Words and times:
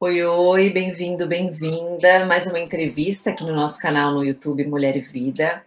Oi, 0.00 0.22
oi, 0.22 0.70
bem-vindo, 0.70 1.26
bem-vinda. 1.26 2.24
Mais 2.24 2.46
uma 2.46 2.60
entrevista 2.60 3.30
aqui 3.30 3.42
no 3.44 3.52
nosso 3.52 3.80
canal 3.80 4.12
no 4.12 4.24
YouTube 4.24 4.64
Mulher 4.64 4.96
e 4.96 5.00
Vida. 5.00 5.66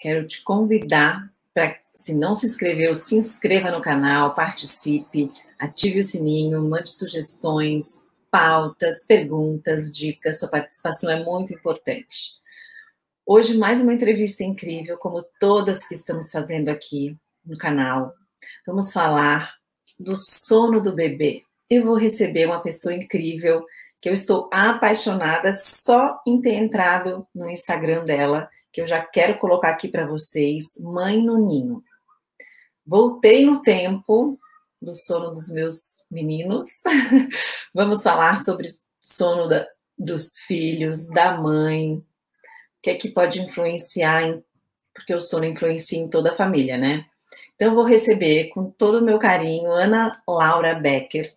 Quero 0.00 0.26
te 0.26 0.42
convidar 0.42 1.32
para, 1.54 1.78
se 1.94 2.12
não 2.12 2.34
se 2.34 2.46
inscreveu, 2.46 2.96
se 2.96 3.14
inscreva 3.14 3.70
no 3.70 3.80
canal, 3.80 4.34
participe, 4.34 5.30
ative 5.60 6.00
o 6.00 6.02
sininho, 6.02 6.68
mande 6.68 6.90
sugestões, 6.92 8.08
pautas, 8.28 9.04
perguntas, 9.04 9.94
dicas. 9.94 10.40
Sua 10.40 10.48
participação 10.48 11.08
é 11.08 11.22
muito 11.22 11.54
importante. 11.54 12.40
Hoje, 13.24 13.56
mais 13.56 13.80
uma 13.80 13.94
entrevista 13.94 14.42
incrível, 14.42 14.98
como 14.98 15.24
todas 15.38 15.86
que 15.86 15.94
estamos 15.94 16.28
fazendo 16.28 16.70
aqui 16.70 17.16
no 17.46 17.56
canal. 17.56 18.14
Vamos 18.66 18.92
falar 18.92 19.54
do 19.96 20.16
sono 20.16 20.80
do 20.80 20.92
bebê. 20.92 21.44
Eu 21.68 21.84
vou 21.84 21.96
receber 21.96 22.46
uma 22.46 22.62
pessoa 22.62 22.94
incrível 22.94 23.64
que 24.00 24.08
eu 24.08 24.12
estou 24.12 24.50
apaixonada 24.52 25.52
só 25.52 26.20
em 26.26 26.40
ter 26.40 26.54
entrado 26.54 27.26
no 27.34 27.48
Instagram 27.48 28.04
dela 28.04 28.48
que 28.70 28.80
eu 28.80 28.86
já 28.86 29.00
quero 29.00 29.38
colocar 29.38 29.70
aqui 29.70 29.88
para 29.88 30.04
vocês, 30.04 30.76
Mãe 30.80 31.22
no 31.22 31.38
Ninho. 31.38 31.82
Voltei 32.84 33.46
no 33.46 33.62
tempo 33.62 34.38
do 34.82 34.94
sono 34.94 35.30
dos 35.30 35.48
meus 35.50 36.04
meninos. 36.10 36.66
Vamos 37.72 38.02
falar 38.02 38.36
sobre 38.38 38.68
sono 39.00 39.48
da, 39.48 39.66
dos 39.96 40.38
filhos, 40.40 41.06
da 41.06 41.36
mãe, 41.36 41.94
o 41.94 42.04
que 42.82 42.90
é 42.90 42.94
que 42.94 43.10
pode 43.10 43.40
influenciar, 43.40 44.24
em, 44.24 44.44
porque 44.92 45.14
o 45.14 45.20
sono 45.20 45.44
influencia 45.44 45.98
em 45.98 46.10
toda 46.10 46.32
a 46.32 46.36
família, 46.36 46.76
né? 46.76 47.06
Então, 47.54 47.68
eu 47.68 47.74
vou 47.74 47.84
receber 47.84 48.48
com 48.50 48.70
todo 48.70 48.98
o 48.98 49.04
meu 49.04 49.18
carinho 49.18 49.70
Ana 49.70 50.10
Laura 50.26 50.74
Beckert, 50.74 51.36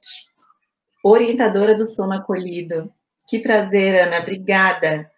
orientadora 1.03 1.75
do 1.75 1.87
sono 1.87 2.13
acolhido. 2.13 2.91
Que 3.27 3.39
prazer, 3.39 4.07
Ana, 4.07 4.19
obrigada 4.19 5.11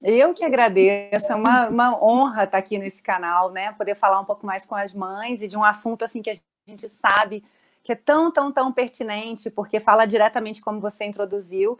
eu 0.00 0.32
que 0.32 0.44
agradeço, 0.44 1.32
é 1.32 1.34
uma, 1.34 1.68
uma 1.68 2.04
honra 2.04 2.44
estar 2.44 2.58
aqui 2.58 2.78
nesse 2.78 3.02
canal, 3.02 3.50
né? 3.50 3.72
Poder 3.72 3.96
falar 3.96 4.20
um 4.20 4.24
pouco 4.24 4.46
mais 4.46 4.64
com 4.64 4.74
as 4.74 4.94
mães 4.94 5.42
e 5.42 5.48
de 5.48 5.56
um 5.56 5.64
assunto 5.64 6.04
assim 6.04 6.22
que 6.22 6.30
a 6.30 6.38
gente 6.66 6.88
sabe 6.88 7.44
que 7.82 7.92
é 7.92 7.96
tão, 7.96 8.30
tão, 8.30 8.52
tão 8.52 8.72
pertinente, 8.72 9.50
porque 9.50 9.80
fala 9.80 10.06
diretamente 10.06 10.60
como 10.60 10.80
você 10.80 11.04
introduziu, 11.04 11.78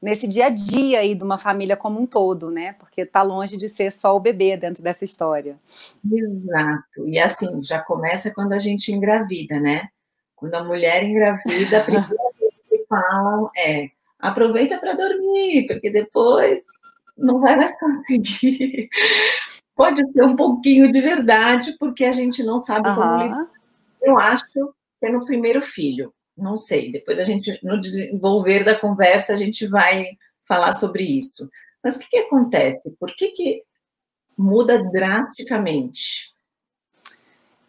nesse 0.00 0.26
dia 0.26 0.46
a 0.46 0.48
dia 0.48 1.00
aí 1.00 1.14
de 1.14 1.24
uma 1.24 1.38
família 1.38 1.76
como 1.76 2.00
um 2.00 2.06
todo, 2.06 2.50
né? 2.50 2.74
Porque 2.74 3.02
está 3.02 3.22
longe 3.22 3.56
de 3.56 3.68
ser 3.68 3.90
só 3.90 4.16
o 4.16 4.20
bebê 4.20 4.56
dentro 4.56 4.82
dessa 4.82 5.04
história. 5.04 5.56
Exato. 6.10 7.06
E 7.06 7.18
assim, 7.18 7.62
já 7.62 7.80
começa 7.80 8.32
quando 8.32 8.52
a 8.52 8.58
gente 8.58 8.92
engravida, 8.92 9.58
né? 9.58 9.88
Quando 10.36 10.54
a 10.54 10.64
mulher 10.64 11.02
engravida, 11.02 11.78
a 11.78 11.84
primeira 11.84 12.08
coisa 12.38 12.54
que 12.68 12.84
falam 12.88 13.50
é 13.56 13.90
aproveita 14.18 14.78
para 14.78 14.94
dormir, 14.94 15.66
porque 15.66 15.90
depois 15.90 16.60
não 17.16 17.40
vai 17.40 17.56
mais 17.56 17.72
conseguir. 17.78 18.88
Pode 19.74 20.02
ser 20.12 20.24
um 20.24 20.34
pouquinho 20.34 20.90
de 20.90 21.00
verdade, 21.00 21.76
porque 21.78 22.04
a 22.04 22.10
gente 22.10 22.42
não 22.42 22.58
sabe 22.58 22.88
uhum. 22.88 22.94
como 22.96 23.22
lidar. 23.22 23.46
Eu 24.02 24.18
acho 24.18 24.44
que 24.52 24.60
é 25.02 25.10
no 25.10 25.24
primeiro 25.24 25.62
filho. 25.62 26.12
Não 26.38 26.56
sei. 26.56 26.92
Depois 26.92 27.18
a 27.18 27.24
gente, 27.24 27.58
no 27.62 27.80
desenvolver 27.80 28.64
da 28.64 28.78
conversa, 28.78 29.32
a 29.32 29.36
gente 29.36 29.66
vai 29.66 30.06
falar 30.46 30.72
sobre 30.72 31.02
isso. 31.02 31.48
Mas 31.82 31.96
o 31.96 31.98
que, 31.98 32.08
que 32.08 32.18
acontece? 32.18 32.90
Por 32.98 33.14
que, 33.14 33.28
que 33.28 33.62
muda 34.36 34.82
drasticamente? 34.90 36.32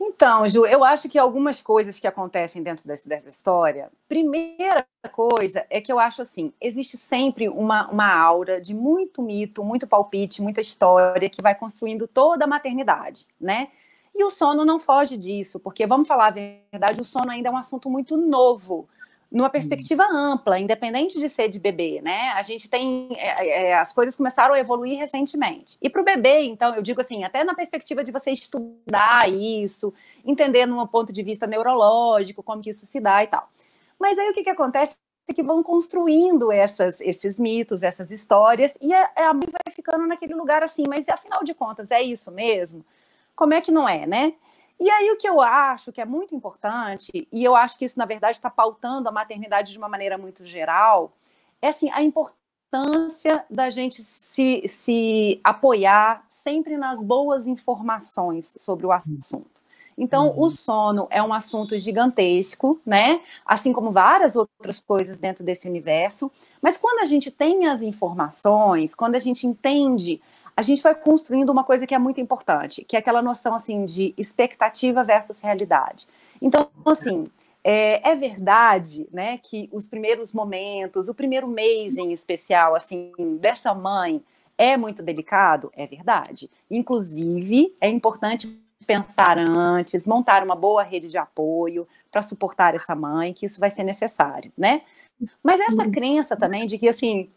Então, 0.01 0.47
Ju, 0.47 0.65
eu 0.65 0.83
acho 0.83 1.09
que 1.09 1.19
algumas 1.19 1.61
coisas 1.61 1.99
que 1.99 2.07
acontecem 2.07 2.63
dentro 2.63 2.87
dessa 3.05 3.27
história. 3.27 3.91
Primeira 4.07 4.85
coisa 5.11 5.65
é 5.69 5.81
que 5.81 5.91
eu 5.91 5.99
acho 5.99 6.21
assim: 6.21 6.53
existe 6.61 6.95
sempre 6.95 7.49
uma, 7.49 7.89
uma 7.89 8.09
aura 8.13 8.61
de 8.61 8.73
muito 8.73 9.21
mito, 9.21 9.63
muito 9.63 9.87
palpite, 9.87 10.41
muita 10.41 10.61
história 10.61 11.29
que 11.29 11.41
vai 11.41 11.53
construindo 11.53 12.07
toda 12.07 12.45
a 12.45 12.47
maternidade, 12.47 13.27
né? 13.39 13.67
E 14.19 14.23
o 14.25 14.29
sono 14.29 14.65
não 14.65 14.81
foge 14.81 15.15
disso, 15.15 15.61
porque 15.61 15.87
vamos 15.87 16.05
falar 16.05 16.27
a 16.27 16.31
verdade, 16.71 16.99
o 16.99 17.05
sono 17.05 17.31
ainda 17.31 17.47
é 17.47 17.51
um 17.53 17.55
assunto 17.55 17.89
muito 17.89 18.17
novo 18.17 18.85
numa 19.31 19.45
uhum. 19.45 19.49
perspectiva 19.49 20.03
ampla, 20.11 20.59
independente 20.59 21.17
de 21.17 21.29
ser 21.29 21.47
de 21.47 21.57
bebê, 21.57 22.01
né? 22.01 22.31
A 22.31 22.41
gente 22.41 22.69
tem 22.69 23.07
é, 23.13 23.45
é, 23.47 23.67
é 23.67 23.75
as 23.75 23.93
coisas 23.93 24.17
começaram 24.17 24.55
a 24.55 24.59
evoluir 24.59 24.99
recentemente. 24.99 25.77
E 25.81 25.89
para 25.89 26.01
o 26.01 26.03
bebê, 26.03 26.41
então, 26.41 26.75
eu 26.75 26.81
digo 26.81 26.99
assim, 26.99 27.23
até 27.23 27.45
na 27.45 27.55
perspectiva 27.55 28.03
de 28.03 28.11
você 28.11 28.31
estudar 28.31 29.29
isso, 29.31 29.93
entender 30.25 30.65
num 30.65 30.85
ponto 30.85 31.13
de 31.13 31.23
vista 31.23 31.47
neurológico 31.47 32.43
como 32.43 32.61
que 32.61 32.71
isso 32.71 32.85
se 32.85 32.99
dá 32.99 33.23
e 33.23 33.27
tal. 33.27 33.47
Mas 33.97 34.19
aí 34.19 34.29
o 34.29 34.33
que, 34.33 34.43
que 34.43 34.49
acontece 34.49 34.97
é 35.29 35.33
que 35.33 35.43
vão 35.43 35.63
construindo 35.63 36.51
essas, 36.51 36.99
esses 36.99 37.39
mitos, 37.39 37.83
essas 37.83 38.11
histórias, 38.11 38.77
e 38.81 38.93
a, 38.93 39.11
a 39.15 39.33
mãe 39.33 39.47
vai 39.49 39.73
ficando 39.73 40.05
naquele 40.05 40.33
lugar 40.33 40.61
assim, 40.61 40.83
mas 40.89 41.07
afinal 41.07 41.41
de 41.41 41.53
contas, 41.53 41.89
é 41.89 42.01
isso 42.01 42.29
mesmo? 42.31 42.83
Como 43.39 43.53
é 43.53 43.61
que 43.61 43.71
não 43.71 43.87
é, 43.87 44.05
né? 44.05 44.33
E 44.77 44.89
aí 44.89 45.09
o 45.11 45.15
que 45.15 45.27
eu 45.27 45.39
acho 45.39 45.93
que 45.93 46.01
é 46.01 46.05
muito 46.05 46.35
importante, 46.35 47.25
e 47.31 47.41
eu 47.41 47.55
acho 47.55 47.79
que 47.79 47.85
isso, 47.85 47.97
na 47.97 48.03
verdade, 48.03 48.35
está 48.35 48.49
pautando 48.49 49.07
a 49.07 49.13
maternidade 49.13 49.71
de 49.71 49.77
uma 49.77 49.87
maneira 49.87 50.17
muito 50.17 50.45
geral, 50.45 51.13
é 51.61 51.69
assim, 51.69 51.89
a 51.93 52.03
importância 52.03 53.45
da 53.49 53.69
gente 53.69 54.03
se, 54.03 54.67
se 54.67 55.39
apoiar 55.41 56.25
sempre 56.27 56.75
nas 56.75 57.01
boas 57.01 57.47
informações 57.47 58.53
sobre 58.57 58.85
o 58.85 58.91
assunto. 58.91 59.63
Então, 59.97 60.31
uhum. 60.31 60.43
o 60.43 60.49
sono 60.49 61.07
é 61.09 61.23
um 61.23 61.33
assunto 61.33 61.79
gigantesco, 61.79 62.77
né? 62.85 63.21
Assim 63.45 63.71
como 63.71 63.89
várias 63.89 64.35
outras 64.35 64.81
coisas 64.81 65.17
dentro 65.17 65.45
desse 65.45 65.65
universo. 65.65 66.29
Mas 66.61 66.75
quando 66.75 66.99
a 66.99 67.05
gente 67.05 67.31
tem 67.31 67.67
as 67.67 67.81
informações, 67.81 68.93
quando 68.93 69.15
a 69.15 69.19
gente 69.19 69.47
entende 69.47 70.21
a 70.59 70.61
gente 70.61 70.83
vai 70.83 70.93
construindo 70.93 71.51
uma 71.51 71.63
coisa 71.63 71.87
que 71.87 71.95
é 71.95 71.97
muito 71.97 72.19
importante, 72.19 72.83
que 72.83 72.97
é 72.97 72.99
aquela 72.99 73.21
noção 73.21 73.55
assim 73.55 73.85
de 73.85 74.13
expectativa 74.17 75.05
versus 75.05 75.39
realidade. 75.39 76.07
Então, 76.41 76.67
assim, 76.85 77.31
é, 77.63 78.09
é, 78.09 78.13
verdade, 78.13 79.07
né, 79.09 79.37
que 79.37 79.69
os 79.71 79.87
primeiros 79.87 80.33
momentos, 80.33 81.07
o 81.07 81.15
primeiro 81.15 81.47
mês 81.47 81.95
em 81.95 82.11
especial, 82.11 82.75
assim, 82.75 83.13
dessa 83.39 83.73
mãe 83.73 84.21
é 84.57 84.75
muito 84.75 85.01
delicado, 85.01 85.71
é 85.77 85.87
verdade. 85.87 86.51
Inclusive, 86.69 87.73
é 87.79 87.87
importante 87.87 88.61
pensar 88.85 89.39
antes, 89.39 90.05
montar 90.05 90.43
uma 90.43 90.57
boa 90.57 90.83
rede 90.83 91.07
de 91.07 91.17
apoio 91.17 91.87
para 92.11 92.21
suportar 92.21 92.75
essa 92.75 92.93
mãe, 92.93 93.33
que 93.33 93.45
isso 93.45 93.61
vai 93.61 93.69
ser 93.69 93.85
necessário, 93.85 94.51
né? 94.57 94.81
Mas 95.41 95.61
essa 95.61 95.83
uhum. 95.83 95.91
crença 95.91 96.35
também 96.35 96.67
de 96.67 96.77
que 96.77 96.89
assim 96.89 97.29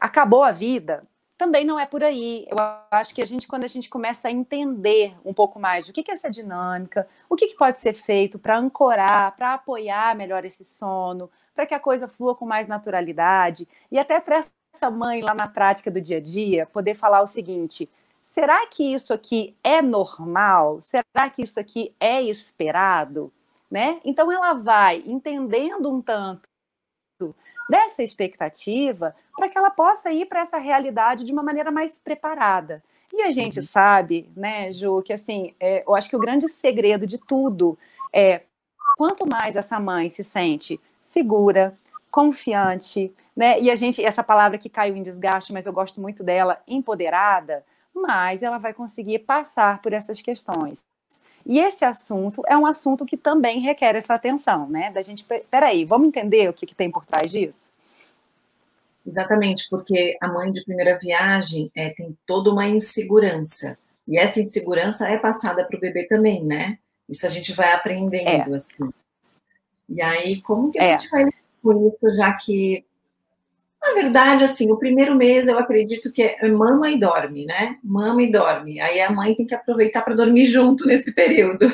acabou 0.00 0.42
a 0.42 0.50
vida, 0.50 1.04
também 1.38 1.64
não 1.64 1.78
é 1.78 1.86
por 1.86 2.02
aí. 2.02 2.44
Eu 2.48 2.56
acho 2.90 3.14
que 3.14 3.22
a 3.22 3.26
gente, 3.26 3.46
quando 3.46 3.62
a 3.62 3.68
gente 3.68 3.88
começa 3.88 4.26
a 4.26 4.30
entender 4.30 5.16
um 5.24 5.32
pouco 5.32 5.60
mais 5.60 5.88
o 5.88 5.92
que 5.92 6.10
é 6.10 6.14
essa 6.14 6.28
dinâmica, 6.28 7.08
o 7.30 7.36
que 7.36 7.54
pode 7.54 7.80
ser 7.80 7.94
feito 7.94 8.38
para 8.38 8.58
ancorar, 8.58 9.34
para 9.36 9.54
apoiar 9.54 10.16
melhor 10.16 10.44
esse 10.44 10.64
sono, 10.64 11.30
para 11.54 11.64
que 11.64 11.74
a 11.74 11.80
coisa 11.80 12.08
flua 12.08 12.34
com 12.34 12.44
mais 12.44 12.66
naturalidade, 12.66 13.68
e 13.90 13.98
até 13.98 14.20
para 14.20 14.44
essa 14.74 14.90
mãe 14.90 15.22
lá 15.22 15.32
na 15.32 15.46
prática 15.46 15.90
do 15.90 16.00
dia 16.00 16.18
a 16.18 16.20
dia 16.20 16.66
poder 16.66 16.94
falar 16.94 17.22
o 17.22 17.26
seguinte: 17.28 17.88
será 18.22 18.66
que 18.66 18.92
isso 18.92 19.14
aqui 19.14 19.56
é 19.62 19.80
normal? 19.80 20.80
Será 20.80 21.30
que 21.30 21.42
isso 21.42 21.60
aqui 21.60 21.94
é 22.00 22.20
esperado? 22.20 23.32
Né? 23.70 24.00
Então 24.04 24.32
ela 24.32 24.54
vai 24.54 25.04
entendendo 25.06 25.92
um 25.92 26.00
tanto 26.00 26.47
dessa 27.68 28.02
expectativa 28.02 29.14
para 29.36 29.48
que 29.48 29.58
ela 29.58 29.70
possa 29.70 30.10
ir 30.10 30.26
para 30.26 30.40
essa 30.40 30.58
realidade 30.58 31.24
de 31.24 31.32
uma 31.32 31.42
maneira 31.42 31.70
mais 31.70 32.00
preparada. 32.00 32.82
E 33.12 33.22
a 33.22 33.32
gente 33.32 33.60
uhum. 33.60 33.64
sabe, 33.64 34.30
né, 34.36 34.72
Ju, 34.72 35.02
que 35.02 35.12
assim, 35.12 35.54
é, 35.58 35.84
eu 35.86 35.94
acho 35.94 36.08
que 36.08 36.16
o 36.16 36.20
grande 36.20 36.48
segredo 36.48 37.06
de 37.06 37.18
tudo 37.18 37.78
é 38.12 38.42
quanto 38.96 39.26
mais 39.26 39.56
essa 39.56 39.78
mãe 39.78 40.08
se 40.08 40.24
sente 40.24 40.80
segura, 41.06 41.74
confiante, 42.10 43.12
né? 43.34 43.60
E 43.60 43.70
a 43.70 43.76
gente, 43.76 44.04
essa 44.04 44.22
palavra 44.22 44.58
que 44.58 44.68
caiu 44.68 44.96
em 44.96 45.02
desgaste, 45.02 45.52
mas 45.52 45.66
eu 45.66 45.72
gosto 45.72 46.00
muito 46.00 46.22
dela, 46.22 46.60
empoderada, 46.66 47.64
mais 47.94 48.42
ela 48.42 48.58
vai 48.58 48.74
conseguir 48.74 49.20
passar 49.20 49.80
por 49.80 49.92
essas 49.92 50.20
questões. 50.20 50.82
E 51.48 51.58
esse 51.58 51.82
assunto 51.82 52.42
é 52.46 52.54
um 52.54 52.66
assunto 52.66 53.06
que 53.06 53.16
também 53.16 53.58
requer 53.60 53.96
essa 53.96 54.12
atenção, 54.12 54.68
né? 54.68 54.90
Da 54.90 55.00
gente, 55.00 55.24
peraí, 55.50 55.86
vamos 55.86 56.08
entender 56.08 56.46
o 56.46 56.52
que, 56.52 56.66
que 56.66 56.74
tem 56.74 56.90
por 56.90 57.06
trás 57.06 57.30
disso? 57.32 57.72
Exatamente, 59.06 59.66
porque 59.70 60.18
a 60.20 60.28
mãe 60.28 60.52
de 60.52 60.62
primeira 60.62 60.98
viagem 60.98 61.70
é, 61.74 61.88
tem 61.88 62.14
toda 62.26 62.50
uma 62.50 62.68
insegurança. 62.68 63.78
E 64.06 64.18
essa 64.18 64.38
insegurança 64.38 65.08
é 65.08 65.16
passada 65.16 65.64
para 65.64 65.76
o 65.76 65.80
bebê 65.80 66.04
também, 66.04 66.44
né? 66.44 66.78
Isso 67.08 67.26
a 67.26 67.30
gente 67.30 67.54
vai 67.54 67.72
aprendendo, 67.72 68.52
é. 68.52 68.56
assim. 68.56 68.90
E 69.88 70.02
aí, 70.02 70.42
como 70.42 70.70
que 70.70 70.78
a 70.78 70.84
é. 70.84 70.98
gente 70.98 71.08
vai 71.08 71.24
com 71.62 71.88
isso, 71.88 72.14
já 72.14 72.34
que 72.34 72.84
na 73.88 74.02
verdade, 74.02 74.44
assim, 74.44 74.70
o 74.70 74.76
primeiro 74.76 75.14
mês 75.14 75.48
eu 75.48 75.58
acredito 75.58 76.12
que 76.12 76.22
é 76.22 76.48
mama 76.48 76.90
e 76.90 76.98
dorme, 76.98 77.46
né? 77.46 77.78
Mama 77.82 78.22
e 78.22 78.30
dorme. 78.30 78.80
Aí 78.80 79.00
a 79.00 79.10
mãe 79.10 79.34
tem 79.34 79.46
que 79.46 79.54
aproveitar 79.54 80.02
para 80.02 80.14
dormir 80.14 80.44
junto 80.46 80.86
nesse 80.86 81.12
período. 81.12 81.66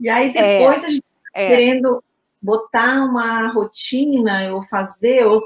E 0.00 0.08
aí 0.08 0.32
depois 0.32 0.82
é, 0.82 0.86
a 0.86 0.88
gente 0.88 1.02
tá 1.02 1.40
é. 1.40 1.48
querendo 1.48 2.02
botar 2.40 3.04
uma 3.04 3.48
rotina 3.48 4.52
ou 4.52 4.62
fazer, 4.62 5.24
ou 5.26 5.36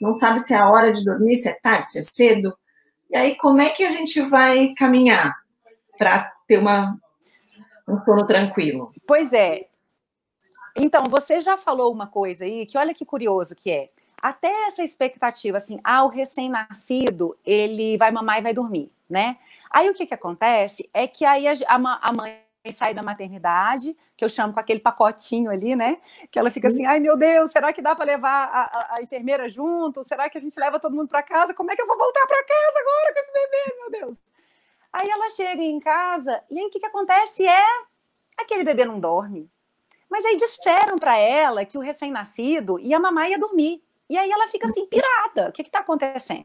não 0.00 0.18
sabe 0.18 0.40
se 0.40 0.52
é 0.52 0.56
a 0.56 0.68
hora 0.68 0.92
de 0.92 1.04
dormir, 1.04 1.36
se 1.36 1.48
é 1.48 1.52
tarde, 1.52 1.86
se 1.86 1.98
é 2.00 2.02
cedo. 2.02 2.56
E 3.08 3.16
aí, 3.16 3.36
como 3.36 3.60
é 3.60 3.70
que 3.70 3.84
a 3.84 3.90
gente 3.90 4.20
vai 4.22 4.72
caminhar 4.76 5.36
para 5.98 6.32
ter 6.46 6.58
uma, 6.58 6.98
um 7.86 8.02
sono 8.04 8.26
tranquilo? 8.26 8.92
Pois 9.06 9.32
é. 9.32 9.68
Então, 10.76 11.04
você 11.04 11.40
já 11.40 11.56
falou 11.56 11.92
uma 11.92 12.06
coisa 12.06 12.44
aí 12.44 12.64
que 12.66 12.78
olha 12.78 12.94
que 12.94 13.04
curioso 13.04 13.54
que 13.54 13.70
é. 13.70 13.90
Até 14.22 14.50
essa 14.66 14.82
expectativa, 14.84 15.58
assim, 15.58 15.80
ah, 15.82 16.04
o 16.04 16.08
recém-nascido, 16.08 17.36
ele 17.44 17.96
vai 17.96 18.10
mamar 18.10 18.38
e 18.38 18.42
vai 18.42 18.52
dormir, 18.52 18.92
né? 19.08 19.38
Aí 19.70 19.88
o 19.88 19.94
que 19.94 20.06
que 20.06 20.14
acontece 20.14 20.88
é 20.92 21.06
que 21.06 21.24
aí 21.24 21.48
a, 21.48 21.52
a, 21.66 22.08
a 22.08 22.12
mãe 22.12 22.38
sai 22.74 22.92
da 22.92 23.02
maternidade, 23.02 23.96
que 24.14 24.22
eu 24.22 24.28
chamo 24.28 24.52
com 24.52 24.60
aquele 24.60 24.80
pacotinho 24.80 25.50
ali, 25.50 25.74
né? 25.74 25.98
Que 26.30 26.38
ela 26.38 26.50
fica 26.50 26.68
assim, 26.68 26.84
ai 26.84 27.00
meu 27.00 27.16
Deus, 27.16 27.50
será 27.50 27.72
que 27.72 27.80
dá 27.80 27.94
para 27.96 28.04
levar 28.04 28.50
a, 28.52 28.60
a, 28.60 28.96
a, 28.96 29.02
enfermeira 29.02 29.48
junto? 29.48 30.04
Será 30.04 30.28
que 30.28 30.36
a 30.36 30.40
gente 30.40 30.60
leva 30.60 30.78
todo 30.78 30.94
mundo 30.94 31.08
para 31.08 31.22
casa? 31.22 31.54
Como 31.54 31.70
é 31.72 31.76
que 31.76 31.80
eu 31.80 31.86
vou 31.86 31.96
voltar 31.96 32.26
para 32.26 32.44
casa 32.44 32.78
agora 32.78 33.14
com 33.14 33.20
esse 33.20 33.32
bebê, 33.32 33.76
meu 33.78 33.90
Deus? 33.90 34.18
Aí 34.92 35.08
ela 35.08 35.30
chega 35.30 35.62
em 35.62 35.80
casa 35.80 36.42
e 36.50 36.58
aí 36.58 36.66
o 36.66 36.70
que, 36.70 36.80
que 36.80 36.86
acontece 36.86 37.46
é 37.46 37.64
aquele 38.36 38.64
bebê 38.64 38.84
não 38.84 39.00
dorme. 39.00 39.48
Mas 40.10 40.24
aí 40.26 40.36
disseram 40.36 40.98
para 40.98 41.16
ela 41.16 41.64
que 41.64 41.78
o 41.78 41.80
recém-nascido 41.80 42.78
ia 42.80 42.98
mamar 42.98 43.28
e 43.28 43.30
ia 43.30 43.38
dormir. 43.38 43.82
E 44.10 44.18
aí 44.18 44.28
ela 44.28 44.48
fica 44.48 44.68
assim, 44.68 44.84
pirada. 44.86 45.48
O 45.48 45.52
que 45.52 45.62
está 45.62 45.78
acontecendo? 45.78 46.44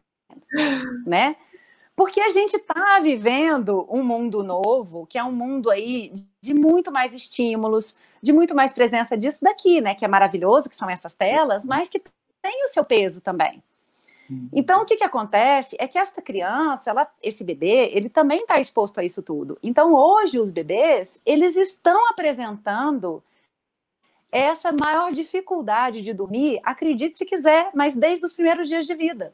Né? 1.05 1.35
Porque 1.95 2.21
a 2.21 2.29
gente 2.29 2.57
está 2.57 2.99
vivendo 2.99 3.87
um 3.89 4.03
mundo 4.03 4.43
novo, 4.43 5.07
que 5.07 5.17
é 5.17 5.23
um 5.23 5.31
mundo 5.31 5.71
aí 5.71 6.13
de 6.39 6.53
muito 6.53 6.91
mais 6.91 7.11
estímulos, 7.11 7.95
de 8.21 8.31
muito 8.31 8.53
mais 8.53 8.73
presença 8.73 9.17
disso 9.17 9.43
daqui, 9.43 9.81
né? 9.81 9.95
Que 9.95 10.05
é 10.05 10.07
maravilhoso, 10.07 10.69
que 10.69 10.75
são 10.75 10.89
essas 10.89 11.15
telas, 11.15 11.63
mas 11.63 11.89
que 11.89 11.99
tem 12.41 12.65
o 12.65 12.67
seu 12.67 12.85
peso 12.85 13.19
também. 13.19 13.63
Uhum. 14.29 14.49
Então, 14.53 14.81
o 14.81 14.85
que, 14.85 14.97
que 14.97 15.03
acontece 15.03 15.75
é 15.79 15.87
que 15.87 15.97
esta 15.97 16.21
criança, 16.21 16.91
ela, 16.91 17.07
esse 17.23 17.43
bebê, 17.43 17.91
ele 17.93 18.09
também 18.09 18.41
está 18.41 18.59
exposto 18.59 18.99
a 18.99 19.03
isso 19.03 19.23
tudo. 19.23 19.57
Então, 19.63 19.93
hoje, 19.93 20.37
os 20.37 20.51
bebês, 20.51 21.19
eles 21.25 21.55
estão 21.55 22.09
apresentando 22.09 23.23
essa 24.37 24.73
maior 24.73 25.13
dificuldade 25.13 26.01
de 26.01 26.13
dormir, 26.13 26.59
acredite 26.61 27.17
se 27.17 27.25
quiser, 27.25 27.69
mas 27.73 27.95
desde 27.95 28.25
os 28.25 28.33
primeiros 28.33 28.67
dias 28.67 28.85
de 28.85 28.93
vida. 28.93 29.33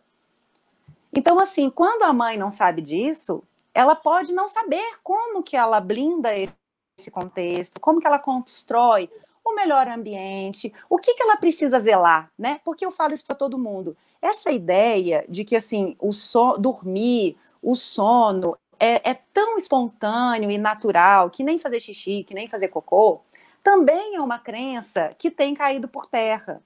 Então, 1.12 1.40
assim, 1.40 1.72
quando 1.72 2.04
a 2.04 2.14
mãe 2.14 2.38
não 2.38 2.52
sabe 2.52 2.84
disso, 2.84 3.44
ela 3.74 3.96
pode 3.96 4.32
não 4.32 4.48
saber 4.48 4.86
como 5.04 5.42
que 5.42 5.58
ela 5.58 5.82
blinda 5.82 6.30
esse 6.38 7.10
contexto, 7.10 7.80
como 7.80 8.00
que 8.00 8.06
ela 8.06 8.20
constrói 8.20 9.10
o 9.44 9.56
melhor 9.56 9.88
ambiente, 9.88 10.72
o 10.88 11.00
que, 11.00 11.16
que 11.16 11.24
ela 11.24 11.36
precisa 11.36 11.80
zelar, 11.80 12.32
né? 12.38 12.62
Porque 12.64 12.86
eu 12.86 12.92
falo 12.92 13.14
isso 13.14 13.26
para 13.26 13.36
todo 13.36 13.58
mundo. 13.58 13.98
Essa 14.22 14.52
ideia 14.52 15.26
de 15.28 15.44
que, 15.44 15.56
assim, 15.56 15.96
o 16.00 16.14
so 16.14 16.54
dormir, 16.60 17.36
o 17.60 17.76
sono 17.76 18.56
é, 18.80 19.10
é 19.10 19.20
tão 19.34 19.58
espontâneo 19.58 20.52
e 20.52 20.60
natural 20.60 21.32
que 21.32 21.44
nem 21.44 21.58
fazer 21.58 21.80
xixi, 21.80 22.24
que 22.24 22.36
nem 22.36 22.48
fazer 22.48 22.68
cocô, 22.68 23.22
também 23.64 24.16
é 24.16 24.22
uma 24.22 24.40
crença 24.40 25.14
que 25.18 25.30
tem 25.30 25.54
caído 25.54 25.88
por 25.88 26.06
terra. 26.06 26.62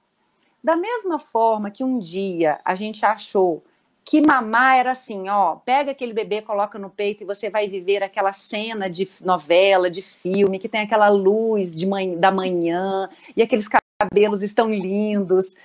Da 0.62 0.76
mesma 0.76 1.18
forma 1.18 1.70
que 1.70 1.84
um 1.84 1.98
dia 1.98 2.58
a 2.64 2.74
gente 2.74 3.04
achou 3.04 3.62
que 4.04 4.20
mamar 4.20 4.76
era 4.76 4.92
assim, 4.92 5.28
ó, 5.28 5.56
pega 5.56 5.90
aquele 5.90 6.12
bebê, 6.12 6.40
coloca 6.40 6.78
no 6.78 6.88
peito 6.88 7.22
e 7.22 7.26
você 7.26 7.50
vai 7.50 7.68
viver 7.68 8.04
aquela 8.04 8.32
cena 8.32 8.88
de 8.88 9.08
novela, 9.22 9.90
de 9.90 10.00
filme, 10.00 10.60
que 10.60 10.68
tem 10.68 10.82
aquela 10.82 11.08
luz 11.08 11.74
de 11.74 11.86
manhã, 11.86 12.16
da 12.16 12.30
manhã 12.30 13.08
e 13.36 13.42
aqueles 13.42 13.68
cabelos 14.00 14.42
estão 14.42 14.72
lindos, 14.72 15.56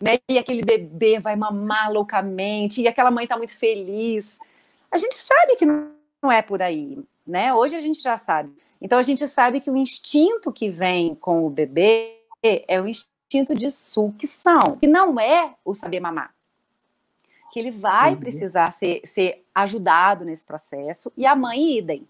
né? 0.00 0.18
E 0.30 0.38
aquele 0.38 0.62
bebê 0.62 1.18
vai 1.18 1.36
mamar 1.36 1.92
loucamente 1.92 2.80
e 2.80 2.88
aquela 2.88 3.10
mãe 3.10 3.24
está 3.24 3.36
muito 3.36 3.56
feliz. 3.56 4.38
A 4.90 4.96
gente 4.96 5.16
sabe 5.16 5.56
que 5.56 5.66
não 5.66 6.32
é 6.32 6.40
por 6.40 6.62
aí, 6.62 6.98
né? 7.26 7.52
Hoje 7.52 7.76
a 7.76 7.80
gente 7.80 8.00
já 8.00 8.16
sabe. 8.16 8.50
Então 8.84 8.98
a 8.98 9.02
gente 9.02 9.26
sabe 9.26 9.60
que 9.60 9.70
o 9.70 9.76
instinto 9.76 10.52
que 10.52 10.70
vem 10.70 11.16
com 11.16 11.44
o 11.44 11.50
bebê 11.50 12.18
é 12.42 12.80
o 12.80 12.86
instinto 12.86 13.54
de 13.54 13.70
sucção, 13.72 14.76
que 14.78 14.86
não 14.86 15.18
é 15.18 15.54
o 15.64 15.74
saber 15.74 15.98
mamar 15.98 16.34
que 17.54 17.60
ele 17.60 17.70
vai 17.70 18.14
uhum. 18.14 18.18
precisar 18.18 18.72
ser, 18.72 19.00
ser 19.04 19.46
ajudado 19.54 20.24
nesse 20.24 20.44
processo, 20.44 21.12
e 21.16 21.24
a 21.24 21.36
mãe 21.36 21.78
idem. 21.78 22.04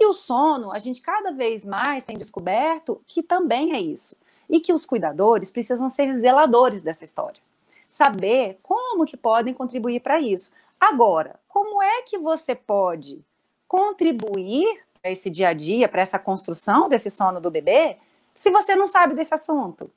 E 0.00 0.06
o 0.06 0.14
sono, 0.14 0.72
a 0.72 0.78
gente 0.78 1.02
cada 1.02 1.32
vez 1.32 1.66
mais 1.66 2.02
tem 2.02 2.16
descoberto 2.16 3.02
que 3.06 3.22
também 3.22 3.74
é 3.74 3.78
isso. 3.78 4.16
E 4.48 4.58
que 4.58 4.72
os 4.72 4.86
cuidadores 4.86 5.50
precisam 5.50 5.90
ser 5.90 6.18
zeladores 6.18 6.80
dessa 6.80 7.04
história. 7.04 7.42
Saber 7.90 8.58
como 8.62 9.04
que 9.04 9.18
podem 9.18 9.52
contribuir 9.52 10.00
para 10.00 10.18
isso. 10.18 10.50
Agora, 10.80 11.38
como 11.46 11.82
é 11.82 12.00
que 12.00 12.16
você 12.16 12.54
pode 12.54 13.22
contribuir 13.68 14.80
esse 15.10 15.30
dia 15.30 15.48
a 15.48 15.52
dia, 15.52 15.88
para 15.88 16.02
essa 16.02 16.18
construção 16.18 16.88
desse 16.88 17.10
sono 17.10 17.40
do 17.40 17.50
bebê, 17.50 17.96
se 18.34 18.50
você 18.50 18.76
não 18.76 18.86
sabe 18.86 19.14
desse 19.14 19.34
assunto? 19.34 19.90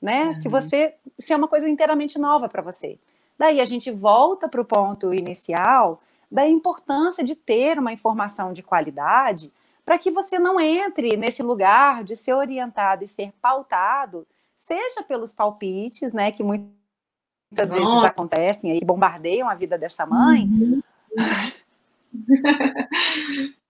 Né? 0.00 0.24
Uhum. 0.24 0.42
Se 0.42 0.48
você 0.48 0.94
se 1.18 1.32
é 1.32 1.36
uma 1.36 1.48
coisa 1.48 1.68
inteiramente 1.68 2.18
nova 2.18 2.48
para 2.48 2.62
você. 2.62 2.98
Daí 3.38 3.60
a 3.60 3.64
gente 3.64 3.90
volta 3.90 4.48
para 4.48 4.60
o 4.60 4.64
ponto 4.64 5.14
inicial 5.14 6.00
da 6.30 6.46
importância 6.46 7.22
de 7.22 7.34
ter 7.34 7.78
uma 7.78 7.92
informação 7.92 8.52
de 8.52 8.62
qualidade 8.62 9.52
para 9.84 9.98
que 9.98 10.10
você 10.10 10.38
não 10.38 10.60
entre 10.60 11.16
nesse 11.16 11.42
lugar 11.42 12.04
de 12.04 12.16
ser 12.16 12.34
orientado 12.34 13.04
e 13.04 13.08
ser 13.08 13.32
pautado, 13.42 14.26
seja 14.56 15.02
pelos 15.02 15.32
palpites, 15.32 16.12
né, 16.12 16.30
que 16.30 16.42
muitas 16.42 16.72
Nossa. 17.52 17.74
vezes 17.74 18.04
acontecem 18.04 18.70
aí, 18.70 18.80
bombardeiam 18.84 19.48
a 19.48 19.54
vida 19.54 19.76
dessa 19.76 20.06
mãe. 20.06 20.44
Uhum. 20.44 20.82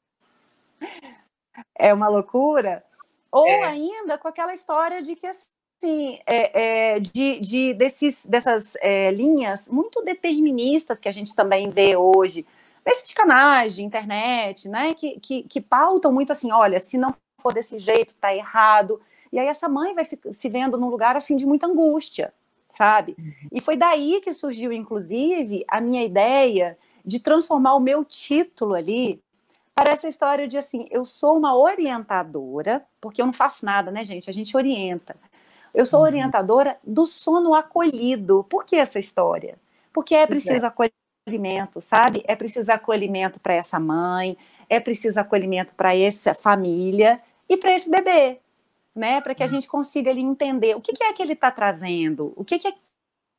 é 1.79 1.93
uma 1.93 2.08
loucura. 2.08 2.84
Ou 3.31 3.46
é. 3.46 3.64
ainda 3.64 4.19
com 4.19 4.29
aquela 4.29 4.52
história 4.52 5.02
de 5.02 5.17
que 5.17 5.26
assim, 5.26 6.19
é, 6.26 6.94
é, 6.94 7.00
de, 7.00 7.40
de, 7.40 7.75
desses, 7.75 8.26
dessas 8.26 8.76
é, 8.81 9.11
linhas 9.11 9.69
muito 9.69 10.02
deterministas 10.02 11.00
que 11.00 11.08
a 11.08 11.12
gente 11.12 11.34
também 11.34 11.70
vê 11.70 11.96
hoje, 11.96 12.46
desses 12.84 13.12
canais 13.12 13.75
de 13.75 13.82
internet, 13.82 14.69
né, 14.69 14.94
que, 14.94 15.19
que, 15.20 15.43
que, 15.44 15.61
pautam 15.61 16.12
muito 16.12 16.32
assim, 16.32 16.52
olha, 16.52 16.79
se 16.79 16.99
não 16.99 17.14
for 17.40 17.55
desse 17.55 17.78
jeito, 17.78 18.14
tá 18.14 18.35
errado. 18.35 19.00
E 19.32 19.38
aí 19.38 19.46
essa 19.46 19.69
mãe 19.69 19.94
vai 19.94 20.06
se 20.33 20.49
vendo 20.49 20.76
num 20.76 20.90
lugar 20.90 21.16
assim 21.16 21.37
de 21.37 21.47
muita 21.47 21.66
angústia, 21.66 22.35
sabe? 22.75 23.14
Uhum. 23.18 23.33
E 23.50 23.61
foi 23.61 23.76
daí 23.76 24.21
que 24.21 24.33
surgiu, 24.33 24.73
inclusive, 24.73 25.64
a 25.68 25.80
minha 25.80 26.04
ideia 26.04 26.76
de 27.04 27.18
transformar 27.18 27.75
o 27.75 27.80
meu 27.80 28.04
título 28.04 28.75
ali 28.75 29.22
para 29.75 29.93
essa 29.93 30.07
história 30.07 30.47
de 30.47 30.59
assim, 30.59 30.87
eu 30.91 31.05
sou 31.05 31.37
uma 31.37 31.57
orientadora, 31.57 32.85
porque 33.00 33.21
eu 33.23 33.26
não 33.26 33.33
faço 33.33 33.64
nada, 33.64 33.91
né, 33.91 34.05
gente? 34.05 34.29
A 34.29 34.33
gente 34.33 34.57
orienta. 34.57 35.17
Eu 35.75 35.87
sou 35.87 36.00
uhum. 36.00 36.07
orientadora 36.07 36.79
do 36.85 37.07
sono 37.07 37.55
acolhido. 37.55 38.45
Por 38.49 38.64
que 38.64 38.76
essa 38.76 38.99
história? 38.99 39.57
Porque 39.93 40.14
é 40.14 40.26
preciso 40.26 40.67
acolhimento, 40.67 41.81
sabe? 41.81 42.23
É 42.26 42.37
preciso 42.37 42.71
acolhimento 42.71 43.41
para 43.41 43.55
essa 43.55 43.81
mãe, 43.81 44.37
é 44.69 44.79
preciso 44.79 45.19
acolhimento 45.19 45.75
para 45.75 45.97
essa 45.97 46.35
família 46.35 47.21
e 47.49 47.57
para 47.57 47.75
esse 47.75 47.91
bebê, 47.91 48.41
né? 48.95 49.21
Para 49.21 49.35
que 49.35 49.43
a 49.43 49.47
uhum. 49.47 49.52
gente 49.52 49.69
consiga 49.69 50.11
ali 50.11 50.21
entender 50.21 50.76
o 50.76 50.81
que, 50.81 50.93
que 50.93 51.05
é 51.05 51.12
que 51.12 51.23
ele 51.23 51.33
está 51.33 51.50
trazendo, 51.50 52.33
o 52.37 52.45
que, 52.45 52.59
que 52.59 52.75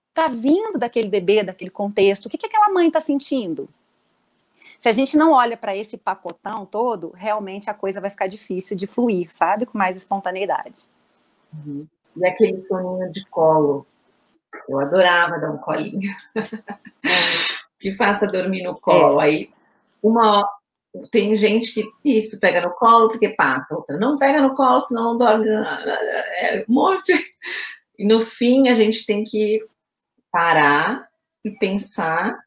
está 0.10 0.28
vindo 0.28 0.78
daquele 0.78 1.08
bebê, 1.08 1.44
daquele 1.44 1.72
contexto, 1.72 2.25
o 2.25 2.30
que, 2.30 2.38
que 2.38 2.46
aquela 2.46 2.70
mãe 2.70 2.88
está 2.88 3.02
sentindo. 3.02 3.70
Se 4.80 4.89
a 4.89 4.94
gente 4.94 5.18
não 5.18 5.32
olha 5.32 5.58
para 5.58 5.75
esse 5.75 5.98
pacotão 5.98 6.65
todo, 6.65 7.12
realmente 7.15 7.70
a 7.70 7.74
coisa 7.74 8.01
vai 8.01 8.10
ficar 8.10 8.27
difícil 8.27 8.75
de 8.75 8.88
fluir, 8.88 9.32
sabe? 9.34 9.65
Com 9.65 9.77
mais 9.77 9.96
espontaneidade. 9.96 10.88
Uhum 11.53 11.88
e 12.15 12.25
aquele 12.25 12.58
soninho 12.58 13.12
de 13.12 13.25
colo. 13.27 13.86
Eu 14.70 14.80
adorava 14.80 15.39
dar 15.39 15.51
um 15.51 15.58
colinho. 15.58 16.12
que 17.80 17.92
faça 17.92 18.27
dormir 18.27 18.63
no 18.63 18.80
colo. 18.80 19.20
É. 19.20 19.25
Aí, 19.25 19.50
uma 20.03 20.48
tem 21.10 21.36
gente 21.36 21.74
que 21.74 21.89
isso 22.06 22.39
pega 22.39 22.62
no 22.62 22.70
colo 22.75 23.08
porque 23.10 23.30
passa, 23.30 23.75
outra 23.75 23.98
não 23.98 24.15
pega 24.15 24.39
no 24.39 24.53
colo, 24.53 24.80
senão 24.82 25.06
não 25.06 25.18
dorme. 25.18 25.48
É 25.50 26.63
um 26.70 26.74
monte. 26.74 27.13
E 27.98 28.06
no 28.06 28.22
fim 28.22 28.70
a 28.70 28.75
gente 28.75 29.06
tem 29.06 29.24
que 29.24 29.60
parar 30.32 31.08
e 31.44 31.51
pensar 31.51 32.39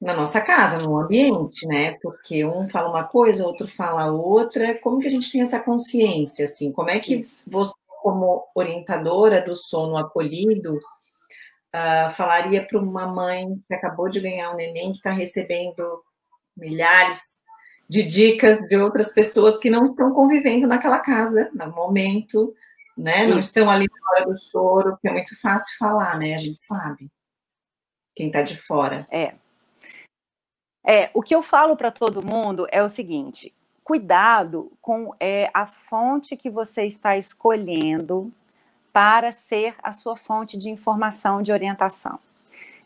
na 0.00 0.14
nossa 0.14 0.40
casa, 0.40 0.78
no 0.78 0.96
ambiente, 0.96 1.66
né? 1.66 1.98
Porque 2.00 2.44
um 2.44 2.68
fala 2.68 2.88
uma 2.88 3.04
coisa, 3.04 3.46
outro 3.46 3.66
fala 3.66 4.10
outra. 4.10 4.78
Como 4.78 5.00
que 5.00 5.08
a 5.08 5.10
gente 5.10 5.30
tem 5.30 5.42
essa 5.42 5.58
consciência, 5.58 6.44
assim? 6.44 6.72
Como 6.72 6.90
é 6.90 7.00
que 7.00 7.16
Isso. 7.16 7.44
você 7.50 7.74
como 8.02 8.46
orientadora 8.54 9.42
do 9.42 9.56
sono 9.56 9.96
acolhido, 9.96 10.76
uh, 10.76 12.10
falaria 12.14 12.64
para 12.64 12.78
uma 12.78 13.06
mãe 13.06 13.60
que 13.66 13.74
acabou 13.74 14.08
de 14.08 14.20
ganhar 14.20 14.52
um 14.52 14.56
neném, 14.56 14.92
que 14.92 14.98
está 14.98 15.10
recebendo 15.10 16.02
milhares 16.56 17.40
de 17.88 18.02
dicas 18.02 18.60
de 18.68 18.76
outras 18.76 19.12
pessoas 19.12 19.58
que 19.58 19.70
não 19.70 19.84
estão 19.84 20.12
convivendo 20.12 20.66
naquela 20.66 21.00
casa, 21.00 21.50
no 21.52 21.70
momento, 21.72 22.54
né? 22.96 23.26
Não 23.26 23.38
Isso. 23.38 23.48
estão 23.48 23.70
ali 23.70 23.86
na 23.86 24.10
hora 24.10 24.32
do 24.32 24.38
choro, 24.50 24.98
que 25.00 25.08
é 25.08 25.12
muito 25.12 25.38
fácil 25.40 25.76
falar, 25.78 26.18
né? 26.18 26.34
A 26.34 26.38
gente 26.38 26.60
sabe. 26.60 27.10
Quem 28.14 28.26
está 28.28 28.42
de 28.42 28.56
fora. 28.62 29.06
É. 29.10 29.34
É, 30.90 31.10
o 31.12 31.20
que 31.20 31.34
eu 31.34 31.42
falo 31.42 31.76
para 31.76 31.90
todo 31.90 32.24
mundo 32.24 32.66
é 32.72 32.82
o 32.82 32.88
seguinte: 32.88 33.54
cuidado 33.84 34.72
com 34.80 35.14
é, 35.20 35.50
a 35.52 35.66
fonte 35.66 36.34
que 36.34 36.48
você 36.48 36.86
está 36.86 37.14
escolhendo 37.14 38.32
para 38.90 39.30
ser 39.30 39.74
a 39.82 39.92
sua 39.92 40.16
fonte 40.16 40.56
de 40.56 40.70
informação, 40.70 41.42
de 41.42 41.52
orientação. 41.52 42.18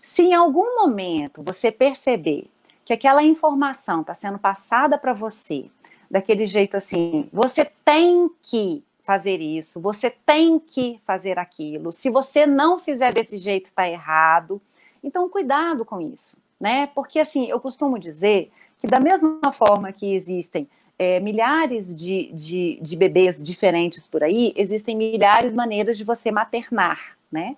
Se 0.02 0.22
em 0.22 0.34
algum 0.34 0.74
momento 0.74 1.44
você 1.44 1.70
perceber 1.70 2.50
que 2.84 2.92
aquela 2.92 3.22
informação 3.22 4.00
está 4.00 4.14
sendo 4.14 4.36
passada 4.36 4.98
para 4.98 5.12
você 5.12 5.70
daquele 6.10 6.44
jeito 6.44 6.76
assim, 6.76 7.28
você 7.32 7.64
tem 7.84 8.28
que 8.42 8.82
fazer 9.04 9.40
isso, 9.40 9.80
você 9.80 10.10
tem 10.10 10.58
que 10.58 10.98
fazer 11.06 11.38
aquilo. 11.38 11.92
Se 11.92 12.10
você 12.10 12.46
não 12.46 12.80
fizer 12.80 13.12
desse 13.12 13.38
jeito, 13.38 13.66
está 13.66 13.88
errado. 13.88 14.60
Então, 15.04 15.28
cuidado 15.28 15.84
com 15.84 16.00
isso, 16.00 16.36
né? 16.62 16.86
Porque 16.94 17.18
assim, 17.18 17.46
eu 17.46 17.58
costumo 17.58 17.98
dizer 17.98 18.52
que 18.78 18.86
da 18.86 19.00
mesma 19.00 19.52
forma 19.52 19.92
que 19.92 20.14
existem 20.14 20.68
é, 20.96 21.18
milhares 21.18 21.92
de, 21.92 22.30
de, 22.32 22.78
de 22.80 22.96
bebês 22.96 23.42
diferentes 23.42 24.06
por 24.06 24.22
aí, 24.22 24.52
existem 24.54 24.94
milhares 24.94 25.50
de 25.50 25.56
maneiras 25.56 25.98
de 25.98 26.04
você 26.04 26.30
maternar, 26.30 27.16
né? 27.32 27.56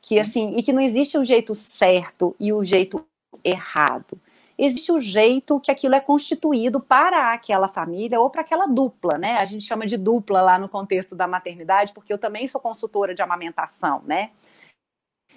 Que 0.00 0.18
assim, 0.18 0.56
e 0.56 0.62
que 0.62 0.72
não 0.72 0.80
existe 0.80 1.18
o 1.18 1.24
jeito 1.24 1.54
certo 1.54 2.34
e 2.40 2.50
o 2.50 2.64
jeito 2.64 3.04
errado. 3.44 4.18
Existe 4.58 4.90
o 4.90 4.98
jeito 4.98 5.60
que 5.60 5.70
aquilo 5.70 5.94
é 5.94 6.00
constituído 6.00 6.80
para 6.80 7.34
aquela 7.34 7.68
família 7.68 8.18
ou 8.18 8.30
para 8.30 8.40
aquela 8.40 8.66
dupla, 8.66 9.18
né? 9.18 9.36
A 9.36 9.44
gente 9.44 9.66
chama 9.66 9.86
de 9.86 9.98
dupla 9.98 10.40
lá 10.40 10.58
no 10.58 10.66
contexto 10.66 11.14
da 11.14 11.28
maternidade, 11.28 11.92
porque 11.92 12.10
eu 12.10 12.16
também 12.16 12.48
sou 12.48 12.58
consultora 12.58 13.14
de 13.14 13.20
amamentação, 13.20 14.02
né? 14.06 14.30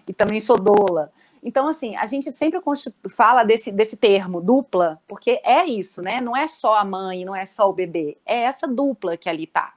E 0.08 0.14
também 0.14 0.40
sou 0.40 0.58
doula. 0.58 1.12
Então, 1.42 1.68
assim, 1.68 1.96
a 1.96 2.06
gente 2.06 2.32
sempre 2.32 2.60
fala 3.10 3.44
desse, 3.44 3.72
desse 3.72 3.96
termo, 3.96 4.42
dupla, 4.42 5.00
porque 5.08 5.42
é 5.44 5.66
isso, 5.66 6.02
né? 6.02 6.20
Não 6.20 6.36
é 6.36 6.48
só 6.48 6.76
a 6.76 6.84
mãe, 6.84 7.24
não 7.24 7.36
é 7.36 7.46
só 7.46 7.70
o 7.70 7.74
bebê, 7.74 8.18
é 8.26 8.42
essa 8.42 8.68
dupla 8.68 9.16
que 9.16 9.30
ali 9.30 9.48
tá. 9.48 9.74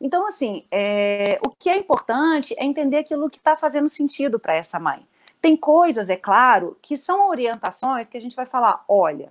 Então, 0.00 0.26
assim, 0.26 0.66
é, 0.70 1.38
o 1.46 1.50
que 1.50 1.68
é 1.70 1.76
importante 1.76 2.54
é 2.58 2.64
entender 2.64 2.98
aquilo 2.98 3.30
que 3.30 3.38
está 3.38 3.56
fazendo 3.56 3.88
sentido 3.88 4.38
para 4.38 4.54
essa 4.54 4.80
mãe. 4.80 5.06
Tem 5.40 5.56
coisas, 5.56 6.08
é 6.08 6.16
claro, 6.16 6.76
que 6.80 6.96
são 6.96 7.28
orientações 7.28 8.08
que 8.08 8.16
a 8.16 8.20
gente 8.20 8.34
vai 8.34 8.46
falar: 8.46 8.84
olha, 8.88 9.30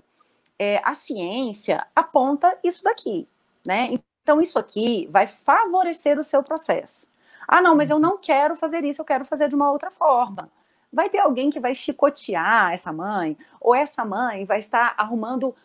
é, 0.59 0.79
a 0.83 0.93
ciência 0.93 1.85
aponta 1.95 2.55
isso 2.63 2.83
daqui, 2.83 3.27
né? 3.65 3.89
Então, 4.23 4.39
isso 4.39 4.59
aqui 4.59 5.07
vai 5.11 5.25
favorecer 5.25 6.19
o 6.19 6.23
seu 6.23 6.43
processo. 6.43 7.07
Ah, 7.47 7.61
não, 7.61 7.75
mas 7.75 7.89
eu 7.89 7.99
não 7.99 8.17
quero 8.17 8.55
fazer 8.55 8.83
isso, 8.83 9.01
eu 9.01 9.05
quero 9.05 9.25
fazer 9.25 9.49
de 9.49 9.55
uma 9.55 9.71
outra 9.71 9.89
forma 9.89 10.49
vai 10.91 11.09
ter 11.09 11.19
alguém 11.19 11.49
que 11.49 11.59
vai 11.59 11.73
chicotear 11.73 12.73
essa 12.73 12.91
mãe, 12.91 13.37
ou 13.59 13.73
essa 13.73 14.03
mãe 14.03 14.45
vai 14.45 14.59
estar 14.59 14.93
arrumando 14.97 15.55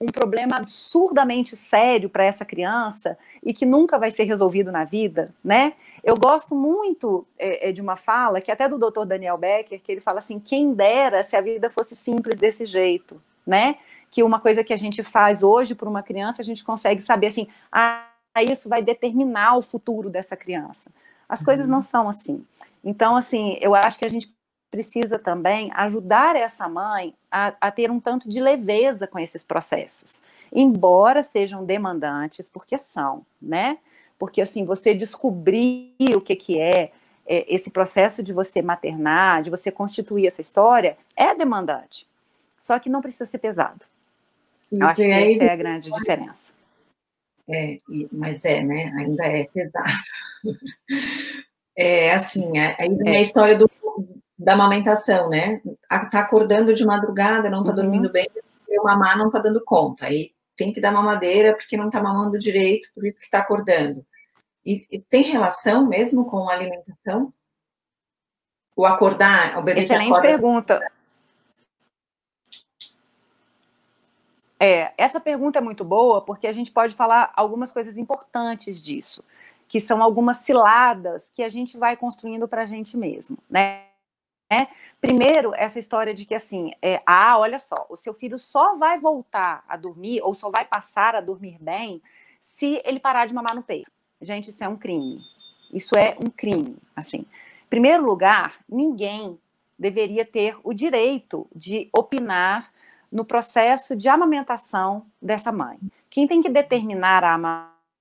um 0.00 0.06
problema 0.06 0.56
absurdamente 0.56 1.56
sério 1.56 2.08
para 2.08 2.24
essa 2.24 2.44
criança 2.44 3.18
e 3.42 3.52
que 3.52 3.66
nunca 3.66 3.98
vai 3.98 4.10
ser 4.10 4.24
resolvido 4.24 4.70
na 4.70 4.84
vida, 4.84 5.34
né? 5.42 5.72
Eu 6.04 6.16
gosto 6.16 6.54
muito 6.54 7.26
é, 7.36 7.70
é 7.70 7.72
de 7.72 7.80
uma 7.80 7.96
fala 7.96 8.40
que 8.40 8.50
até 8.50 8.68
do 8.68 8.78
Dr. 8.78 9.04
Daniel 9.04 9.36
Becker, 9.36 9.80
que 9.80 9.90
ele 9.90 10.00
fala 10.00 10.18
assim: 10.18 10.38
quem 10.38 10.72
dera 10.72 11.22
se 11.24 11.36
a 11.36 11.40
vida 11.40 11.68
fosse 11.68 11.96
simples 11.96 12.38
desse 12.38 12.64
jeito, 12.64 13.20
né? 13.44 13.76
Que 14.10 14.22
uma 14.22 14.38
coisa 14.38 14.62
que 14.62 14.72
a 14.72 14.76
gente 14.76 15.02
faz 15.02 15.42
hoje 15.42 15.74
por 15.74 15.88
uma 15.88 16.02
criança, 16.02 16.42
a 16.42 16.44
gente 16.44 16.62
consegue 16.62 17.02
saber 17.02 17.26
assim, 17.26 17.48
ah, 17.72 18.08
isso 18.40 18.68
vai 18.68 18.82
determinar 18.82 19.56
o 19.56 19.62
futuro 19.62 20.08
dessa 20.08 20.36
criança. 20.36 20.90
As 21.28 21.42
coisas 21.42 21.66
uhum. 21.66 21.72
não 21.72 21.82
são 21.82 22.08
assim. 22.08 22.44
Então, 22.82 23.16
assim, 23.16 23.58
eu 23.60 23.74
acho 23.74 23.98
que 23.98 24.04
a 24.04 24.08
gente 24.08 24.32
precisa 24.70 25.18
também 25.18 25.70
ajudar 25.74 26.36
essa 26.36 26.68
mãe 26.68 27.14
a, 27.30 27.54
a, 27.60 27.70
ter 27.70 27.90
um 27.90 27.98
tanto 27.98 28.28
de 28.28 28.40
leveza 28.40 29.06
com 29.06 29.18
esses 29.18 29.42
processos, 29.42 30.20
embora 30.52 31.22
sejam 31.22 31.64
demandantes, 31.64 32.48
porque 32.48 32.76
são, 32.76 33.24
né? 33.40 33.78
Porque 34.18 34.40
assim, 34.40 34.64
você 34.64 34.94
descobrir 34.94 35.94
o 36.14 36.20
que, 36.20 36.36
que 36.36 36.60
é, 36.60 36.92
é 37.26 37.54
esse 37.54 37.70
processo 37.70 38.22
de 38.22 38.32
você 38.32 38.60
maternar, 38.60 39.42
de 39.42 39.50
você 39.50 39.70
constituir 39.70 40.26
essa 40.26 40.40
história, 40.40 40.98
é 41.16 41.34
demandante. 41.34 42.06
Só 42.58 42.78
que 42.78 42.90
não 42.90 43.00
precisa 43.00 43.24
ser 43.24 43.38
pesado. 43.38 43.80
Isso, 44.70 44.82
Eu 44.82 44.86
acho 44.86 45.02
que 45.02 45.10
essa 45.10 45.44
é 45.44 45.50
a 45.50 45.56
grande 45.56 45.90
diferença. 45.90 46.52
É, 47.48 47.78
mas 48.12 48.44
é, 48.44 48.62
né? 48.62 48.92
Ainda 48.96 49.24
é 49.24 49.44
pesado. 49.44 49.90
É 51.80 52.12
assim, 52.12 52.58
é, 52.58 52.74
aí 52.76 52.92
vem 52.92 53.14
é. 53.14 53.18
a 53.18 53.22
história 53.22 53.56
do 53.56 53.67
da 54.38 54.52
amamentação, 54.52 55.28
né? 55.28 55.60
Tá 56.10 56.20
acordando 56.20 56.72
de 56.72 56.86
madrugada, 56.86 57.50
não 57.50 57.64
tá 57.64 57.70
uhum. 57.70 57.76
dormindo 57.76 58.10
bem, 58.10 58.28
o 58.68 58.84
mamar 58.84 59.18
não 59.18 59.30
tá 59.30 59.38
dando 59.38 59.62
conta. 59.64 60.06
Aí 60.06 60.32
tem 60.56 60.72
que 60.72 60.80
dar 60.80 60.92
mamadeira 60.92 61.54
porque 61.54 61.76
não 61.76 61.90
tá 61.90 62.00
mamando 62.00 62.38
direito, 62.38 62.88
por 62.94 63.04
isso 63.04 63.20
que 63.20 63.30
tá 63.30 63.38
acordando. 63.38 64.04
E, 64.64 64.86
e 64.90 64.98
tem 65.00 65.22
relação 65.22 65.86
mesmo 65.86 66.26
com 66.26 66.48
a 66.48 66.52
alimentação? 66.52 67.32
O 68.76 68.86
acordar, 68.86 69.58
o 69.58 69.62
bebê 69.62 69.80
Excelente 69.80 70.10
acorda... 70.10 70.28
pergunta. 70.28 70.92
É, 74.60 74.92
essa 74.96 75.20
pergunta 75.20 75.58
é 75.58 75.62
muito 75.62 75.84
boa 75.84 76.20
porque 76.20 76.46
a 76.46 76.52
gente 76.52 76.70
pode 76.70 76.94
falar 76.94 77.32
algumas 77.36 77.72
coisas 77.72 77.96
importantes 77.96 78.82
disso, 78.82 79.24
que 79.68 79.80
são 79.80 80.02
algumas 80.02 80.38
ciladas 80.38 81.30
que 81.32 81.42
a 81.42 81.48
gente 81.48 81.76
vai 81.76 81.96
construindo 81.96 82.46
para 82.46 82.62
a 82.62 82.66
gente 82.66 82.96
mesmo, 82.96 83.38
né? 83.48 83.87
Né? 84.50 84.68
Primeiro, 85.00 85.52
essa 85.54 85.78
história 85.78 86.14
de 86.14 86.24
que 86.24 86.34
assim, 86.34 86.72
é, 86.80 87.02
ah, 87.04 87.38
olha 87.38 87.58
só, 87.58 87.86
o 87.88 87.96
seu 87.96 88.14
filho 88.14 88.38
só 88.38 88.76
vai 88.76 88.98
voltar 88.98 89.62
a 89.68 89.76
dormir 89.76 90.20
ou 90.22 90.32
só 90.32 90.50
vai 90.50 90.64
passar 90.64 91.14
a 91.14 91.20
dormir 91.20 91.58
bem 91.60 92.02
se 92.40 92.80
ele 92.84 92.98
parar 92.98 93.26
de 93.26 93.34
mamar 93.34 93.54
no 93.54 93.62
peito. 93.62 93.90
Gente, 94.20 94.50
isso 94.50 94.64
é 94.64 94.68
um 94.68 94.76
crime. 94.76 95.22
Isso 95.72 95.96
é 95.96 96.16
um 96.18 96.30
crime. 96.30 96.78
Assim, 96.96 97.18
em 97.18 97.68
primeiro 97.68 98.04
lugar, 98.04 98.58
ninguém 98.68 99.38
deveria 99.78 100.24
ter 100.24 100.56
o 100.64 100.72
direito 100.72 101.46
de 101.54 101.88
opinar 101.92 102.72
no 103.12 103.24
processo 103.24 103.94
de 103.94 104.08
amamentação 104.08 105.06
dessa 105.20 105.52
mãe. 105.52 105.78
Quem 106.10 106.26
tem 106.26 106.42
que 106.42 106.48
determinar 106.48 107.22
a 107.22 107.34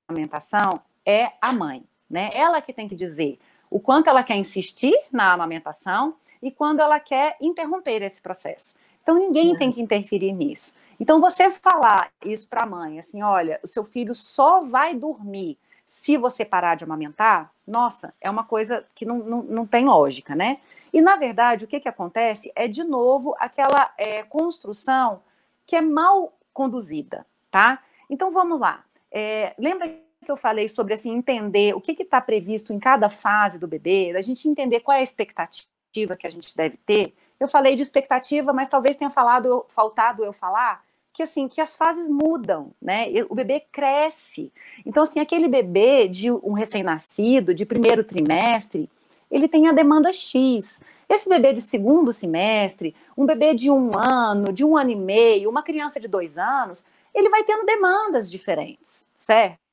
amamentação 0.09 0.81
é 1.05 1.33
a 1.41 1.53
mãe, 1.53 1.83
né? 2.09 2.29
Ela 2.33 2.61
que 2.61 2.73
tem 2.73 2.87
que 2.87 2.95
dizer 2.95 3.37
o 3.69 3.79
quanto 3.79 4.09
ela 4.09 4.23
quer 4.23 4.35
insistir 4.35 4.95
na 5.11 5.33
amamentação 5.33 6.15
e 6.41 6.51
quando 6.51 6.79
ela 6.79 6.99
quer 6.99 7.37
interromper 7.41 8.01
esse 8.01 8.21
processo. 8.21 8.75
Então 9.01 9.15
ninguém 9.15 9.55
tem 9.55 9.71
que 9.71 9.81
interferir 9.81 10.33
nisso. 10.33 10.75
Então 10.99 11.21
você 11.21 11.49
falar 11.49 12.11
isso 12.25 12.47
para 12.49 12.63
a 12.63 12.65
mãe, 12.65 12.99
assim, 12.99 13.23
olha, 13.23 13.59
o 13.63 13.67
seu 13.67 13.85
filho 13.85 14.13
só 14.13 14.63
vai 14.63 14.93
dormir 14.93 15.57
se 15.85 16.17
você 16.17 16.43
parar 16.43 16.75
de 16.75 16.83
amamentar, 16.83 17.49
nossa, 17.65 18.13
é 18.19 18.29
uma 18.29 18.43
coisa 18.43 18.85
que 18.93 19.05
não, 19.05 19.19
não, 19.19 19.43
não 19.43 19.65
tem 19.65 19.85
lógica, 19.85 20.35
né? 20.35 20.59
E 20.91 21.01
na 21.01 21.15
verdade, 21.15 21.63
o 21.63 21.67
que, 21.67 21.79
que 21.79 21.87
acontece 21.87 22.51
é 22.53 22.67
de 22.67 22.83
novo 22.83 23.33
aquela 23.39 23.93
é, 23.97 24.21
construção 24.23 25.21
que 25.65 25.77
é 25.77 25.81
mal 25.81 26.33
conduzida, 26.53 27.25
tá? 27.49 27.81
Então 28.09 28.29
vamos 28.29 28.59
lá. 28.59 28.83
É, 29.09 29.55
lembra 29.57 29.87
que 29.87 30.29
eu 30.29 30.35
falei 30.35 30.67
sobre 30.67 30.93
assim 30.93 31.15
entender 31.15 31.73
o 31.73 31.79
que 31.79 31.93
está 31.93 32.19
previsto 32.19 32.73
em 32.73 32.79
cada 32.79 33.09
fase 33.09 33.57
do 33.57 33.67
bebê, 33.67 34.13
a 34.17 34.21
gente 34.21 34.49
entender 34.49 34.81
qual 34.81 34.97
é 34.97 34.99
a 34.99 35.03
expectativa 35.03 35.76
expectativa 35.97 36.15
que 36.15 36.27
a 36.27 36.29
gente 36.29 36.55
deve 36.55 36.77
ter. 36.85 37.13
Eu 37.39 37.47
falei 37.47 37.75
de 37.75 37.81
expectativa, 37.81 38.53
mas 38.53 38.67
talvez 38.67 38.95
tenha 38.95 39.09
falado, 39.09 39.65
faltado 39.69 40.23
eu 40.23 40.33
falar 40.33 40.85
que 41.13 41.23
assim 41.23 41.47
que 41.47 41.59
as 41.59 41.75
fases 41.75 42.07
mudam, 42.07 42.71
né? 42.79 43.07
O 43.27 43.33
bebê 43.33 43.63
cresce. 43.71 44.51
Então 44.85 45.01
assim, 45.01 45.19
aquele 45.19 45.47
bebê 45.47 46.07
de 46.07 46.31
um 46.31 46.53
recém-nascido, 46.53 47.55
de 47.55 47.65
primeiro 47.65 48.03
trimestre, 48.03 48.87
ele 49.29 49.47
tem 49.47 49.67
a 49.67 49.71
demanda 49.71 50.13
X. 50.13 50.79
Esse 51.09 51.27
bebê 51.27 51.53
de 51.53 51.61
segundo 51.61 52.11
semestre, 52.11 52.95
um 53.17 53.25
bebê 53.25 53.55
de 53.55 53.71
um 53.71 53.97
ano, 53.97 54.53
de 54.53 54.63
um 54.63 54.77
ano 54.77 54.91
e 54.91 54.95
meio, 54.95 55.49
uma 55.49 55.63
criança 55.63 55.99
de 55.99 56.07
dois 56.07 56.37
anos, 56.37 56.85
ele 57.15 57.29
vai 57.29 57.43
tendo 57.43 57.65
demandas 57.65 58.29
diferentes, 58.29 59.03
certo? 59.15 59.66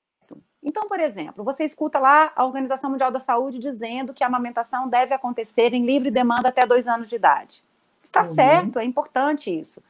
Então, 0.64 0.88
por 0.88 0.98
exemplo, 0.98 1.44
você 1.44 1.62
escuta 1.62 1.98
lá 1.98 2.32
a 2.34 2.44
Organização 2.44 2.90
Mundial 2.90 3.10
da 3.10 3.18
Saúde 3.18 3.58
dizendo 3.58 4.14
que 4.14 4.24
a 4.24 4.26
amamentação 4.26 4.88
deve 4.88 5.12
acontecer 5.12 5.74
em 5.74 5.84
livre 5.84 6.10
demanda 6.10 6.48
até 6.48 6.66
dois 6.66 6.88
anos 6.88 7.10
de 7.10 7.16
idade. 7.16 7.62
Está 8.02 8.22
uhum. 8.22 8.34
certo, 8.34 8.78
é 8.78 8.84
importante 8.84 9.50
isso. 9.50 9.82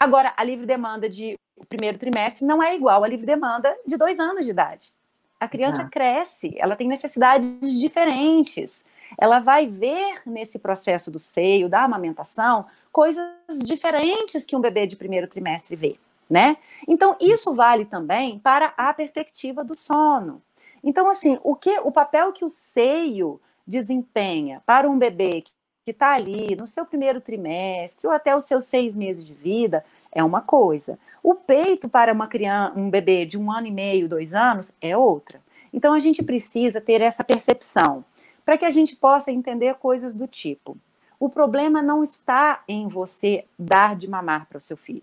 Agora, 0.00 0.32
a 0.34 0.42
livre 0.42 0.64
demanda 0.64 1.10
de 1.10 1.38
primeiro 1.68 1.98
trimestre 1.98 2.46
não 2.46 2.62
é 2.62 2.74
igual 2.74 3.04
à 3.04 3.08
livre 3.08 3.26
demanda 3.26 3.76
de 3.86 3.98
dois 3.98 4.18
anos 4.18 4.46
de 4.46 4.50
idade. 4.50 4.92
A 5.38 5.46
criança 5.46 5.84
cresce, 5.84 6.54
ela 6.58 6.74
tem 6.74 6.88
necessidades 6.88 7.78
diferentes. 7.78 8.84
Ela 9.16 9.38
vai 9.40 9.66
ver 9.66 10.22
nesse 10.26 10.58
processo 10.58 11.10
do 11.10 11.18
seio, 11.18 11.68
da 11.68 11.84
amamentação, 11.84 12.66
coisas 12.90 13.30
diferentes 13.62 14.44
que 14.44 14.56
um 14.56 14.60
bebê 14.60 14.86
de 14.86 14.96
primeiro 14.96 15.28
trimestre 15.28 15.76
vê 15.76 15.98
né? 16.28 16.56
Então, 16.86 17.16
isso 17.20 17.54
vale 17.54 17.84
também 17.84 18.38
para 18.38 18.72
a 18.76 18.92
perspectiva 18.92 19.64
do 19.64 19.74
sono. 19.74 20.42
Então, 20.82 21.08
assim, 21.08 21.38
o 21.42 21.54
que 21.54 21.78
o 21.80 21.90
papel 21.90 22.32
que 22.32 22.44
o 22.44 22.48
seio 22.48 23.40
desempenha 23.66 24.62
para 24.64 24.88
um 24.88 24.98
bebê 24.98 25.42
que 25.42 25.90
está 25.90 26.12
ali 26.12 26.54
no 26.54 26.66
seu 26.66 26.84
primeiro 26.84 27.20
trimestre 27.20 28.06
ou 28.06 28.12
até 28.12 28.36
os 28.36 28.44
seus 28.44 28.64
seis 28.64 28.94
meses 28.94 29.24
de 29.24 29.32
vida 29.32 29.84
é 30.12 30.22
uma 30.22 30.40
coisa. 30.40 30.98
O 31.22 31.34
peito 31.34 31.88
para 31.88 32.12
uma 32.12 32.26
criança, 32.26 32.78
um 32.78 32.90
bebê 32.90 33.24
de 33.24 33.38
um 33.38 33.50
ano 33.50 33.66
e 33.66 33.70
meio, 33.70 34.08
dois 34.08 34.34
anos, 34.34 34.72
é 34.80 34.96
outra. 34.96 35.40
Então 35.72 35.92
a 35.94 36.00
gente 36.00 36.22
precisa 36.22 36.80
ter 36.80 37.00
essa 37.00 37.24
percepção 37.24 38.04
para 38.44 38.56
que 38.56 38.64
a 38.64 38.70
gente 38.70 38.96
possa 38.96 39.30
entender 39.30 39.74
coisas 39.74 40.14
do 40.14 40.26
tipo. 40.26 40.76
O 41.20 41.28
problema 41.28 41.82
não 41.82 42.02
está 42.02 42.62
em 42.68 42.86
você 42.86 43.44
dar 43.58 43.96
de 43.96 44.08
mamar 44.08 44.46
para 44.46 44.58
o 44.58 44.60
seu 44.60 44.76
filho. 44.76 45.02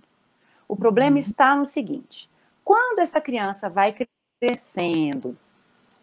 O 0.67 0.75
problema 0.75 1.13
uhum. 1.13 1.19
está 1.19 1.55
no 1.55 1.65
seguinte: 1.65 2.29
quando 2.63 2.99
essa 2.99 3.21
criança 3.21 3.69
vai 3.69 3.95
crescendo, 4.39 5.37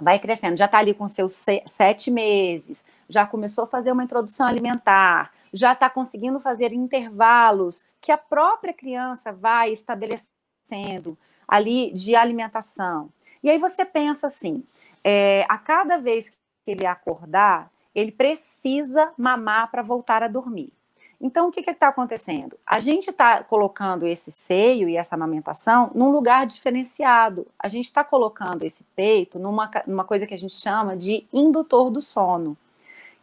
vai 0.01 0.19
crescendo, 0.19 0.57
já 0.57 0.67
está 0.67 0.79
ali 0.79 0.95
com 0.95 1.07
seus 1.09 1.45
sete 1.67 2.11
meses, 2.11 2.85
já 3.09 3.27
começou 3.27 3.65
a 3.65 3.67
fazer 3.67 3.93
uma 3.93 4.05
introdução 4.05 4.47
alimentar, 4.47 5.33
já 5.53 5.73
está 5.73 5.89
conseguindo 5.89 6.41
fazer 6.41 6.73
intervalos 6.73 7.85
que 8.01 8.11
a 8.11 8.19
própria 8.19 8.73
criança 8.73 9.33
vai 9.33 9.71
estabelecendo 9.71 11.17
ali 11.47 11.93
de 11.93 12.17
alimentação. 12.17 13.11
E 13.43 13.51
aí 13.51 13.59
você 13.59 13.85
pensa 13.85 14.27
assim: 14.27 14.65
é, 15.05 15.45
a 15.49 15.59
cada 15.59 15.99
vez 15.99 16.31
que 16.31 16.37
ele 16.67 16.87
acordar, 16.87 17.71
ele 17.95 18.13
precisa 18.13 19.13
mamar 19.17 19.71
para 19.71 19.83
voltar 19.83 20.23
a 20.23 20.29
dormir. 20.29 20.73
Então, 21.23 21.47
o 21.47 21.53
que 21.53 21.61
está 21.61 21.87
acontecendo? 21.87 22.59
A 22.67 22.81
gente 22.81 23.11
está 23.11 23.45
colocando 23.45 24.05
esse 24.05 24.33
seio 24.33 24.89
e 24.89 24.97
essa 24.97 25.15
amamentação 25.15 25.93
num 25.95 26.11
lugar 26.11 26.45
diferenciado. 26.45 27.47
A 27.57 27.69
gente 27.69 27.85
está 27.85 28.03
colocando 28.03 28.65
esse 28.65 28.83
peito 28.97 29.39
numa, 29.39 29.71
numa 29.87 30.03
coisa 30.03 30.27
que 30.27 30.35
a 30.35 30.39
gente 30.39 30.55
chama 30.55 30.97
de 30.97 31.25
indutor 31.33 31.93
do 31.93 32.03
sono, 32.03 32.59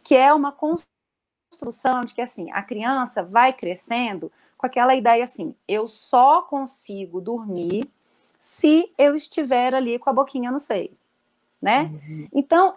que 0.02 0.16
é 0.16 0.32
uma 0.32 0.50
construção 0.50 2.00
de 2.02 2.14
que 2.14 2.22
assim 2.22 2.50
a 2.52 2.62
criança 2.62 3.22
vai 3.22 3.52
crescendo 3.52 4.32
com 4.56 4.66
aquela 4.66 4.94
ideia 4.94 5.22
assim: 5.22 5.54
eu 5.68 5.86
só 5.86 6.40
consigo 6.40 7.20
dormir 7.20 7.86
se 8.38 8.90
eu 8.96 9.14
estiver 9.14 9.74
ali 9.74 9.98
com 9.98 10.08
a 10.08 10.14
boquinha 10.14 10.50
no 10.50 10.58
seio, 10.58 10.96
né? 11.62 11.82
Uhum. 11.82 12.28
Então 12.32 12.76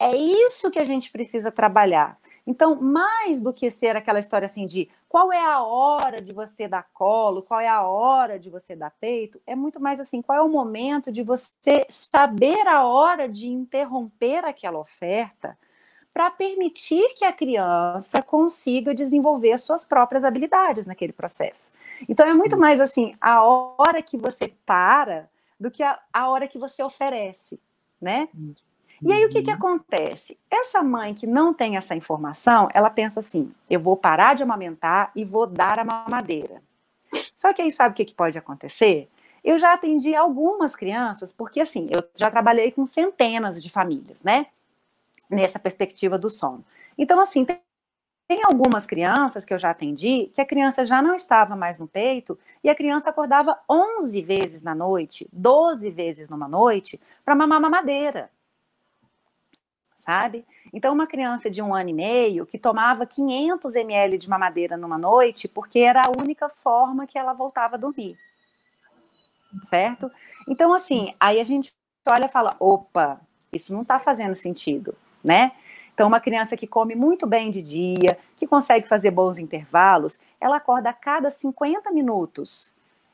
é 0.00 0.16
isso 0.16 0.70
que 0.70 0.78
a 0.78 0.84
gente 0.84 1.10
precisa 1.12 1.52
trabalhar. 1.52 2.18
Então, 2.46 2.74
mais 2.80 3.42
do 3.42 3.52
que 3.52 3.70
ser 3.70 3.94
aquela 3.94 4.18
história 4.18 4.46
assim 4.46 4.64
de 4.64 4.88
qual 5.06 5.30
é 5.30 5.44
a 5.44 5.62
hora 5.62 6.22
de 6.22 6.32
você 6.32 6.66
dar 6.66 6.88
colo, 6.94 7.42
qual 7.42 7.60
é 7.60 7.68
a 7.68 7.82
hora 7.82 8.38
de 8.38 8.48
você 8.48 8.74
dar 8.74 8.90
peito, 8.98 9.38
é 9.46 9.54
muito 9.54 9.78
mais 9.78 10.00
assim, 10.00 10.22
qual 10.22 10.38
é 10.38 10.40
o 10.40 10.48
momento 10.48 11.12
de 11.12 11.22
você 11.22 11.86
saber 11.90 12.66
a 12.66 12.86
hora 12.86 13.28
de 13.28 13.48
interromper 13.48 14.42
aquela 14.42 14.78
oferta 14.78 15.58
para 16.14 16.30
permitir 16.30 17.14
que 17.14 17.24
a 17.24 17.32
criança 17.32 18.22
consiga 18.22 18.94
desenvolver 18.94 19.58
suas 19.58 19.84
próprias 19.84 20.24
habilidades 20.24 20.86
naquele 20.86 21.12
processo. 21.12 21.70
Então, 22.08 22.26
é 22.26 22.32
muito 22.32 22.56
mais 22.56 22.80
assim, 22.80 23.14
a 23.20 23.44
hora 23.44 24.00
que 24.00 24.16
você 24.16 24.52
para 24.64 25.28
do 25.58 25.70
que 25.70 25.82
a, 25.82 26.00
a 26.10 26.30
hora 26.30 26.48
que 26.48 26.58
você 26.58 26.82
oferece, 26.82 27.60
né? 28.00 28.30
E 29.02 29.12
aí 29.12 29.24
o 29.24 29.30
que, 29.30 29.42
que 29.42 29.50
uhum. 29.50 29.56
acontece? 29.56 30.38
Essa 30.50 30.82
mãe 30.82 31.14
que 31.14 31.26
não 31.26 31.54
tem 31.54 31.76
essa 31.76 31.94
informação, 31.94 32.68
ela 32.74 32.90
pensa 32.90 33.20
assim: 33.20 33.52
eu 33.68 33.80
vou 33.80 33.96
parar 33.96 34.34
de 34.34 34.42
amamentar 34.42 35.10
e 35.16 35.24
vou 35.24 35.46
dar 35.46 35.78
a 35.78 35.84
mamadeira. 35.84 36.62
Só 37.34 37.52
que 37.52 37.62
aí 37.62 37.70
sabe 37.70 37.92
o 37.92 37.96
que, 37.96 38.04
que 38.04 38.14
pode 38.14 38.38
acontecer? 38.38 39.08
Eu 39.42 39.56
já 39.56 39.72
atendi 39.72 40.14
algumas 40.14 40.76
crianças, 40.76 41.32
porque 41.32 41.60
assim, 41.60 41.88
eu 41.90 42.04
já 42.14 42.30
trabalhei 42.30 42.70
com 42.70 42.84
centenas 42.84 43.62
de 43.62 43.70
famílias, 43.70 44.22
né? 44.22 44.46
Nessa 45.30 45.58
perspectiva 45.58 46.18
do 46.18 46.28
sono. 46.28 46.64
Então, 46.98 47.18
assim, 47.18 47.44
tem, 47.46 47.58
tem 48.28 48.42
algumas 48.44 48.84
crianças 48.84 49.46
que 49.46 49.54
eu 49.54 49.58
já 49.58 49.70
atendi 49.70 50.30
que 50.34 50.42
a 50.42 50.46
criança 50.46 50.84
já 50.84 51.00
não 51.00 51.14
estava 51.14 51.56
mais 51.56 51.78
no 51.78 51.88
peito 51.88 52.38
e 52.62 52.68
a 52.68 52.74
criança 52.74 53.08
acordava 53.08 53.58
11 53.68 54.20
vezes 54.20 54.62
na 54.62 54.74
noite, 54.74 55.26
12 55.32 55.90
vezes 55.90 56.28
numa 56.28 56.46
noite, 56.46 57.00
para 57.24 57.34
mamar 57.34 57.60
mamadeira 57.60 58.30
sabe? 60.00 60.44
Então, 60.72 60.92
uma 60.92 61.06
criança 61.06 61.50
de 61.50 61.60
um 61.60 61.74
ano 61.74 61.90
e 61.90 61.92
meio 61.92 62.46
que 62.46 62.58
tomava 62.58 63.06
500 63.06 63.76
ml 63.76 64.18
de 64.18 64.28
mamadeira 64.28 64.76
numa 64.76 64.98
noite, 64.98 65.46
porque 65.46 65.80
era 65.80 66.02
a 66.06 66.10
única 66.10 66.48
forma 66.48 67.06
que 67.06 67.18
ela 67.18 67.34
voltava 67.34 67.76
a 67.76 67.78
dormir, 67.78 68.18
certo? 69.64 70.10
Então, 70.48 70.72
assim, 70.72 71.14
aí 71.20 71.38
a 71.38 71.44
gente 71.44 71.72
olha 72.08 72.24
e 72.24 72.28
fala: 72.28 72.56
opa, 72.58 73.20
isso 73.52 73.72
não 73.72 73.82
está 73.82 73.98
fazendo 73.98 74.34
sentido, 74.34 74.96
né? 75.22 75.52
Então, 75.92 76.08
uma 76.08 76.20
criança 76.20 76.56
que 76.56 76.66
come 76.66 76.94
muito 76.94 77.26
bem 77.26 77.50
de 77.50 77.60
dia, 77.60 78.18
que 78.36 78.46
consegue 78.46 78.88
fazer 78.88 79.10
bons 79.10 79.38
intervalos, 79.38 80.18
ela 80.40 80.56
acorda 80.56 80.88
a 80.88 80.94
cada 80.94 81.30
50 81.30 81.90
minutos 81.90 82.72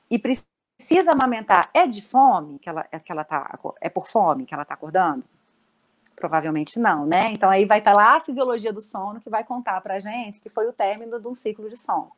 e 0.08 0.20
precisa 0.20 1.10
amamentar. 1.10 1.68
É 1.74 1.84
de 1.84 2.00
fome 2.00 2.60
que 2.60 2.68
ela, 2.68 2.84
que 2.84 3.10
ela 3.10 3.24
tá, 3.24 3.58
é 3.80 3.88
por 3.88 4.06
fome 4.06 4.46
que 4.46 4.54
ela 4.54 4.62
está 4.62 4.74
acordando? 4.74 5.24
Provavelmente 6.16 6.78
não, 6.78 7.06
né? 7.06 7.30
Então 7.30 7.50
aí 7.50 7.66
vai 7.66 7.78
estar 7.78 7.92
lá 7.92 8.16
a 8.16 8.20
fisiologia 8.20 8.72
do 8.72 8.80
sono 8.80 9.20
que 9.20 9.28
vai 9.28 9.44
contar 9.44 9.80
para 9.82 9.94
a 9.94 10.00
gente 10.00 10.40
que 10.40 10.48
foi 10.48 10.66
o 10.66 10.72
término 10.72 11.20
de 11.20 11.28
um 11.28 11.34
ciclo 11.34 11.68
de 11.68 11.76
sono. 11.76 12.10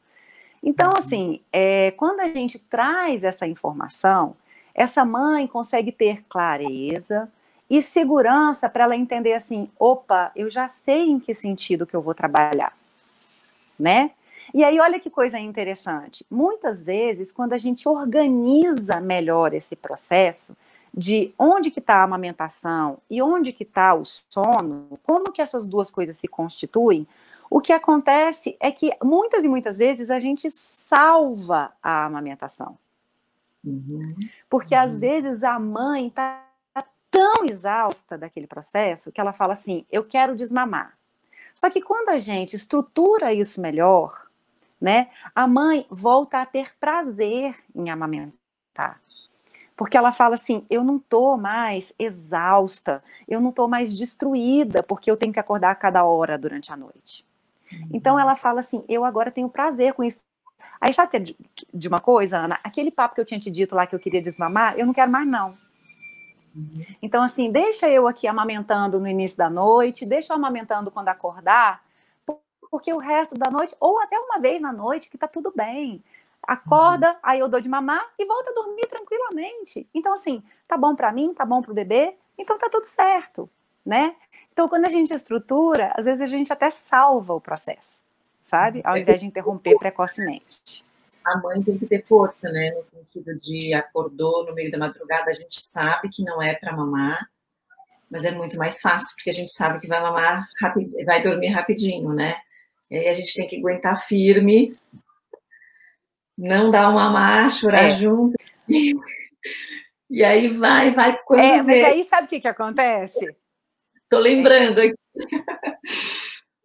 Então, 0.63 0.89
uhum. 0.89 0.99
assim, 0.99 1.41
é, 1.53 1.93
quando 1.93 2.21
a 2.21 2.27
gente 2.27 2.59
traz 2.59 3.25
essa 3.25 3.47
informação, 3.47 4.37
essa 4.75 5.05
mãe 5.05 5.47
consegue 5.47 5.93
ter 5.93 6.25
clareza 6.29 7.31
e 7.69 7.83
segurança 7.83 8.69
para 8.69 8.85
ela 8.85 8.97
entender 8.97 9.35
assim: 9.35 9.71
opa, 9.79 10.33
eu 10.35 10.49
já 10.49 10.69
sei 10.69 11.11
em 11.11 11.19
que 11.19 11.35
sentido 11.35 11.87
que 11.87 11.95
eu 11.95 12.01
vou 12.01 12.15
trabalhar, 12.15 12.73
né? 13.79 14.13
E 14.55 14.65
aí, 14.65 14.81
olha 14.81 14.99
que 14.99 15.11
coisa 15.11 15.39
interessante. 15.39 16.25
Muitas 16.31 16.83
vezes, 16.83 17.31
quando 17.31 17.53
a 17.53 17.59
gente 17.59 17.87
organiza 17.87 18.99
melhor 18.99 19.53
esse 19.53 19.77
processo, 19.77 20.57
de 20.93 21.33
onde 21.39 21.71
que 21.71 21.79
está 21.79 21.97
a 21.97 22.03
amamentação 22.05 22.99
e 23.09 23.23
onde 23.23 23.53
que 23.53 23.63
está 23.63 23.95
o 23.95 24.05
sono, 24.05 24.99
como 25.03 25.33
que 25.33 25.43
essas 25.43 25.67
duas 25.67 25.91
coisas 25.91 26.17
se 26.17 26.29
constituem, 26.29 27.07
o 27.51 27.61
que 27.61 27.73
acontece 27.73 28.57
é 28.61 28.71
que 28.71 28.93
muitas 29.03 29.45
e 29.45 29.49
muitas 29.49 29.79
vezes 29.79 30.11
a 30.11 30.21
gente 30.21 30.51
salva 30.51 31.73
a 31.83 32.05
amamentação. 32.05 32.77
Uhum. 33.65 34.15
Porque 34.49 34.75
uhum. 34.75 34.81
às 34.81 34.99
vezes 34.99 35.43
a 35.43 35.59
mãe 35.59 36.09
está 36.09 36.45
tão 37.11 37.45
exausta 37.45 38.19
daquele 38.19 38.47
processo 38.47 39.11
que 39.11 39.21
ela 39.21 39.33
fala 39.33 39.55
assim: 39.55 39.85
eu 39.91 40.05
quero 40.05 40.37
desmamar. 40.37 40.97
Só 41.55 41.71
que 41.71 41.81
quando 41.81 42.11
a 42.11 42.19
gente 42.19 42.55
estrutura 42.55 43.33
isso 43.33 43.61
melhor, 43.61 44.29
né, 44.81 45.11
a 45.35 45.47
mãe 45.47 45.87
volta 45.91 46.41
a 46.41 46.47
ter 46.47 46.77
prazer 46.79 47.57
em 47.75 47.91
amamentar 47.91 49.01
porque 49.79 49.97
ela 49.97 50.11
fala 50.11 50.35
assim: 50.35 50.67
eu 50.69 50.83
não 50.83 50.97
estou 50.97 51.39
mais 51.39 51.95
exausta, 51.97 53.03
eu 53.29 53.41
não 53.41 53.51
estou 53.51 53.69
mais 53.69 53.97
destruída, 53.97 54.83
porque 54.83 55.09
eu 55.09 55.17
tenho 55.17 55.33
que 55.33 55.39
acordar 55.39 55.71
a 55.71 55.75
cada 55.77 56.05
hora 56.05 56.37
durante 56.37 56.73
a 56.73 56.77
noite. 56.77 57.25
Uhum. 57.73 57.89
Então 57.95 58.19
ela 58.19 58.35
fala 58.35 58.59
assim: 58.59 58.85
eu 58.89 59.05
agora 59.05 59.31
tenho 59.31 59.49
prazer 59.49 59.95
com 59.95 60.03
isso. 60.03 60.21
Aí 60.81 60.93
sabe 60.93 61.21
de, 61.21 61.37
de 61.73 61.89
uma 61.89 62.01
coisa, 62.01 62.39
Ana? 62.39 62.59
Aquele 62.65 62.91
papo 62.91 63.15
que 63.15 63.21
eu 63.21 63.25
tinha 63.25 63.39
te 63.39 63.53
dito 63.53 63.77
lá 63.77 63.87
que 63.87 63.95
eu 63.95 64.01
queria 64.01 64.21
desmamar, 64.21 64.77
eu 64.77 64.85
não 64.85 64.93
quero 64.93 65.13
mais, 65.13 65.27
não. 65.27 65.57
Uhum. 66.57 66.85
Então, 67.01 67.23
assim, 67.23 67.51
deixa 67.51 67.89
eu 67.89 68.09
aqui 68.09 68.27
amamentando 68.27 68.99
no 68.99 69.07
início 69.07 69.39
da 69.39 69.49
noite, 69.49 70.05
deixa 70.05 70.33
eu 70.33 70.37
amamentando 70.37 70.91
quando 70.91 71.09
acordar, 71.09 71.85
porque 72.69 72.93
o 72.93 72.99
resto 72.99 73.37
da 73.37 73.49
noite, 73.49 73.77
ou 73.79 74.01
até 74.01 74.19
uma 74.19 74.41
vez 74.41 74.61
na 74.61 74.73
noite, 74.73 75.09
que 75.09 75.17
tá 75.17 75.29
tudo 75.29 75.53
bem 75.55 76.03
acorda, 76.43 77.11
uhum. 77.11 77.19
aí 77.23 77.39
eu 77.41 77.49
dou 77.49 77.61
de 77.61 77.69
mamar 77.69 78.05
e 78.19 78.25
volta 78.25 78.51
a 78.51 78.55
dormir 78.55 78.87
tranquilamente. 78.87 79.87
Então, 79.95 80.13
assim, 80.13 80.43
tá 80.67 80.77
bom 80.77 80.95
para 80.95 81.13
mim, 81.13 81.35
tá 81.35 81.45
bom 81.45 81.61
para 81.61 81.73
o 81.73 81.75
bebê, 81.75 82.15
então 82.39 82.59
tá 82.59 82.69
tudo 82.71 82.85
certo, 82.85 83.49
né? 83.85 84.15
Então, 84.53 84.69
quando 84.69 84.87
a 84.87 84.89
gente 84.89 85.13
estrutura, 85.13 85.93
às 85.97 86.07
vezes 86.07 86.21
a 86.21 86.27
gente 86.27 86.53
até 86.53 86.71
salva 86.71 87.35
o 87.35 87.41
processo, 87.41 88.03
sabe? 88.43 88.81
Ao 88.85 88.97
invés 88.97 89.21
de 89.21 89.27
interromper 89.27 89.77
precocemente. 89.79 90.85
A 91.25 91.37
mãe 91.39 91.63
tem 91.63 91.79
que 91.79 91.87
ter 91.87 92.03
força, 92.05 92.51
né? 92.51 92.71
No 92.71 92.85
sentido 92.99 93.39
de 93.39 93.75
acordou 93.75 94.47
no 94.47 94.55
meio 94.55 94.71
da 94.71 94.79
madrugada, 94.79 95.31
a 95.31 95.35
gente 95.35 95.61
sabe 95.61 96.09
que 96.09 96.25
não 96.25 96.41
é 96.41 96.55
para 96.55 96.75
mamar, 96.75 97.29
mas 98.11 98.25
é 98.25 98.31
muito 98.31 98.57
mais 98.57 98.81
fácil, 98.81 99.15
porque 99.17 99.31
a 99.31 99.35
gente 99.35 99.53
sabe 99.53 99.79
que 99.79 99.87
vai 99.87 100.01
mamar 100.01 100.49
rapidinho, 100.61 101.05
vai 101.05 101.21
dormir 101.21 101.49
rapidinho, 101.49 102.13
né? 102.15 102.37
E 102.91 102.97
aí 102.97 103.09
a 103.09 103.13
gente 103.13 103.35
tem 103.35 103.47
que 103.47 103.59
aguentar 103.59 104.03
firme 104.07 104.73
não 106.39 106.71
dá 106.71 106.89
uma 106.89 107.11
má, 107.11 107.51
chorar 107.51 107.89
é. 107.89 107.91
junto. 107.91 108.35
E 110.11 110.25
aí 110.25 110.49
vai, 110.49 110.91
vai. 110.91 111.19
Quando 111.23 111.41
é, 111.41 111.63
vê... 111.63 111.83
mas 111.83 111.93
aí 111.93 112.05
sabe 112.05 112.27
o 112.27 112.31
que, 112.31 112.41
que 112.41 112.49
acontece? 112.49 113.37
Tô 114.09 114.19
lembrando 114.19 114.79
aqui. 114.79 114.95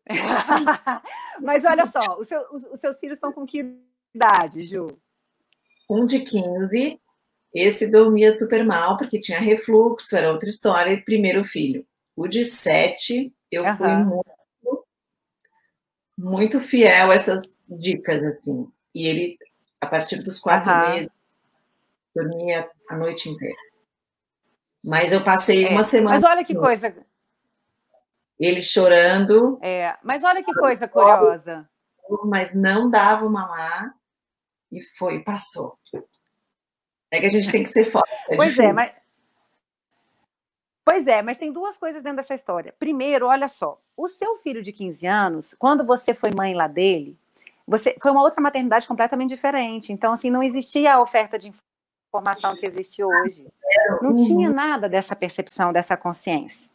mas 1.41 1.65
olha 1.65 1.85
só, 1.85 2.17
os, 2.17 2.25
seus, 2.25 2.49
os, 2.51 2.63
os 2.71 2.79
seus 2.79 2.97
filhos 2.99 3.17
estão 3.17 3.33
com 3.33 3.45
que 3.45 3.65
idade, 4.15 4.63
Ju? 4.63 4.87
Um 5.89 6.05
de 6.05 6.21
15 6.21 7.01
Esse 7.53 7.91
dormia 7.91 8.31
super 8.31 8.65
mal, 8.65 8.95
porque 8.95 9.19
tinha 9.19 9.39
refluxo, 9.39 10.15
era 10.15 10.31
outra 10.31 10.47
história, 10.47 11.03
primeiro 11.03 11.43
filho. 11.43 11.85
O 12.15 12.27
de 12.27 12.45
sete, 12.45 13.33
eu 13.51 13.63
uhum. 13.63 13.77
fui 13.77 13.87
muito, 13.97 14.87
muito 16.17 16.59
fiel 16.61 17.11
a 17.11 17.15
essas 17.15 17.41
dicas, 17.67 18.23
assim. 18.23 18.67
E 18.95 19.07
ele, 19.07 19.37
a 19.83 19.87
partir 19.87 20.21
dos 20.21 20.39
quatro 20.39 20.71
uhum. 20.71 20.79
meses, 20.89 21.11
dormia 22.15 22.69
a 22.89 22.97
noite 22.97 23.29
inteira. 23.29 23.57
Mas 24.83 25.11
eu 25.11 25.23
passei 25.23 25.65
é, 25.65 25.69
uma 25.69 25.83
semana. 25.83 26.15
Mas 26.15 26.23
olha 26.23 26.43
que 26.43 26.55
coisa. 26.55 26.95
Ele 28.39 28.61
chorando. 28.61 29.57
É, 29.61 29.95
mas 30.03 30.23
olha 30.23 30.43
que 30.43 30.53
coisa 30.53 30.87
curiosa. 30.87 31.69
Mas 32.25 32.53
não 32.53 32.89
dava 32.89 33.25
o 33.25 33.29
mamar 33.29 33.93
e 34.71 34.81
foi, 34.97 35.23
passou. 35.23 35.77
É 37.09 37.19
que 37.19 37.27
a 37.27 37.29
gente 37.29 37.51
tem 37.51 37.63
que 37.63 37.69
ser 37.69 37.89
forte. 37.91 38.11
É 38.29 38.35
pois 38.35 38.49
difícil. 38.49 38.69
é, 38.69 38.73
mas. 38.73 38.93
Pois 40.85 41.07
é, 41.07 41.21
mas 41.21 41.37
tem 41.37 41.51
duas 41.53 41.77
coisas 41.77 42.03
dentro 42.03 42.17
dessa 42.17 42.33
história. 42.33 42.75
Primeiro, 42.77 43.27
olha 43.27 43.47
só, 43.47 43.81
o 43.95 44.05
seu 44.07 44.35
filho 44.37 44.61
de 44.61 44.73
15 44.73 45.07
anos, 45.07 45.55
quando 45.57 45.85
você 45.85 46.13
foi 46.13 46.31
mãe 46.35 46.53
lá 46.53 46.67
dele, 46.67 47.17
você 47.67 47.95
foi 48.01 48.11
uma 48.11 48.21
outra 48.21 48.41
maternidade 48.41 48.87
completamente 48.87 49.29
diferente. 49.29 49.91
Então, 49.91 50.13
assim, 50.13 50.29
não 50.29 50.43
existia 50.43 50.95
a 50.95 51.01
oferta 51.01 51.39
de 51.39 51.51
informação 52.09 52.55
que 52.55 52.65
existe 52.65 53.03
hoje. 53.03 53.47
Não 54.01 54.15
tinha 54.15 54.49
uhum. 54.49 54.55
nada 54.55 54.87
dessa 54.87 55.15
percepção, 55.15 55.73
dessa 55.73 55.97
consciência. 55.97 56.69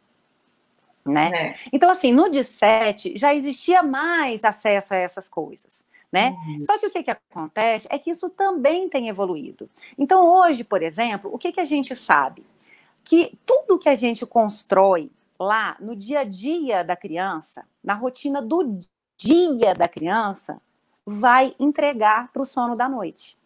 Né? 1.06 1.30
É. 1.34 1.54
Então, 1.72 1.90
assim, 1.90 2.12
no 2.12 2.30
DISET 2.30 3.16
já 3.16 3.34
existia 3.34 3.82
mais 3.82 4.44
acesso 4.44 4.92
a 4.94 4.96
essas 4.96 5.28
coisas. 5.28 5.84
Né? 6.10 6.30
Uhum. 6.30 6.60
Só 6.62 6.78
que 6.78 6.86
o 6.86 6.90
que, 6.90 7.02
que 7.02 7.10
acontece 7.10 7.86
é 7.90 7.98
que 7.98 8.10
isso 8.10 8.30
também 8.30 8.88
tem 8.88 9.08
evoluído. 9.08 9.68
Então, 9.96 10.26
hoje, 10.26 10.64
por 10.64 10.82
exemplo, 10.82 11.30
o 11.32 11.38
que, 11.38 11.52
que 11.52 11.60
a 11.60 11.64
gente 11.66 11.94
sabe? 11.94 12.44
Que 13.04 13.38
tudo 13.44 13.78
que 13.78 13.88
a 13.88 13.94
gente 13.94 14.24
constrói 14.26 15.10
lá 15.38 15.76
no 15.78 15.94
dia 15.94 16.20
a 16.20 16.24
dia 16.24 16.82
da 16.82 16.96
criança, 16.96 17.64
na 17.84 17.94
rotina 17.94 18.42
do 18.42 18.80
dia 19.16 19.74
da 19.74 19.86
criança, 19.86 20.60
vai 21.08 21.54
entregar 21.58 22.30
para 22.32 22.42
o 22.42 22.46
sono 22.46 22.76
da 22.76 22.86
noite. 22.86 23.38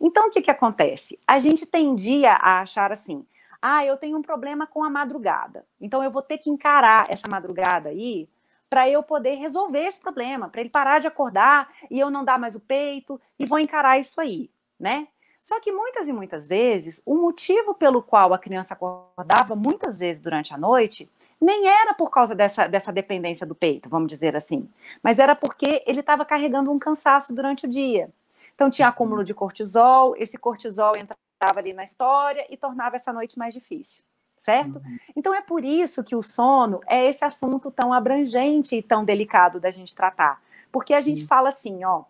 Então, 0.00 0.28
o 0.28 0.30
que, 0.30 0.40
que 0.40 0.50
acontece? 0.50 1.18
A 1.26 1.40
gente 1.40 1.66
tendia 1.66 2.34
a 2.34 2.60
achar 2.60 2.92
assim: 2.92 3.26
ah, 3.60 3.84
eu 3.84 3.96
tenho 3.96 4.16
um 4.16 4.22
problema 4.22 4.66
com 4.66 4.84
a 4.84 4.90
madrugada, 4.90 5.66
então 5.80 6.04
eu 6.04 6.10
vou 6.10 6.22
ter 6.22 6.38
que 6.38 6.50
encarar 6.50 7.06
essa 7.10 7.26
madrugada 7.28 7.88
aí 7.88 8.28
para 8.68 8.88
eu 8.88 9.02
poder 9.02 9.34
resolver 9.34 9.84
esse 9.84 10.00
problema, 10.00 10.48
para 10.48 10.60
ele 10.60 10.70
parar 10.70 11.00
de 11.00 11.08
acordar 11.08 11.68
e 11.90 11.98
eu 11.98 12.08
não 12.08 12.24
dar 12.24 12.38
mais 12.38 12.54
o 12.54 12.60
peito 12.60 13.20
e 13.36 13.44
vou 13.44 13.58
encarar 13.58 13.98
isso 13.98 14.20
aí, 14.20 14.48
né? 14.78 15.08
Só 15.40 15.58
que 15.58 15.72
muitas 15.72 16.06
e 16.06 16.12
muitas 16.12 16.46
vezes, 16.46 17.02
o 17.04 17.16
motivo 17.16 17.74
pelo 17.74 18.02
qual 18.02 18.32
a 18.32 18.38
criança 18.38 18.74
acordava 18.74 19.56
muitas 19.56 19.98
vezes 19.98 20.20
durante 20.22 20.54
a 20.54 20.58
noite 20.58 21.10
nem 21.40 21.66
era 21.68 21.94
por 21.94 22.10
causa 22.10 22.34
dessa, 22.34 22.68
dessa 22.68 22.92
dependência 22.92 23.46
do 23.46 23.54
peito, 23.54 23.88
vamos 23.88 24.08
dizer 24.08 24.36
assim, 24.36 24.68
mas 25.02 25.18
era 25.18 25.34
porque 25.34 25.82
ele 25.86 26.00
estava 26.00 26.24
carregando 26.24 26.70
um 26.70 26.78
cansaço 26.78 27.34
durante 27.34 27.66
o 27.66 27.68
dia. 27.68 28.10
Então 28.54 28.68
tinha 28.68 28.88
uhum. 28.88 28.92
acúmulo 28.92 29.24
de 29.24 29.32
cortisol, 29.32 30.14
esse 30.18 30.36
cortisol 30.36 30.94
entrava 30.96 31.58
ali 31.58 31.72
na 31.72 31.82
história 31.82 32.44
e 32.50 32.56
tornava 32.56 32.96
essa 32.96 33.12
noite 33.12 33.38
mais 33.38 33.54
difícil, 33.54 34.04
certo? 34.36 34.76
Uhum. 34.76 34.96
Então 35.16 35.34
é 35.34 35.40
por 35.40 35.64
isso 35.64 36.04
que 36.04 36.14
o 36.14 36.20
sono 36.20 36.80
é 36.86 37.06
esse 37.06 37.24
assunto 37.24 37.70
tão 37.70 37.92
abrangente 37.92 38.76
e 38.76 38.82
tão 38.82 39.02
delicado 39.02 39.58
da 39.58 39.70
gente 39.70 39.94
tratar. 39.94 40.42
Porque 40.70 40.92
a 40.92 41.00
gente 41.00 41.26
fala 41.26 41.48
assim, 41.48 41.82
ó, 41.84 42.04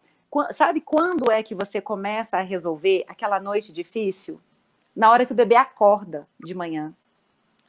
sabe 0.52 0.80
quando 0.80 1.30
é 1.30 1.42
que 1.42 1.54
você 1.54 1.80
começa 1.80 2.38
a 2.38 2.42
resolver 2.42 3.04
aquela 3.08 3.38
noite 3.38 3.72
difícil? 3.72 4.40
Na 4.94 5.10
hora 5.10 5.24
que 5.24 5.32
o 5.32 5.36
bebê 5.36 5.54
acorda 5.54 6.26
de 6.44 6.54
manhã. 6.54 6.92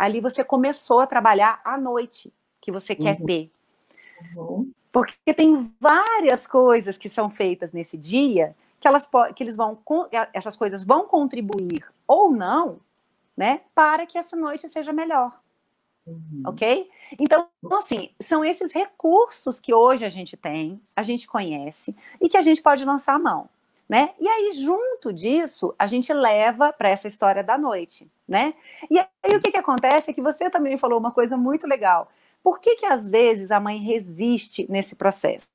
Ali 0.01 0.19
você 0.19 0.43
começou 0.43 0.99
a 0.99 1.05
trabalhar 1.05 1.59
à 1.63 1.77
noite 1.77 2.33
que 2.59 2.71
você 2.71 2.95
quer 2.95 3.19
uhum. 3.19 3.25
ter. 3.27 3.51
Uhum. 4.35 4.71
Porque 4.91 5.31
tem 5.31 5.71
várias 5.79 6.47
coisas 6.47 6.97
que 6.97 7.07
são 7.07 7.29
feitas 7.29 7.71
nesse 7.71 7.95
dia 7.97 8.55
que 8.79 8.87
elas 8.87 9.07
que 9.35 9.43
eles 9.43 9.55
vão 9.55 9.77
essas 10.33 10.55
coisas 10.55 10.83
vão 10.83 11.05
contribuir 11.05 11.85
ou 12.07 12.31
não, 12.31 12.79
né, 13.37 13.61
para 13.75 14.07
que 14.07 14.17
essa 14.17 14.35
noite 14.35 14.67
seja 14.69 14.91
melhor. 14.91 15.39
Uhum. 16.07 16.41
Ok? 16.47 16.89
Então, 17.19 17.47
assim, 17.73 18.09
são 18.19 18.43
esses 18.43 18.73
recursos 18.73 19.59
que 19.59 19.71
hoje 19.71 20.03
a 20.03 20.09
gente 20.09 20.35
tem, 20.35 20.81
a 20.95 21.03
gente 21.03 21.27
conhece 21.27 21.95
e 22.19 22.27
que 22.27 22.37
a 22.37 22.41
gente 22.41 22.59
pode 22.59 22.83
lançar 22.83 23.13
a 23.13 23.19
mão, 23.19 23.47
né? 23.91 24.11
E 24.17 24.25
aí, 24.25 24.53
junto 24.53 25.11
disso, 25.11 25.75
a 25.77 25.85
gente 25.85 26.13
leva 26.13 26.71
para 26.71 26.87
essa 26.87 27.09
história 27.09 27.43
da 27.43 27.57
noite, 27.57 28.09
né? 28.25 28.53
E 28.89 28.97
aí, 28.97 29.35
o 29.35 29.39
que, 29.41 29.51
que 29.51 29.57
acontece 29.57 30.09
é 30.09 30.13
que 30.13 30.21
você 30.21 30.49
também 30.49 30.77
falou 30.77 30.97
uma 30.97 31.11
coisa 31.11 31.35
muito 31.35 31.67
legal. 31.67 32.09
Por 32.41 32.61
que, 32.61 32.77
que 32.77 32.85
às 32.85 33.09
vezes 33.09 33.51
a 33.51 33.59
mãe 33.59 33.79
resiste 33.79 34.65
nesse 34.71 34.95
processo? 34.95 35.45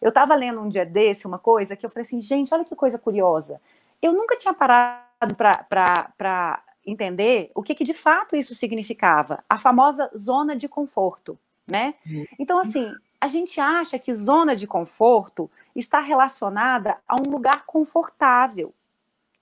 Eu 0.00 0.08
estava 0.08 0.34
lendo 0.34 0.58
um 0.58 0.70
dia 0.70 0.86
desse 0.86 1.26
uma 1.26 1.38
coisa 1.38 1.76
que 1.76 1.84
eu 1.84 1.90
falei 1.90 2.06
assim, 2.06 2.22
gente, 2.22 2.54
olha 2.54 2.64
que 2.64 2.74
coisa 2.74 2.98
curiosa. 2.98 3.60
Eu 4.00 4.14
nunca 4.14 4.38
tinha 4.38 4.54
parado 4.54 5.36
para 5.36 6.64
entender 6.86 7.50
o 7.54 7.62
que, 7.62 7.74
que 7.74 7.84
de 7.84 7.92
fato 7.92 8.34
isso 8.34 8.54
significava. 8.54 9.44
A 9.46 9.58
famosa 9.58 10.10
zona 10.16 10.56
de 10.56 10.66
conforto, 10.66 11.38
né? 11.66 11.92
Uhum. 12.06 12.24
Então, 12.38 12.58
assim, 12.58 12.90
a 13.20 13.28
gente 13.28 13.60
acha 13.60 13.98
que 13.98 14.14
zona 14.14 14.56
de 14.56 14.66
conforto 14.66 15.50
está 15.74 16.00
relacionada 16.00 16.98
a 17.06 17.16
um 17.16 17.30
lugar 17.30 17.64
confortável. 17.66 18.74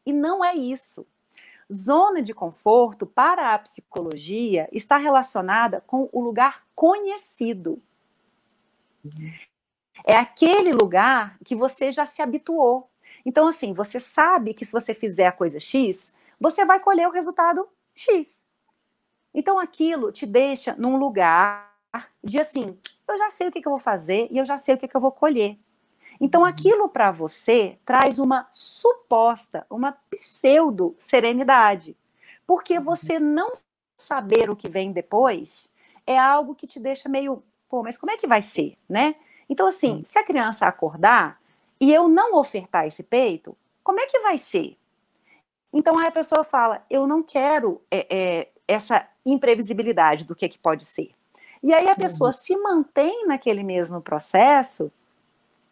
E 0.04 0.12
não 0.12 0.44
é 0.44 0.54
isso. 0.54 1.06
Zona 1.72 2.22
de 2.22 2.32
conforto, 2.32 3.06
para 3.06 3.54
a 3.54 3.58
psicologia, 3.58 4.68
está 4.72 4.96
relacionada 4.96 5.82
com 5.82 6.08
o 6.12 6.20
lugar 6.20 6.64
conhecido. 6.74 7.82
É 10.06 10.16
aquele 10.16 10.72
lugar 10.72 11.38
que 11.44 11.54
você 11.54 11.92
já 11.92 12.06
se 12.06 12.22
habituou. 12.22 12.90
Então, 13.24 13.48
assim, 13.48 13.74
você 13.74 14.00
sabe 14.00 14.54
que 14.54 14.64
se 14.64 14.72
você 14.72 14.94
fizer 14.94 15.26
a 15.26 15.32
coisa 15.32 15.60
X, 15.60 16.14
você 16.40 16.64
vai 16.64 16.80
colher 16.80 17.06
o 17.06 17.12
resultado 17.12 17.68
X. 17.94 18.42
Então, 19.34 19.58
aquilo 19.58 20.10
te 20.10 20.24
deixa 20.24 20.74
num 20.76 20.96
lugar 20.96 21.76
de 22.22 22.38
assim, 22.38 22.78
eu 23.08 23.18
já 23.18 23.30
sei 23.30 23.48
o 23.48 23.52
que, 23.52 23.60
que 23.60 23.68
eu 23.68 23.72
vou 23.72 23.78
fazer 23.78 24.28
e 24.30 24.38
eu 24.38 24.44
já 24.44 24.58
sei 24.58 24.74
o 24.74 24.78
que, 24.78 24.88
que 24.88 24.96
eu 24.96 25.00
vou 25.00 25.12
colher. 25.12 25.58
Então, 26.20 26.44
aquilo 26.44 26.88
para 26.88 27.12
você 27.12 27.78
traz 27.84 28.18
uma 28.18 28.48
suposta, 28.52 29.66
uma 29.70 29.96
pseudo 30.10 30.94
serenidade. 30.98 31.96
Porque 32.46 32.78
uhum. 32.78 32.84
você 32.84 33.18
não 33.18 33.52
saber 33.96 34.50
o 34.50 34.56
que 34.56 34.68
vem 34.68 34.92
depois 34.92 35.70
é 36.06 36.18
algo 36.18 36.54
que 36.54 36.66
te 36.66 36.80
deixa 36.80 37.08
meio, 37.08 37.42
pô, 37.68 37.82
mas 37.82 37.98
como 37.98 38.10
é 38.12 38.16
que 38.16 38.26
vai 38.26 38.40
ser, 38.40 38.76
né? 38.88 39.14
Então, 39.48 39.66
assim, 39.66 40.02
se 40.04 40.18
a 40.18 40.24
criança 40.24 40.66
acordar 40.66 41.40
e 41.80 41.92
eu 41.92 42.08
não 42.08 42.36
ofertar 42.36 42.86
esse 42.86 43.02
peito, 43.02 43.54
como 43.82 44.00
é 44.00 44.06
que 44.06 44.20
vai 44.20 44.38
ser? 44.38 44.76
Então, 45.72 45.98
aí 45.98 46.06
a 46.06 46.12
pessoa 46.12 46.42
fala, 46.42 46.84
eu 46.88 47.06
não 47.06 47.22
quero 47.22 47.80
é, 47.90 48.06
é, 48.10 48.48
essa 48.66 49.06
imprevisibilidade 49.24 50.24
do 50.24 50.34
que, 50.34 50.46
é 50.46 50.48
que 50.48 50.58
pode 50.58 50.84
ser. 50.84 51.10
E 51.62 51.74
aí 51.74 51.88
a 51.88 51.96
pessoa 51.96 52.30
uhum. 52.30 52.36
se 52.36 52.56
mantém 52.56 53.26
naquele 53.26 53.62
mesmo 53.62 54.00
processo 54.00 54.90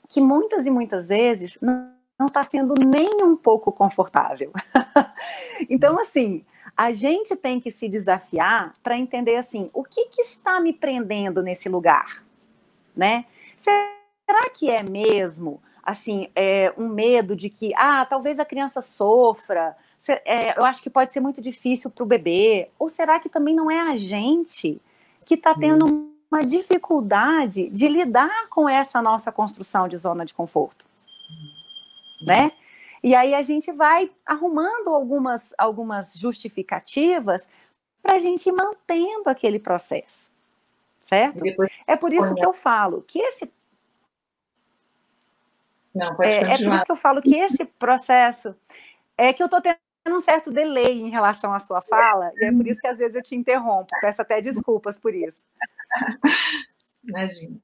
que 0.08 0.20
muitas 0.20 0.66
e 0.66 0.70
muitas 0.70 1.08
vezes 1.08 1.58
não 1.60 2.26
está 2.26 2.44
sendo 2.44 2.74
nem 2.74 3.22
um 3.22 3.36
pouco 3.36 3.70
confortável. 3.72 4.52
então, 5.68 5.98
assim, 5.98 6.44
a 6.76 6.92
gente 6.92 7.34
tem 7.36 7.60
que 7.60 7.70
se 7.70 7.88
desafiar 7.88 8.72
para 8.82 8.98
entender 8.98 9.36
assim, 9.36 9.70
o 9.72 9.82
que, 9.82 10.06
que 10.06 10.22
está 10.22 10.60
me 10.60 10.72
prendendo 10.72 11.42
nesse 11.42 11.68
lugar, 11.68 12.24
né? 12.94 13.24
Será 13.56 14.50
que 14.52 14.70
é 14.70 14.82
mesmo 14.82 15.62
assim 15.82 16.28
é, 16.34 16.74
um 16.76 16.88
medo 16.88 17.36
de 17.36 17.48
que 17.48 17.72
ah 17.76 18.04
talvez 18.04 18.38
a 18.38 18.44
criança 18.44 18.82
sofra? 18.82 19.76
É, 20.24 20.58
eu 20.58 20.64
acho 20.64 20.82
que 20.82 20.90
pode 20.90 21.12
ser 21.12 21.20
muito 21.20 21.40
difícil 21.40 21.90
para 21.90 22.04
o 22.04 22.06
bebê. 22.06 22.68
Ou 22.78 22.88
será 22.88 23.18
que 23.18 23.28
também 23.28 23.54
não 23.54 23.70
é 23.70 23.80
a 23.80 23.96
gente 23.96 24.80
que 25.24 25.34
está 25.34 25.54
tendo 25.54 25.86
hum. 25.86 26.15
Uma 26.30 26.44
dificuldade 26.44 27.68
de 27.70 27.88
lidar 27.88 28.48
com 28.48 28.68
essa 28.68 29.00
nossa 29.00 29.30
construção 29.30 29.88
de 29.88 29.96
zona 29.96 30.24
de 30.24 30.34
conforto, 30.34 30.84
né? 32.26 32.52
E 33.02 33.14
aí 33.14 33.34
a 33.34 33.42
gente 33.42 33.70
vai 33.72 34.10
arrumando 34.24 34.88
algumas, 34.88 35.54
algumas 35.56 36.14
justificativas 36.14 37.48
para 38.02 38.16
a 38.16 38.18
gente 38.18 38.48
ir 38.48 38.52
mantendo 38.52 39.28
aquele 39.28 39.58
processo 39.58 40.30
certo? 41.06 41.40
É 41.86 41.96
por 41.96 42.12
isso 42.12 42.34
que 42.34 42.44
eu 42.44 42.52
falo 42.52 43.02
que 43.02 43.20
esse. 43.20 43.50
Não, 45.94 46.20
é, 46.22 46.40
é 46.40 46.58
por 46.58 46.74
isso 46.74 46.84
que 46.84 46.92
eu 46.92 46.96
falo 46.96 47.22
que 47.22 47.36
esse 47.36 47.64
processo 47.64 48.54
é 49.16 49.32
que 49.32 49.42
eu 49.42 49.46
estou 49.46 49.60
tendo 49.62 49.78
um 50.08 50.20
certo 50.20 50.50
delay 50.50 51.00
em 51.00 51.08
relação 51.08 51.54
à 51.54 51.58
sua 51.58 51.80
fala, 51.80 52.32
e 52.36 52.44
é 52.44 52.52
por 52.52 52.66
isso 52.66 52.80
que 52.80 52.88
às 52.88 52.98
vezes 52.98 53.14
eu 53.14 53.22
te 53.22 53.34
interrompo. 53.34 53.88
Peço 54.00 54.20
até 54.20 54.40
desculpas 54.40 54.98
por 54.98 55.14
isso. 55.14 55.46
Imagina. 57.04 57.58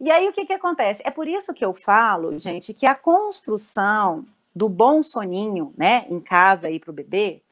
E 0.00 0.10
aí 0.10 0.28
o 0.28 0.32
que, 0.32 0.44
que 0.44 0.52
acontece? 0.52 1.02
É 1.04 1.10
por 1.10 1.26
isso 1.28 1.54
que 1.54 1.64
eu 1.64 1.72
falo, 1.72 2.38
gente, 2.38 2.74
que 2.74 2.86
a 2.86 2.94
construção 2.94 4.26
do 4.54 4.68
bom 4.68 5.02
soninho, 5.02 5.72
né, 5.76 6.06
em 6.08 6.20
casa 6.20 6.66
aí 6.66 6.78
para 6.78 6.90
o 6.90 6.94
bebê, 6.94 7.42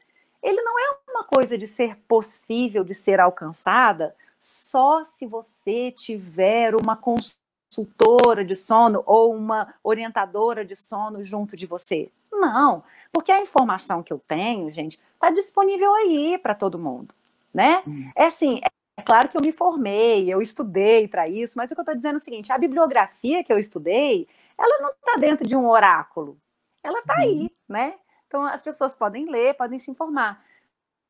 ele 0.41 0.61
não 0.61 0.77
é 0.77 0.97
uma 1.09 1.23
coisa 1.23 1.57
de 1.57 1.65
ser 1.65 1.97
possível 2.07 2.83
de 2.83 2.93
ser 2.93 3.19
alcançada 3.19 4.15
só 4.37 5.03
se 5.03 5.25
você 5.25 5.89
tiver 5.89 6.75
uma 6.75 6.97
consultora 6.97 8.43
de 8.43 8.55
sono 8.55 9.01
ou 9.05 9.33
uma 9.33 9.73
orientadora 9.83 10.65
de 10.65 10.75
sono 10.75 11.23
junto 11.23 11.55
de 11.55 11.65
você. 11.65 12.11
Não, 12.31 12.83
porque 13.11 13.31
a 13.31 13.39
informação 13.39 14.03
que 14.03 14.11
eu 14.11 14.19
tenho, 14.19 14.69
gente, 14.69 14.99
está 15.13 15.29
disponível 15.29 15.93
aí 15.95 16.37
para 16.37 16.53
todo 16.53 16.77
mundo, 16.77 17.13
né? 17.53 17.83
É 18.15 18.25
assim, 18.25 18.59
é 18.97 19.01
claro 19.01 19.29
que 19.29 19.37
eu 19.37 19.41
me 19.41 19.51
formei, 19.51 20.31
eu 20.31 20.41
estudei 20.41 21.07
para 21.07 21.27
isso, 21.27 21.57
mas 21.57 21.71
o 21.71 21.75
que 21.75 21.79
eu 21.79 21.83
estou 21.83 21.95
dizendo 21.95 22.15
é 22.15 22.17
o 22.17 22.21
seguinte: 22.21 22.51
a 22.51 22.57
bibliografia 22.57 23.43
que 23.43 23.51
eu 23.51 23.59
estudei, 23.59 24.27
ela 24.57 24.81
não 24.81 24.91
está 24.91 25.17
dentro 25.17 25.47
de 25.47 25.55
um 25.55 25.67
oráculo, 25.67 26.37
ela 26.83 26.99
está 26.99 27.15
aí, 27.17 27.49
né? 27.67 27.95
Então 28.27 28.43
as 28.43 28.61
pessoas 28.61 28.95
podem 28.95 29.29
ler, 29.29 29.53
podem 29.55 29.79
se 29.79 29.91
informar. 29.91 30.43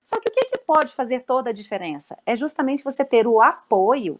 Só 0.03 0.19
que 0.19 0.27
o 0.27 0.31
que, 0.31 0.45
que 0.45 0.57
pode 0.57 0.93
fazer 0.93 1.21
toda 1.21 1.49
a 1.49 1.53
diferença? 1.53 2.17
É 2.25 2.35
justamente 2.35 2.83
você 2.83 3.05
ter 3.05 3.25
o 3.25 3.41
apoio 3.41 4.19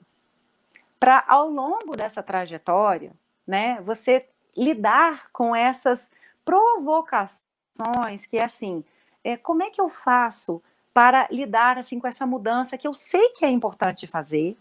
para, 0.98 1.22
ao 1.28 1.50
longo 1.50 1.98
dessa 1.98 2.24
trajetória, 2.24 3.12
né, 3.46 3.82
você 3.82 4.26
lidar 4.56 5.30
com 5.34 5.54
essas 5.54 6.10
provocações 6.46 8.26
que, 8.30 8.40
assim, 8.40 8.86
é, 9.22 9.36
como 9.36 9.64
é 9.64 9.70
que 9.70 9.82
eu 9.82 9.90
faço 9.90 10.64
para 10.94 11.28
lidar, 11.32 11.78
assim, 11.78 12.00
com 12.00 12.08
essa 12.08 12.26
mudança 12.26 12.78
que 12.78 12.88
eu 12.88 12.94
sei 12.94 13.30
que 13.30 13.44
é 13.44 13.50
importante 13.50 14.06
fazer? 14.06 14.56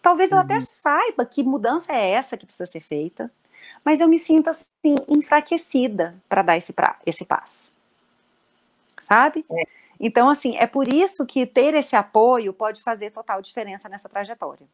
Talvez 0.00 0.32
eu 0.32 0.38
até 0.38 0.54
uhum. 0.54 0.66
saiba 0.66 1.26
que 1.26 1.42
mudança 1.42 1.92
é 1.92 2.10
essa 2.10 2.36
que 2.36 2.46
precisa 2.46 2.66
ser 2.66 2.80
feita, 2.80 3.30
mas 3.84 4.00
eu 4.00 4.08
me 4.08 4.18
sinto, 4.18 4.48
assim, 4.48 4.96
enfraquecida 5.08 6.14
para 6.28 6.42
dar 6.42 6.56
esse, 6.56 6.72
pra, 6.72 6.96
esse 7.04 7.24
passo. 7.24 7.70
Sabe? 9.00 9.44
É. 9.50 9.62
Então, 9.98 10.28
assim, 10.28 10.56
é 10.56 10.66
por 10.66 10.88
isso 10.88 11.26
que 11.26 11.46
ter 11.46 11.74
esse 11.74 11.96
apoio 11.96 12.52
pode 12.52 12.82
fazer 12.82 13.10
total 13.10 13.42
diferença 13.42 13.88
nessa 13.88 14.08
trajetória. 14.08 14.66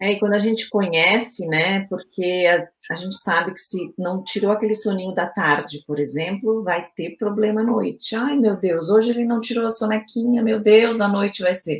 É, 0.00 0.12
e 0.12 0.18
quando 0.18 0.34
a 0.34 0.38
gente 0.38 0.68
conhece, 0.68 1.46
né, 1.46 1.86
porque 1.88 2.46
a, 2.50 2.92
a, 2.92 2.96
gente 2.96 3.16
sabe 3.16 3.52
que 3.52 3.60
se 3.60 3.94
não 3.96 4.24
tirou 4.24 4.50
aquele 4.50 4.74
soninho 4.74 5.14
da 5.14 5.26
tarde, 5.26 5.84
por 5.86 6.00
exemplo, 6.00 6.62
vai 6.62 6.88
ter 6.96 7.16
problema 7.16 7.60
à 7.60 7.64
noite. 7.64 8.14
Ai, 8.16 8.36
meu 8.36 8.56
Deus, 8.56 8.88
hoje 8.88 9.12
ele 9.12 9.24
não 9.24 9.40
tirou 9.40 9.64
a 9.64 9.70
sonequinha, 9.70 10.42
meu 10.42 10.60
Deus, 10.60 11.00
à 11.00 11.06
noite 11.06 11.42
vai 11.42 11.54
ser. 11.54 11.78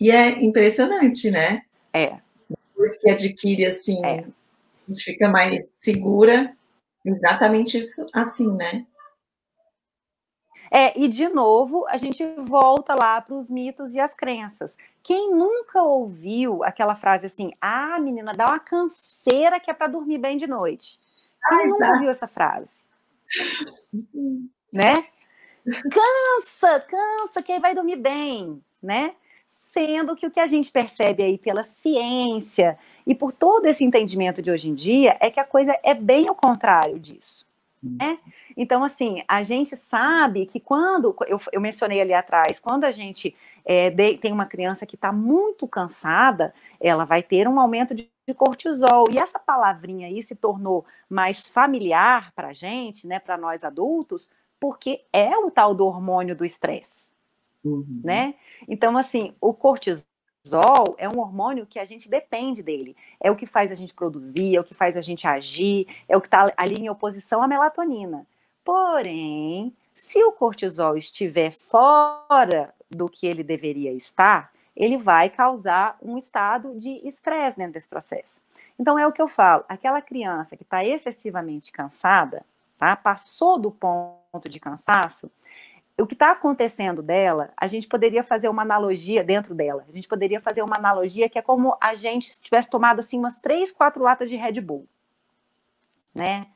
E 0.00 0.10
é 0.10 0.42
impressionante, 0.42 1.30
né? 1.30 1.62
É. 1.92 2.16
Depois 2.50 2.96
que 2.98 3.08
adquire, 3.08 3.66
assim, 3.66 4.04
é. 4.04 4.20
a 4.20 4.90
gente 4.90 5.04
fica 5.04 5.28
mais 5.28 5.64
segura, 5.78 6.52
exatamente 7.04 7.78
isso, 7.78 8.04
assim, 8.12 8.52
né? 8.54 8.84
É, 10.74 10.98
e 10.98 11.06
de 11.06 11.28
novo, 11.28 11.86
a 11.88 11.98
gente 11.98 12.24
volta 12.38 12.94
lá 12.94 13.20
para 13.20 13.34
os 13.34 13.50
mitos 13.50 13.94
e 13.94 14.00
as 14.00 14.14
crenças. 14.14 14.74
Quem 15.02 15.30
nunca 15.30 15.82
ouviu 15.82 16.64
aquela 16.64 16.94
frase 16.94 17.26
assim: 17.26 17.52
ah, 17.60 17.98
menina, 18.00 18.32
dá 18.32 18.46
uma 18.46 18.58
canseira 18.58 19.60
que 19.60 19.70
é 19.70 19.74
para 19.74 19.88
dormir 19.88 20.16
bem 20.16 20.38
de 20.38 20.46
noite? 20.46 20.98
Quem 21.46 21.58
Ai, 21.58 21.66
nunca 21.66 21.86
tá. 21.86 21.92
ouviu 21.92 22.08
essa 22.08 22.26
frase? 22.26 22.72
né? 24.72 25.04
Cansa, 25.90 26.80
cansa, 26.80 27.42
que 27.42 27.52
aí 27.52 27.60
vai 27.60 27.74
dormir 27.74 27.96
bem, 27.96 28.62
né? 28.82 29.14
Sendo 29.46 30.16
que 30.16 30.26
o 30.26 30.30
que 30.30 30.40
a 30.40 30.46
gente 30.46 30.72
percebe 30.72 31.22
aí 31.22 31.36
pela 31.36 31.64
ciência 31.64 32.78
e 33.06 33.14
por 33.14 33.30
todo 33.30 33.66
esse 33.66 33.84
entendimento 33.84 34.40
de 34.40 34.50
hoje 34.50 34.70
em 34.70 34.74
dia 34.74 35.18
é 35.20 35.30
que 35.30 35.38
a 35.38 35.44
coisa 35.44 35.78
é 35.82 35.92
bem 35.92 36.30
o 36.30 36.34
contrário 36.34 36.98
disso. 36.98 37.46
Né? 37.82 38.18
Então, 38.56 38.84
assim, 38.84 39.22
a 39.26 39.42
gente 39.42 39.76
sabe 39.76 40.46
que 40.46 40.60
quando, 40.60 41.16
eu, 41.26 41.40
eu 41.52 41.60
mencionei 41.60 42.00
ali 42.00 42.12
atrás, 42.12 42.58
quando 42.58 42.84
a 42.84 42.90
gente 42.90 43.36
é, 43.64 43.90
de, 43.90 44.16
tem 44.18 44.32
uma 44.32 44.46
criança 44.46 44.86
que 44.86 44.94
está 44.94 45.12
muito 45.12 45.66
cansada, 45.66 46.54
ela 46.80 47.04
vai 47.04 47.22
ter 47.22 47.48
um 47.48 47.58
aumento 47.60 47.94
de, 47.94 48.10
de, 48.26 48.34
cortisol. 48.34 49.06
E 49.10 49.18
essa 49.18 49.38
palavrinha 49.38 50.06
aí 50.06 50.22
se 50.22 50.34
tornou 50.34 50.84
mais 51.08 51.46
familiar 51.46 52.32
para 52.34 52.48
a 52.48 52.52
gente, 52.52 53.06
né, 53.06 53.18
para 53.18 53.36
nós 53.36 53.64
adultos, 53.64 54.28
porque 54.60 55.04
é 55.12 55.36
o 55.36 55.50
tal 55.50 55.74
do 55.74 55.86
hormônio 55.86 56.36
do 56.36 56.44
estresse. 56.44 57.12
Uhum. 57.64 58.00
Né? 58.02 58.34
Então, 58.68 58.96
assim, 58.96 59.34
o 59.40 59.54
cortisol 59.54 60.06
cortisol 60.42 60.96
é 60.98 61.08
um 61.08 61.18
hormônio 61.18 61.66
que 61.66 61.78
a 61.78 61.84
gente 61.84 62.08
depende 62.08 62.62
dele. 62.62 62.96
É 63.20 63.30
o 63.30 63.36
que 63.36 63.46
faz 63.46 63.70
a 63.70 63.74
gente 63.74 63.94
produzir, 63.94 64.56
é 64.56 64.60
o 64.60 64.64
que 64.64 64.74
faz 64.74 64.96
a 64.96 65.00
gente 65.00 65.26
agir, 65.26 65.86
é 66.08 66.16
o 66.16 66.20
que 66.20 66.26
está 66.26 66.52
ali 66.56 66.74
em 66.74 66.90
oposição 66.90 67.42
à 67.42 67.48
melatonina. 67.48 68.26
Porém, 68.64 69.74
se 69.94 70.22
o 70.24 70.32
cortisol 70.32 70.96
estiver 70.96 71.50
fora 71.50 72.74
do 72.90 73.08
que 73.08 73.26
ele 73.26 73.42
deveria 73.42 73.92
estar, 73.92 74.52
ele 74.76 74.96
vai 74.96 75.28
causar 75.28 75.96
um 76.00 76.16
estado 76.16 76.78
de 76.78 77.06
estresse 77.06 77.56
dentro 77.56 77.74
desse 77.74 77.88
processo. 77.88 78.40
Então 78.78 78.98
é 78.98 79.06
o 79.06 79.12
que 79.12 79.20
eu 79.20 79.28
falo, 79.28 79.64
aquela 79.68 80.00
criança 80.00 80.56
que 80.56 80.62
está 80.62 80.84
excessivamente 80.84 81.72
cansada, 81.72 82.44
tá? 82.78 82.96
Passou 82.96 83.58
do 83.58 83.70
ponto 83.70 84.48
de 84.48 84.58
cansaço, 84.58 85.30
o 85.98 86.06
que 86.06 86.14
está 86.14 86.30
acontecendo 86.32 87.02
dela, 87.02 87.50
a 87.56 87.66
gente 87.66 87.86
poderia 87.86 88.24
fazer 88.24 88.48
uma 88.48 88.62
analogia 88.62 89.22
dentro 89.22 89.54
dela. 89.54 89.84
A 89.88 89.92
gente 89.92 90.08
poderia 90.08 90.40
fazer 90.40 90.62
uma 90.62 90.76
analogia 90.76 91.28
que 91.28 91.38
é 91.38 91.42
como 91.42 91.76
a 91.80 91.94
gente 91.94 92.40
tivesse 92.40 92.70
tomado 92.70 93.00
assim 93.00 93.18
umas 93.18 93.36
três, 93.36 93.70
quatro 93.70 94.02
latas 94.02 94.28
de 94.28 94.36
Red 94.36 94.60
Bull, 94.60 94.86
né? 96.14 96.46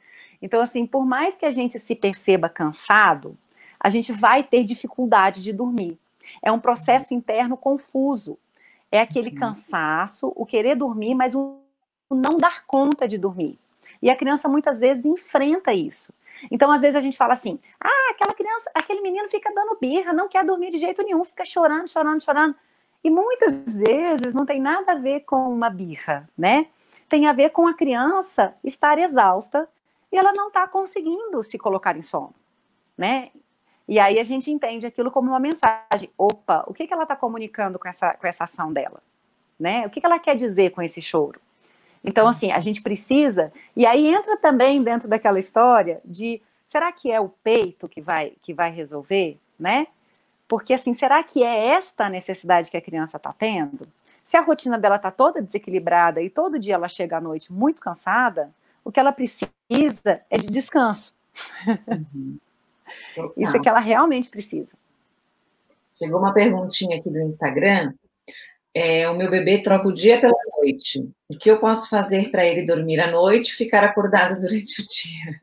Então 0.41 0.61
assim, 0.61 0.87
por 0.87 1.05
mais 1.05 1.37
que 1.37 1.47
a 1.47 1.53
gente 1.53 1.79
se 1.79 1.95
perceba 1.95 2.49
cansado, 2.49 3.37
a 3.79 3.89
gente 3.89 4.13
vai 4.13 4.43
ter 4.43 4.65
dificuldade 4.65 5.43
de 5.43 5.53
dormir. 5.53 5.99
É 6.43 6.51
um 6.51 6.59
processo 6.59 7.15
interno 7.15 7.57
confuso. 7.57 8.39
É 8.91 9.01
aquele 9.01 9.31
uhum. 9.31 9.37
cansaço, 9.37 10.33
o 10.35 10.47
querer 10.47 10.77
dormir, 10.77 11.15
mas 11.15 11.35
o 11.35 11.59
não 12.11 12.39
dar 12.39 12.65
conta 12.67 13.07
de 13.07 13.19
dormir. 13.19 13.59
E 14.01 14.11
a 14.11 14.17
criança 14.17 14.49
muitas 14.49 14.79
vezes 14.79 15.05
enfrenta 15.05 15.73
isso. 15.73 16.13
Então, 16.51 16.71
às 16.71 16.83
vezes 16.83 16.97
a 16.97 17.01
gente 17.01 17.17
fala 17.17 17.33
assim: 17.33 17.59
ah, 17.81 18.11
aquela 18.11 18.35
criança, 18.35 18.71
aquele 18.75 19.01
menino 19.01 19.29
fica 19.29 19.53
dando 19.55 19.77
birra, 19.81 20.13
não 20.13 20.29
quer 20.29 20.45
dormir 20.45 20.71
de 20.71 20.79
jeito 20.79 21.03
nenhum, 21.03 21.25
fica 21.25 21.45
chorando, 21.45 21.89
chorando, 21.89 22.23
chorando. 22.23 22.55
E 23.03 23.11
muitas 23.11 23.79
vezes 23.79 24.35
não 24.35 24.45
tem 24.45 24.61
nada 24.61 24.93
a 24.93 24.97
ver 24.97 25.21
com 25.21 25.49
uma 25.49 25.71
birra, 25.71 26.29
né? 26.37 26.67
Tem 27.09 27.27
a 27.27 27.33
ver 27.33 27.51
com 27.51 27.67
a 27.67 27.75
criança 27.75 28.55
estar 28.65 28.99
exausta 28.99 29.69
e 30.17 30.19
ela 30.19 30.33
não 30.33 30.49
está 30.49 30.67
conseguindo 30.67 31.43
se 31.43 31.59
colocar 31.59 31.95
em 31.95 32.01
sono, 32.01 32.35
né? 32.97 33.31
E 33.87 34.01
aí 34.01 34.19
a 34.19 34.25
gente 34.25 34.51
entende 34.51 34.87
aquilo 34.87 35.11
como 35.11 35.29
uma 35.29 35.39
mensagem. 35.39 36.11
Opa, 36.17 36.65
o 36.67 36.73
que, 36.73 36.87
que 36.87 36.93
ela 36.93 37.03
está 37.03 37.15
comunicando 37.15 37.79
com 37.79 37.87
essa, 37.87 38.15
com 38.15 38.27
essa 38.27 38.45
ação 38.45 38.73
dela? 38.73 39.03
Né? 39.61 39.87
O 39.87 39.91
que, 39.91 40.01
que 40.01 40.07
ela 40.07 40.19
quer 40.19 40.35
dizer 40.35 40.71
com 40.71 40.81
esse 40.81 41.03
choro? 41.03 41.39
Então, 42.03 42.27
assim, 42.27 42.51
a 42.51 42.61
gente 42.61 42.81
precisa. 42.81 43.53
E 43.77 43.85
aí 43.85 44.09
entra 44.09 44.39
também 44.39 44.83
dentro 44.83 45.07
daquela 45.07 45.39
história 45.39 46.01
de 46.05 46.41
será 46.65 46.91
que 46.91 47.13
é 47.13 47.21
o 47.21 47.29
peito 47.29 47.87
que 47.87 48.01
vai, 48.01 48.33
que 48.43 48.55
vai 48.55 48.71
resolver, 48.71 49.39
né? 49.61 49.87
Porque, 50.49 50.73
assim, 50.73 50.95
será 50.95 51.23
que 51.23 51.45
é 51.45 51.67
esta 51.69 52.07
a 52.07 52.11
necessidade 52.11 52.71
que 52.71 52.77
a 52.77 52.83
criança 52.83 53.19
está 53.19 53.33
tendo? 53.33 53.87
Se 54.25 54.37
a 54.37 54.41
rotina 54.41 54.79
dela 54.79 54.97
está 54.97 55.11
toda 55.11 55.43
desequilibrada 55.43 56.23
e 56.23 56.31
todo 56.31 56.59
dia 56.59 56.75
ela 56.75 56.89
chega 56.89 57.19
à 57.19 57.21
noite 57.21 57.53
muito 57.53 57.83
cansada, 57.83 58.51
o 58.87 58.93
que 58.93 59.01
ela 59.01 59.13
precisa 59.13 59.51
é 60.31 60.39
de 60.39 60.47
descanso. 60.47 61.15
Uhum. 61.67 62.39
Isso 63.37 63.57
é 63.57 63.61
que 63.61 63.69
ela 63.69 63.81
realmente 63.81 64.31
precisa. 64.31 64.77
Chegou 65.93 66.21
uma 66.21 66.33
perguntinha 66.33 66.99
aqui 66.99 67.11
do 67.11 67.21
Instagram 67.21 67.93
é, 68.79 69.09
o 69.09 69.17
meu 69.17 69.31
bebê 69.31 69.63
troca 69.63 69.89
o 69.89 69.95
dia 69.95 70.21
pela 70.21 70.37
noite. 70.59 71.11
O 71.27 71.39
que 71.39 71.51
eu 71.51 71.59
posso 71.59 71.89
fazer 71.89 72.31
para 72.31 72.45
ele 72.45 72.63
dormir 72.63 73.01
à 73.01 73.11
noite 73.11 73.49
e 73.49 73.57
ficar 73.57 73.83
acordado 73.83 74.37
durante 74.39 74.83
o 74.83 74.85
dia? 74.85 75.41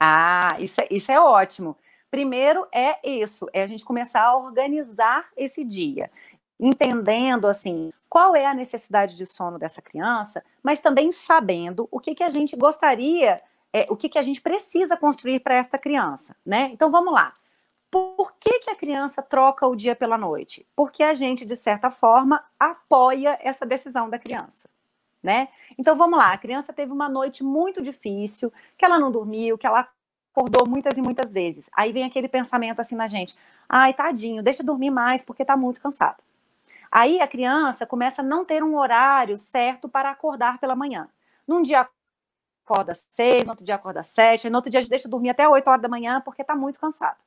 Ah, 0.00 0.56
isso 0.58 0.80
é, 0.80 0.86
isso 0.90 1.12
é 1.12 1.20
ótimo. 1.20 1.76
Primeiro 2.10 2.66
é 2.72 2.98
isso, 3.04 3.46
é 3.52 3.62
a 3.62 3.66
gente 3.66 3.84
começar 3.84 4.22
a 4.22 4.38
organizar 4.38 5.28
esse 5.36 5.62
dia, 5.64 6.10
entendendo 6.62 7.48
assim 7.48 7.92
qual 8.08 8.36
é 8.36 8.46
a 8.46 8.54
necessidade 8.54 9.16
de 9.16 9.26
sono 9.26 9.58
dessa 9.58 9.82
criança, 9.82 10.44
mas 10.62 10.80
também 10.80 11.10
sabendo 11.10 11.88
o 11.90 11.98
que, 11.98 12.14
que 12.14 12.22
a 12.22 12.30
gente 12.30 12.54
gostaria, 12.54 13.42
é, 13.72 13.86
o 13.88 13.96
que, 13.96 14.08
que 14.08 14.18
a 14.18 14.22
gente 14.22 14.40
precisa 14.40 14.96
construir 14.96 15.40
para 15.40 15.56
esta 15.56 15.76
criança, 15.76 16.36
né? 16.46 16.70
Então 16.72 16.90
vamos 16.90 17.12
lá. 17.12 17.32
Por 17.90 18.32
que, 18.38 18.60
que 18.60 18.70
a 18.70 18.76
criança 18.76 19.20
troca 19.22 19.66
o 19.66 19.74
dia 19.74 19.96
pela 19.96 20.16
noite? 20.16 20.66
Porque 20.76 21.02
a 21.02 21.14
gente, 21.14 21.44
de 21.44 21.56
certa 21.56 21.90
forma, 21.90 22.42
apoia 22.58 23.38
essa 23.42 23.66
decisão 23.66 24.08
da 24.08 24.18
criança. 24.18 24.68
Né? 25.22 25.46
Então 25.78 25.94
vamos 25.94 26.18
lá, 26.18 26.32
a 26.32 26.38
criança 26.38 26.72
teve 26.72 26.90
uma 26.90 27.08
noite 27.08 27.44
muito 27.44 27.80
difícil, 27.80 28.52
que 28.76 28.84
ela 28.84 28.98
não 28.98 29.10
dormiu, 29.10 29.56
que 29.56 29.66
ela 29.66 29.88
acordou 30.32 30.66
muitas 30.66 30.96
e 30.96 31.02
muitas 31.02 31.32
vezes. 31.32 31.70
Aí 31.76 31.92
vem 31.92 32.04
aquele 32.04 32.28
pensamento 32.28 32.80
assim 32.80 32.96
na 32.96 33.06
gente: 33.06 33.36
ai, 33.68 33.94
tadinho, 33.94 34.42
deixa 34.42 34.62
dormir 34.62 34.90
mais 34.90 35.22
porque 35.22 35.44
tá 35.44 35.56
muito 35.56 35.80
cansado. 35.80 36.22
Aí 36.90 37.20
a 37.20 37.26
criança 37.26 37.86
começa 37.86 38.22
a 38.22 38.24
não 38.24 38.44
ter 38.44 38.62
um 38.62 38.76
horário 38.76 39.36
certo 39.36 39.88
para 39.88 40.10
acordar 40.10 40.58
pela 40.58 40.76
manhã. 40.76 41.08
Num 41.46 41.62
dia 41.62 41.88
acorda 42.64 42.94
seis, 42.94 43.44
no 43.44 43.50
outro 43.50 43.64
dia 43.64 43.74
acorda 43.74 44.02
sete, 44.02 44.48
no 44.48 44.56
outro 44.56 44.70
dia 44.70 44.80
a 44.80 44.82
gente 44.82 44.90
deixa 44.90 45.08
dormir 45.08 45.30
até 45.30 45.48
oito 45.48 45.68
horas 45.68 45.82
da 45.82 45.88
manhã 45.88 46.20
porque 46.20 46.42
está 46.42 46.54
muito 46.54 46.78
cansado, 46.78 47.18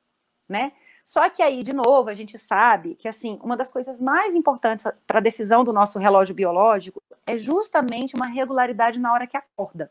né? 0.48 0.72
Só 1.04 1.30
que 1.30 1.40
aí, 1.40 1.62
de 1.62 1.72
novo, 1.72 2.10
a 2.10 2.14
gente 2.14 2.36
sabe 2.36 2.96
que, 2.96 3.06
assim, 3.06 3.38
uma 3.40 3.56
das 3.56 3.70
coisas 3.70 4.00
mais 4.00 4.34
importantes 4.34 4.84
para 5.06 5.18
a 5.18 5.22
decisão 5.22 5.62
do 5.62 5.72
nosso 5.72 6.00
relógio 6.00 6.34
biológico 6.34 7.00
é 7.24 7.38
justamente 7.38 8.16
uma 8.16 8.26
regularidade 8.26 8.98
na 8.98 9.12
hora 9.12 9.24
que 9.24 9.36
acorda. 9.36 9.88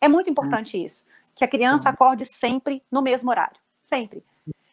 É 0.00 0.08
muito 0.08 0.28
importante 0.28 0.82
isso, 0.82 1.06
que 1.36 1.44
a 1.44 1.48
criança 1.48 1.88
acorde 1.88 2.26
sempre 2.26 2.82
no 2.90 3.00
mesmo 3.02 3.30
horário, 3.30 3.56
sempre. 3.84 4.24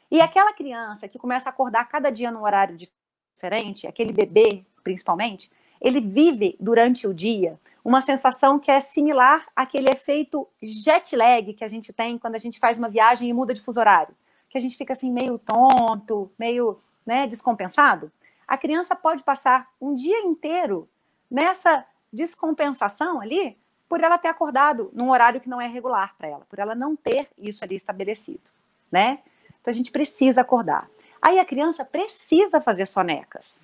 E 0.10 0.20
aquela 0.20 0.54
criança 0.54 1.08
que 1.08 1.20
começa 1.20 1.50
a 1.50 1.52
acordar 1.54 1.86
cada 1.86 2.10
dia 2.10 2.32
num 2.32 2.42
horário 2.42 2.76
diferente, 3.42 3.88
aquele 3.88 4.14
bebê, 4.14 4.64
principalmente, 4.84 5.50
ele 5.80 6.00
vive 6.00 6.56
durante 6.60 7.08
o 7.08 7.14
dia 7.14 7.60
uma 7.84 8.02
sensação 8.02 8.60
que 8.60 8.70
é 8.70 8.80
similar 8.80 9.48
àquele 9.56 9.90
efeito 9.90 10.48
jet 10.62 11.16
lag 11.16 11.54
que 11.54 11.64
a 11.64 11.68
gente 11.68 11.92
tem 11.92 12.20
quando 12.20 12.36
a 12.36 12.40
gente 12.40 12.60
faz 12.60 12.78
uma 12.78 12.88
viagem 12.88 13.30
e 13.30 13.34
muda 13.34 13.54
de 13.54 13.62
fuso 13.62 13.80
horário 13.80 14.16
que 14.52 14.58
a 14.58 14.62
gente 14.62 14.78
fica 14.78 14.92
assim 14.92 15.12
meio 15.12 15.40
tonto, 15.40 16.30
meio 16.38 16.78
né, 17.06 17.26
descompensado, 17.26 18.12
a 18.46 18.58
criança 18.58 18.94
pode 18.94 19.24
passar 19.24 19.70
um 19.80 19.96
dia 19.96 20.20
inteiro 20.24 20.90
nessa 21.30 21.86
descompensação 22.12 23.22
ali 23.22 23.58
por 23.88 24.04
ela 24.04 24.18
ter 24.18 24.28
acordado 24.28 24.92
num 24.94 25.10
horário 25.10 25.40
que 25.40 25.50
não 25.50 25.62
é 25.62 25.68
regular 25.68 26.16
para 26.18 26.28
ela, 26.28 26.46
por 26.50 26.60
ela 26.60 26.76
não 26.76 26.98
ter 26.98 27.30
isso 27.38 27.64
ali 27.64 27.76
estabelecido, 27.76 28.44
né? 28.92 29.20
Então 29.62 29.72
a 29.72 29.76
gente 29.76 29.92
precisa 29.92 30.42
acordar. 30.42 30.90
Aí 31.22 31.40
a 31.40 31.46
criança 31.46 31.86
precisa 31.86 32.60
fazer 32.60 32.88
sonecas. 32.88 33.60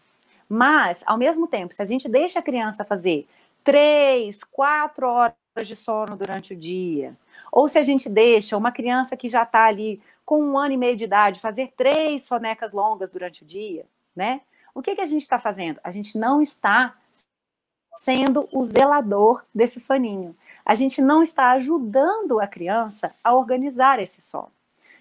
Mas, 0.47 1.03
ao 1.05 1.17
mesmo 1.17 1.47
tempo, 1.47 1.73
se 1.73 1.81
a 1.81 1.85
gente 1.85 2.07
deixa 2.07 2.39
a 2.39 2.43
criança 2.43 2.85
fazer 2.85 3.27
três, 3.63 4.43
quatro 4.43 5.07
horas 5.07 5.35
de 5.65 5.75
sono 5.75 6.15
durante 6.15 6.53
o 6.53 6.55
dia, 6.55 7.17
ou 7.51 7.67
se 7.67 7.79
a 7.79 7.83
gente 7.83 8.07
deixa 8.07 8.55
uma 8.55 8.71
criança 8.71 9.17
que 9.17 9.27
já 9.27 9.43
está 9.43 9.65
ali 9.65 10.01
com 10.25 10.41
um 10.41 10.57
ano 10.57 10.73
e 10.73 10.77
meio 10.77 10.95
de 10.95 11.05
idade, 11.05 11.39
fazer 11.39 11.73
três 11.75 12.23
sonecas 12.23 12.71
longas 12.71 13.09
durante 13.09 13.43
o 13.43 13.45
dia, 13.45 13.85
né? 14.15 14.41
O 14.75 14.81
que, 14.81 14.95
que 14.95 15.01
a 15.01 15.05
gente 15.05 15.21
está 15.21 15.39
fazendo? 15.39 15.79
A 15.83 15.89
gente 15.89 16.17
não 16.17 16.41
está 16.41 16.95
sendo 17.95 18.47
o 18.51 18.63
zelador 18.63 19.43
desse 19.53 19.79
soninho. 19.79 20.35
A 20.63 20.75
gente 20.75 21.01
não 21.01 21.23
está 21.23 21.51
ajudando 21.51 22.39
a 22.39 22.47
criança 22.47 23.13
a 23.23 23.33
organizar 23.33 23.99
esse 23.99 24.21
sono. 24.21 24.51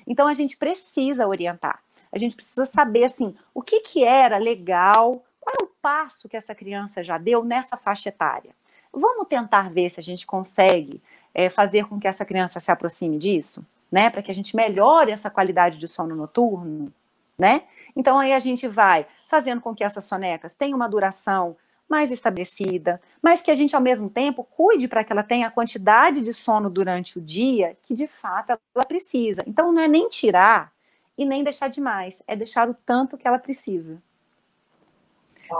Então 0.07 0.27
a 0.27 0.33
gente 0.33 0.57
precisa 0.57 1.27
orientar. 1.27 1.83
A 2.12 2.19
gente 2.19 2.37
precisa 2.37 2.64
saber 2.64 3.05
assim, 3.05 3.35
o 3.55 3.62
que 3.62 3.81
que 3.81 4.05
era 4.05 4.38
legal, 4.38 5.25
qual 5.40 5.57
é 5.61 5.64
o 5.64 5.71
passo 5.81 6.29
que 6.29 6.37
essa 6.37 6.55
criança 6.55 7.03
já 7.03 7.19
deu 7.19 7.45
nessa 7.45 7.77
faixa 7.77 8.09
etária. 8.09 8.51
Vamos 8.92 9.29
tentar 9.29 9.71
ver 9.71 9.90
se 9.90 10.01
a 10.01 10.03
gente 10.03 10.27
consegue 10.27 11.03
é, 11.35 11.51
fazer 11.51 11.87
com 11.87 12.01
que 12.01 12.09
essa 12.09 12.25
criança 12.25 12.61
se 12.61 12.71
aproxime 12.71 13.19
disso? 13.19 13.64
né? 13.90 14.11
Para 14.11 14.23
que 14.23 14.31
a 14.31 14.35
gente 14.35 14.57
melhore 14.57 15.12
essa 15.12 15.31
qualidade 15.31 15.79
de 15.79 15.88
sono 15.88 16.14
noturno, 16.14 16.92
né? 17.38 17.62
Então 17.95 18.19
aí 18.19 18.33
a 18.33 18.38
gente 18.38 18.66
vai 18.66 19.07
fazendo 19.29 19.61
com 19.61 19.75
que 19.75 19.85
essas 19.85 20.05
sonecas 20.05 20.55
tenham 20.55 20.77
uma 20.77 20.88
duração 20.88 21.57
mais 21.88 22.11
estabelecida, 22.11 23.01
mas 23.23 23.40
que 23.40 23.51
a 23.51 23.55
gente 23.55 23.77
ao 23.77 23.81
mesmo 23.81 24.11
tempo 24.11 24.42
cuide 24.42 24.88
para 24.88 25.05
que 25.05 25.12
ela 25.12 25.23
tenha 25.23 25.47
a 25.47 25.51
quantidade 25.51 26.21
de 26.21 26.35
sono 26.35 26.69
durante 26.69 27.19
o 27.19 27.23
dia 27.23 27.77
que 27.85 27.95
de 27.95 28.09
fato 28.09 28.59
ela 28.75 28.85
precisa. 28.85 29.42
Então 29.47 29.73
não 29.73 29.83
é 29.83 29.88
nem 29.88 30.09
tirar 30.09 30.73
e 31.16 31.24
nem 31.24 31.42
deixar 31.42 31.68
demais, 31.68 32.22
é 32.26 32.37
deixar 32.37 32.68
o 32.68 32.74
tanto 32.74 33.16
que 33.16 33.26
ela 33.26 33.38
precisa. 33.38 34.02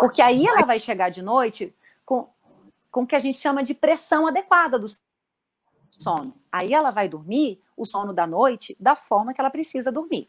Porque 0.01 0.21
aí 0.21 0.47
ela 0.47 0.65
vai 0.65 0.81
chegar 0.81 1.11
de 1.11 1.23
noite 1.23 1.75
com, 2.05 2.29
com 2.91 3.03
o 3.03 3.07
que 3.07 3.15
a 3.15 3.21
gente 3.21 3.39
chama 3.39 3.63
de 3.63 3.75
pressão 3.75 4.27
adequada 4.27 4.79
do 4.79 4.87
sono. 5.99 6.35
Aí 6.51 6.73
ela 6.73 6.91
vai 6.91 7.09
dormir 7.09 7.61
o 7.77 7.85
sono 7.85 8.13
da 8.13 8.27
noite 8.27 8.77
da 8.81 8.97
forma 8.97 9.33
que 9.33 9.41
ela 9.41 9.51
precisa 9.51 9.93
dormir. 9.93 10.29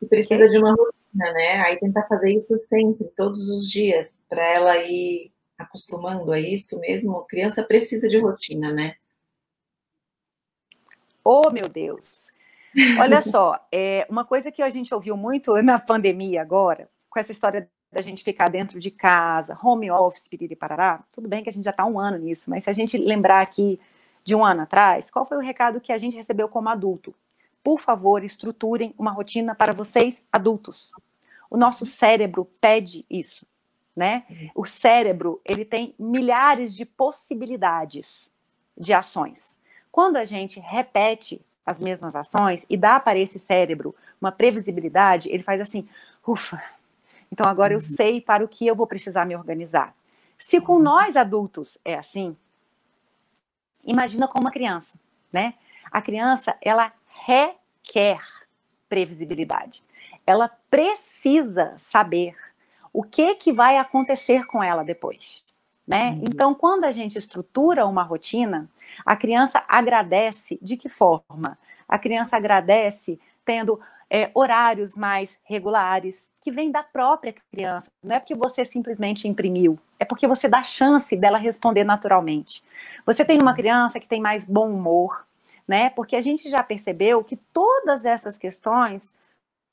E 0.00 0.06
precisa 0.06 0.44
okay? 0.44 0.50
de 0.50 0.58
uma 0.58 0.70
rotina, 0.70 1.32
né? 1.32 1.60
Aí 1.62 1.78
tentar 1.78 2.06
fazer 2.08 2.34
isso 2.34 2.56
sempre, 2.58 3.06
todos 3.16 3.48
os 3.48 3.70
dias, 3.70 4.24
para 4.28 4.42
ela 4.42 4.76
ir 4.78 5.32
acostumando 5.58 6.32
a 6.32 6.40
isso 6.40 6.80
mesmo. 6.80 7.18
A 7.18 7.26
criança 7.26 7.62
precisa 7.62 8.08
de 8.08 8.18
rotina, 8.18 8.72
né? 8.72 8.96
Oh, 11.22 11.50
meu 11.50 11.68
Deus! 11.68 12.28
Olha 12.98 13.20
só, 13.22 13.58
é, 13.72 14.06
uma 14.08 14.24
coisa 14.24 14.50
que 14.50 14.62
a 14.62 14.70
gente 14.70 14.92
ouviu 14.94 15.16
muito 15.16 15.54
na 15.62 15.78
pandemia 15.78 16.42
agora, 16.42 16.88
com 17.08 17.18
essa 17.18 17.32
história 17.32 17.68
da 17.92 18.00
gente 18.00 18.22
ficar 18.22 18.48
dentro 18.48 18.78
de 18.78 18.90
casa, 18.90 19.58
home 19.60 19.90
office, 19.90 20.28
piriri 20.28 20.54
parará, 20.54 21.02
tudo 21.12 21.28
bem 21.28 21.42
que 21.42 21.48
a 21.48 21.52
gente 21.52 21.64
já 21.64 21.72
está 21.72 21.84
um 21.84 21.98
ano 21.98 22.18
nisso, 22.18 22.48
mas 22.48 22.64
se 22.64 22.70
a 22.70 22.72
gente 22.72 22.96
lembrar 22.96 23.40
aqui 23.40 23.80
de 24.24 24.34
um 24.34 24.44
ano 24.44 24.62
atrás, 24.62 25.10
qual 25.10 25.26
foi 25.26 25.36
o 25.36 25.40
recado 25.40 25.80
que 25.80 25.92
a 25.92 25.98
gente 25.98 26.16
recebeu 26.16 26.48
como 26.48 26.68
adulto? 26.68 27.14
Por 27.62 27.80
favor, 27.80 28.22
estruturem 28.22 28.94
uma 28.98 29.10
rotina 29.10 29.54
para 29.54 29.72
vocês 29.72 30.22
adultos. 30.32 30.92
O 31.50 31.58
nosso 31.58 31.84
cérebro 31.84 32.48
pede 32.60 33.04
isso, 33.10 33.44
né? 33.94 34.24
O 34.54 34.64
cérebro, 34.64 35.40
ele 35.44 35.64
tem 35.64 35.94
milhares 35.98 36.74
de 36.74 36.86
possibilidades 36.86 38.30
de 38.78 38.92
ações. 38.92 39.56
Quando 39.90 40.16
a 40.16 40.24
gente 40.24 40.60
repete 40.60 41.44
as 41.64 41.78
mesmas 41.78 42.16
ações 42.16 42.64
e 42.68 42.76
dá 42.76 42.98
para 42.98 43.18
esse 43.18 43.38
cérebro 43.38 43.94
uma 44.20 44.32
previsibilidade, 44.32 45.28
ele 45.30 45.42
faz 45.42 45.60
assim, 45.60 45.82
ufa, 46.26 46.62
então 47.30 47.48
agora 47.48 47.72
eu 47.72 47.78
uhum. 47.78 47.96
sei 47.96 48.20
para 48.20 48.44
o 48.44 48.48
que 48.48 48.66
eu 48.66 48.74
vou 48.74 48.86
precisar 48.86 49.24
me 49.24 49.36
organizar. 49.36 49.94
Se 50.36 50.60
com 50.60 50.78
nós 50.78 51.16
adultos 51.16 51.78
é 51.84 51.94
assim, 51.94 52.36
Imagina 53.84 54.28
com 54.28 54.38
uma 54.38 54.50
criança, 54.50 54.94
né? 55.32 55.54
A 55.90 56.00
criança, 56.02 56.56
ela 56.60 56.92
requer 57.26 58.18
previsibilidade. 58.88 59.82
Ela 60.26 60.48
precisa 60.70 61.72
saber 61.78 62.36
o 62.92 63.02
que 63.02 63.34
que 63.34 63.52
vai 63.52 63.78
acontecer 63.78 64.44
com 64.46 64.62
ela 64.62 64.84
depois, 64.84 65.42
né? 65.90 66.10
Uhum. 66.10 66.22
Então, 66.22 66.54
quando 66.54 66.84
a 66.84 66.92
gente 66.92 67.18
estrutura 67.18 67.84
uma 67.84 68.04
rotina, 68.04 68.70
a 69.04 69.16
criança 69.16 69.64
agradece 69.66 70.56
de 70.62 70.76
que 70.76 70.88
forma? 70.88 71.58
A 71.88 71.98
criança 71.98 72.36
agradece 72.36 73.18
tendo 73.44 73.80
é, 74.08 74.30
horários 74.32 74.96
mais 74.96 75.36
regulares, 75.42 76.30
que 76.40 76.52
vem 76.52 76.70
da 76.70 76.84
própria 76.84 77.34
criança. 77.50 77.90
Não 78.00 78.14
é 78.14 78.20
porque 78.20 78.36
você 78.36 78.64
simplesmente 78.64 79.26
imprimiu, 79.26 79.80
é 79.98 80.04
porque 80.04 80.28
você 80.28 80.46
dá 80.46 80.62
chance 80.62 81.16
dela 81.16 81.38
responder 81.38 81.82
naturalmente. 81.82 82.62
Você 83.04 83.24
tem 83.24 83.42
uma 83.42 83.54
criança 83.54 83.98
que 83.98 84.06
tem 84.06 84.20
mais 84.20 84.46
bom 84.46 84.70
humor, 84.70 85.26
né? 85.66 85.90
Porque 85.90 86.14
a 86.14 86.20
gente 86.20 86.48
já 86.48 86.62
percebeu 86.62 87.24
que 87.24 87.34
todas 87.34 88.04
essas 88.04 88.38
questões 88.38 89.12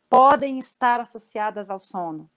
podem 0.09 0.57
estar 0.57 0.99
associadas 0.99 1.69
ao 1.69 1.79
sono. 1.79 2.27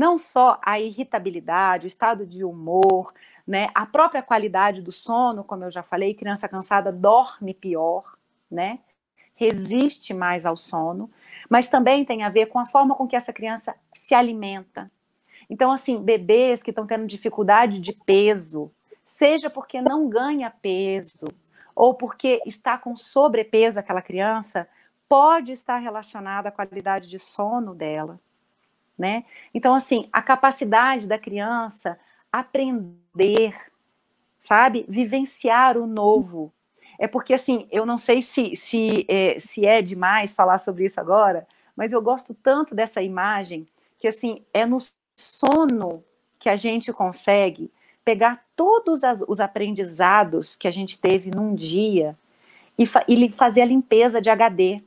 Não 0.00 0.16
só 0.16 0.58
a 0.64 0.80
irritabilidade, 0.80 1.86
o 1.86 1.88
estado 1.88 2.24
de 2.24 2.44
humor, 2.44 3.12
né? 3.46 3.68
A 3.74 3.84
própria 3.84 4.22
qualidade 4.22 4.80
do 4.80 4.92
sono, 4.92 5.44
como 5.44 5.64
eu 5.64 5.70
já 5.70 5.82
falei, 5.82 6.14
criança 6.14 6.48
cansada 6.48 6.90
dorme 6.90 7.52
pior, 7.52 8.04
né? 8.50 8.78
Resiste 9.34 10.14
mais 10.14 10.46
ao 10.46 10.56
sono 10.56 11.10
mas 11.50 11.68
também 11.68 12.04
tem 12.04 12.22
a 12.22 12.28
ver 12.28 12.48
com 12.48 12.60
a 12.60 12.66
forma 12.66 12.94
com 12.94 13.08
que 13.08 13.16
essa 13.16 13.32
criança 13.32 13.74
se 13.92 14.14
alimenta. 14.14 14.88
Então, 15.48 15.72
assim, 15.72 16.00
bebês 16.00 16.62
que 16.62 16.70
estão 16.70 16.86
tendo 16.86 17.06
dificuldade 17.06 17.80
de 17.80 17.92
peso, 17.92 18.70
seja 19.04 19.50
porque 19.50 19.82
não 19.82 20.08
ganha 20.08 20.48
peso 20.48 21.26
ou 21.74 21.94
porque 21.94 22.40
está 22.46 22.78
com 22.78 22.96
sobrepeso 22.96 23.80
aquela 23.80 24.00
criança, 24.00 24.68
pode 25.08 25.50
estar 25.50 25.78
relacionada 25.78 26.50
à 26.50 26.52
qualidade 26.52 27.08
de 27.08 27.18
sono 27.18 27.74
dela, 27.74 28.20
né? 29.00 29.24
Então, 29.54 29.74
assim, 29.74 30.06
a 30.12 30.20
capacidade 30.20 31.06
da 31.06 31.18
criança 31.18 31.98
aprender, 32.30 33.56
sabe, 34.38 34.84
vivenciar 34.86 35.78
o 35.78 35.86
novo, 35.86 36.52
é 36.98 37.08
porque, 37.08 37.32
assim, 37.32 37.66
eu 37.70 37.86
não 37.86 37.96
sei 37.96 38.20
se, 38.20 38.54
se, 38.54 39.06
é, 39.08 39.40
se 39.40 39.64
é 39.64 39.80
demais 39.80 40.34
falar 40.34 40.58
sobre 40.58 40.84
isso 40.84 41.00
agora, 41.00 41.48
mas 41.74 41.92
eu 41.92 42.02
gosto 42.02 42.34
tanto 42.34 42.74
dessa 42.74 43.00
imagem 43.00 43.66
que, 43.98 44.06
assim, 44.06 44.44
é 44.52 44.66
no 44.66 44.76
sono 45.16 46.04
que 46.38 46.50
a 46.50 46.56
gente 46.56 46.92
consegue 46.92 47.72
pegar 48.04 48.44
todos 48.54 49.02
as, 49.02 49.24
os 49.26 49.40
aprendizados 49.40 50.54
que 50.56 50.68
a 50.68 50.70
gente 50.70 50.98
teve 50.98 51.30
num 51.30 51.54
dia 51.54 52.14
e, 52.78 52.86
fa 52.86 53.02
e 53.08 53.30
fazer 53.30 53.62
a 53.62 53.66
limpeza 53.66 54.20
de 54.20 54.28
HD, 54.28 54.82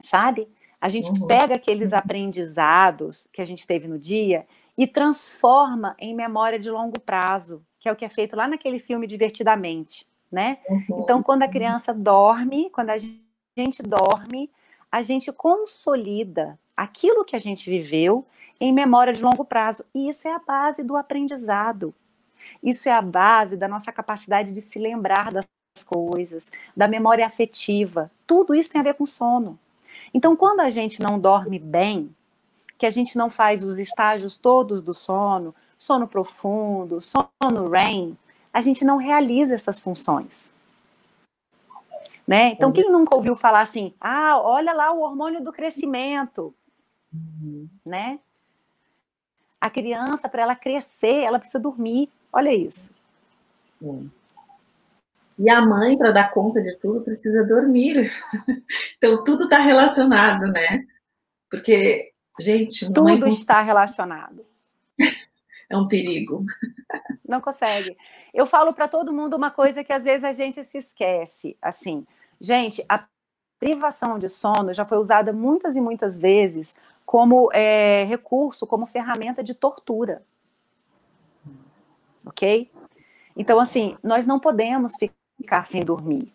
sabe? 0.00 0.48
A 0.82 0.88
gente 0.88 1.10
uhum. 1.10 1.26
pega 1.26 1.54
aqueles 1.54 1.92
aprendizados 1.92 3.28
que 3.32 3.40
a 3.40 3.44
gente 3.44 3.66
teve 3.66 3.86
no 3.86 3.98
dia 3.98 4.42
e 4.76 4.86
transforma 4.86 5.94
em 5.98 6.14
memória 6.14 6.58
de 6.58 6.68
longo 6.68 6.98
prazo, 6.98 7.62
que 7.78 7.88
é 7.88 7.92
o 7.92 7.96
que 7.96 8.04
é 8.04 8.08
feito 8.08 8.34
lá 8.34 8.48
naquele 8.48 8.78
filme 8.78 9.06
Divertidamente 9.06 10.06
né? 10.32 10.58
Uhum. 10.66 11.02
Então, 11.02 11.22
quando 11.22 11.42
a 11.42 11.48
criança 11.48 11.92
dorme, 11.92 12.70
quando 12.70 12.88
a 12.88 12.96
gente 12.96 13.82
dorme, 13.82 14.50
a 14.90 15.02
gente 15.02 15.30
consolida 15.30 16.58
aquilo 16.74 17.24
que 17.24 17.36
a 17.36 17.38
gente 17.38 17.68
viveu 17.68 18.24
em 18.58 18.72
memória 18.72 19.12
de 19.12 19.22
longo 19.22 19.44
prazo. 19.44 19.84
E 19.94 20.08
isso 20.08 20.26
é 20.26 20.32
a 20.32 20.38
base 20.38 20.82
do 20.82 20.96
aprendizado. 20.96 21.94
Isso 22.64 22.88
é 22.88 22.92
a 22.92 23.02
base 23.02 23.56
da 23.56 23.68
nossa 23.68 23.92
capacidade 23.92 24.54
de 24.54 24.62
se 24.62 24.78
lembrar 24.78 25.30
das 25.30 25.44
coisas, 25.84 26.50
da 26.76 26.88
memória 26.88 27.26
afetiva. 27.26 28.10
Tudo 28.26 28.54
isso 28.54 28.70
tem 28.70 28.80
a 28.80 28.84
ver 28.84 28.96
com 28.96 29.06
sono. 29.06 29.58
Então, 30.14 30.36
quando 30.36 30.60
a 30.60 30.70
gente 30.70 31.00
não 31.00 31.18
dorme 31.18 31.58
bem, 31.58 32.14
que 32.78 32.86
a 32.86 32.90
gente 32.90 33.16
não 33.16 33.30
faz 33.30 33.62
os 33.62 33.78
estágios 33.78 34.36
todos 34.36 34.82
do 34.82 34.92
sono, 34.92 35.54
sono 35.78 36.08
profundo, 36.08 37.00
sono 37.00 37.70
REM, 37.70 38.18
a 38.52 38.60
gente 38.60 38.84
não 38.84 38.96
realiza 38.96 39.54
essas 39.54 39.78
funções. 39.78 40.50
Né? 42.26 42.52
Então, 42.52 42.72
quem 42.72 42.90
nunca 42.90 43.14
ouviu 43.14 43.34
falar 43.34 43.60
assim, 43.60 43.94
ah, 44.00 44.38
olha 44.40 44.72
lá 44.72 44.92
o 44.92 45.00
hormônio 45.00 45.42
do 45.42 45.52
crescimento, 45.52 46.54
uhum. 47.12 47.68
né? 47.84 48.20
A 49.60 49.70
criança, 49.70 50.28
para 50.28 50.42
ela 50.42 50.56
crescer, 50.56 51.22
ela 51.22 51.38
precisa 51.38 51.60
dormir. 51.60 52.10
Olha 52.32 52.52
isso. 52.52 52.90
E 55.42 55.50
a 55.50 55.60
mãe, 55.60 55.98
para 55.98 56.12
dar 56.12 56.30
conta 56.30 56.62
de 56.62 56.76
tudo, 56.78 57.02
precisa 57.02 57.44
dormir. 57.44 58.10
Então, 58.96 59.24
tudo 59.24 59.44
está 59.44 59.58
relacionado, 59.58 60.46
né? 60.52 60.84
Porque 61.50 62.12
Gente, 62.40 62.90
tudo 62.92 63.28
está 63.28 63.60
relacionado. 63.60 64.44
É 65.68 65.76
um 65.76 65.88
perigo. 65.88 66.44
Não 67.26 67.40
consegue. 67.40 67.96
Eu 68.34 68.44
falo 68.44 68.74
para 68.74 68.86
todo 68.86 69.10
mundo 69.10 69.34
uma 69.38 69.50
coisa 69.50 69.82
que 69.82 69.90
às 69.90 70.04
vezes 70.04 70.22
a 70.22 70.34
gente 70.34 70.62
se 70.66 70.76
esquece. 70.76 71.56
Assim, 71.62 72.04
gente, 72.38 72.84
a 72.86 73.06
privação 73.58 74.18
de 74.18 74.28
sono 74.28 74.74
já 74.74 74.84
foi 74.84 74.98
usada 74.98 75.32
muitas 75.32 75.74
e 75.74 75.80
muitas 75.80 76.18
vezes 76.18 76.76
como 77.06 77.50
é, 77.54 78.04
recurso, 78.04 78.66
como 78.66 78.86
ferramenta 78.86 79.42
de 79.42 79.54
tortura. 79.54 80.22
Ok? 82.26 82.70
Então, 83.34 83.58
assim, 83.58 83.96
nós 84.04 84.26
não 84.26 84.38
podemos 84.38 84.96
ficar 84.98 85.21
sem 85.64 85.82
dormir. 85.82 86.28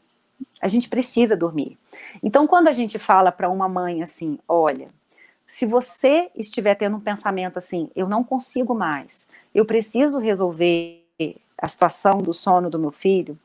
A 0.62 0.68
gente 0.68 0.90
precisa 0.90 1.36
dormir. 1.36 1.78
Então, 2.22 2.48
quando 2.48 2.68
a 2.68 2.74
gente 2.74 3.00
fala 3.00 3.32
para 3.32 3.50
uma 3.50 3.68
mãe 3.68 4.02
assim, 4.02 4.38
olha, 4.48 4.90
se 5.46 5.66
você 5.66 6.30
estiver 6.36 6.76
tendo 6.76 6.98
um 6.98 7.02
pensamento 7.02 7.58
assim, 7.58 7.90
eu 7.96 8.08
não 8.08 8.24
consigo 8.24 8.76
mais, 8.76 9.26
eu 9.56 9.66
preciso 9.66 10.20
resolver 10.20 11.04
a 11.58 11.68
situação 11.68 12.20
do 12.20 12.34
sono 12.34 12.70
do 12.70 12.80
meu 12.80 12.92
filho, 12.92 13.38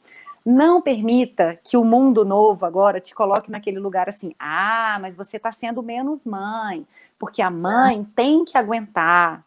não 0.44 0.82
permita 0.82 1.58
que 1.62 1.76
o 1.76 1.84
mundo 1.84 2.24
novo 2.24 2.66
agora 2.66 3.00
te 3.00 3.14
coloque 3.14 3.50
naquele 3.50 3.78
lugar 3.78 4.08
assim, 4.08 4.34
ah, 4.38 4.98
mas 5.00 5.14
você 5.14 5.36
está 5.36 5.52
sendo 5.52 5.82
menos 5.82 6.24
mãe, 6.24 6.84
porque 7.18 7.40
a 7.40 7.50
mãe 7.50 8.04
tem 8.16 8.44
que 8.44 8.58
aguentar, 8.58 9.42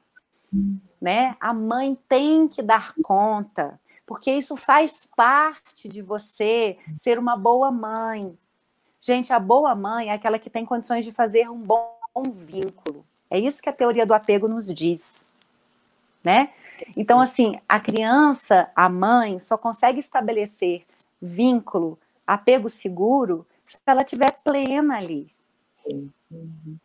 né? 1.02 1.36
A 1.40 1.54
mãe 1.54 1.98
tem 2.08 2.48
que 2.48 2.62
dar 2.62 2.94
conta, 3.04 3.78
porque 4.06 4.32
isso 4.32 4.56
faz 4.56 5.08
parte 5.16 5.90
de 5.90 6.02
você 6.02 6.78
ser 6.96 7.18
uma 7.18 7.36
boa 7.36 7.72
mãe. 7.72 8.38
Gente, 9.02 9.34
a 9.34 9.40
boa 9.40 9.76
mãe 9.76 10.10
é 10.10 10.14
aquela 10.14 10.40
que 10.40 10.50
tem 10.50 10.66
condições 10.66 11.06
de 11.06 11.12
fazer 11.12 11.50
um 11.50 11.60
bom 11.60 11.96
vínculo. 12.34 13.06
É 13.30 13.40
isso 13.40 13.62
que 13.62 13.70
a 13.70 13.74
teoria 13.74 14.06
do 14.06 14.14
apego 14.14 14.48
nos 14.48 14.74
diz, 14.74 15.16
né? 16.24 16.54
Então, 16.96 17.20
assim, 17.20 17.60
a 17.68 17.80
criança, 17.80 18.70
a 18.76 18.88
mãe, 18.90 19.40
só 19.40 19.58
consegue 19.58 20.00
estabelecer 20.00 20.86
vínculo, 21.22 21.98
apego 22.28 22.70
seguro, 22.70 23.46
se 23.66 23.78
ela 23.86 24.02
estiver 24.02 24.32
plena 24.44 24.98
ali. 24.98 25.32
Uhum. 25.86 26.78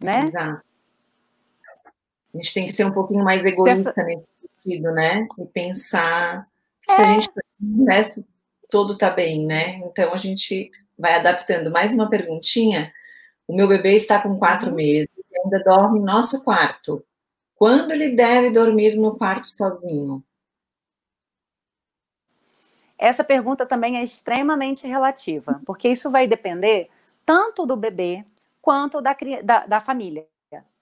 Né? 0.00 0.26
Exato. 0.26 0.71
A 2.34 2.38
gente 2.38 2.54
tem 2.54 2.66
que 2.66 2.72
ser 2.72 2.84
um 2.84 2.92
pouquinho 2.92 3.22
mais 3.22 3.44
egoísta 3.44 3.90
essa... 3.90 4.02
nesse 4.04 4.34
sentido, 4.40 4.90
né? 4.92 5.26
E 5.38 5.44
pensar 5.46 6.48
é. 6.88 6.94
se 6.94 7.02
a 7.02 7.04
gente 7.04 7.28
o 7.60 7.84
resto 7.84 8.24
todo 8.68 8.96
tá 8.96 9.10
bem, 9.10 9.46
né? 9.46 9.76
Então 9.84 10.12
a 10.12 10.16
gente 10.16 10.70
vai 10.98 11.14
adaptando. 11.14 11.70
Mais 11.70 11.92
uma 11.92 12.08
perguntinha. 12.08 12.92
O 13.46 13.54
meu 13.54 13.68
bebê 13.68 13.96
está 13.96 14.20
com 14.20 14.38
quatro 14.38 14.70
uhum. 14.70 14.76
meses 14.76 15.08
e 15.30 15.38
ainda 15.38 15.62
dorme 15.62 15.98
em 15.98 16.02
nosso 16.02 16.42
quarto. 16.42 17.04
Quando 17.54 17.92
ele 17.92 18.10
deve 18.16 18.50
dormir 18.50 18.96
no 18.96 19.16
quarto 19.16 19.46
sozinho? 19.46 20.24
Essa 22.98 23.22
pergunta 23.22 23.66
também 23.66 23.98
é 23.98 24.02
extremamente 24.02 24.86
relativa, 24.86 25.60
porque 25.66 25.88
isso 25.88 26.10
vai 26.10 26.26
depender 26.26 26.88
tanto 27.26 27.66
do 27.66 27.76
bebê 27.76 28.24
quanto 28.60 29.00
da, 29.00 29.16
da, 29.42 29.66
da 29.66 29.80
família, 29.80 30.26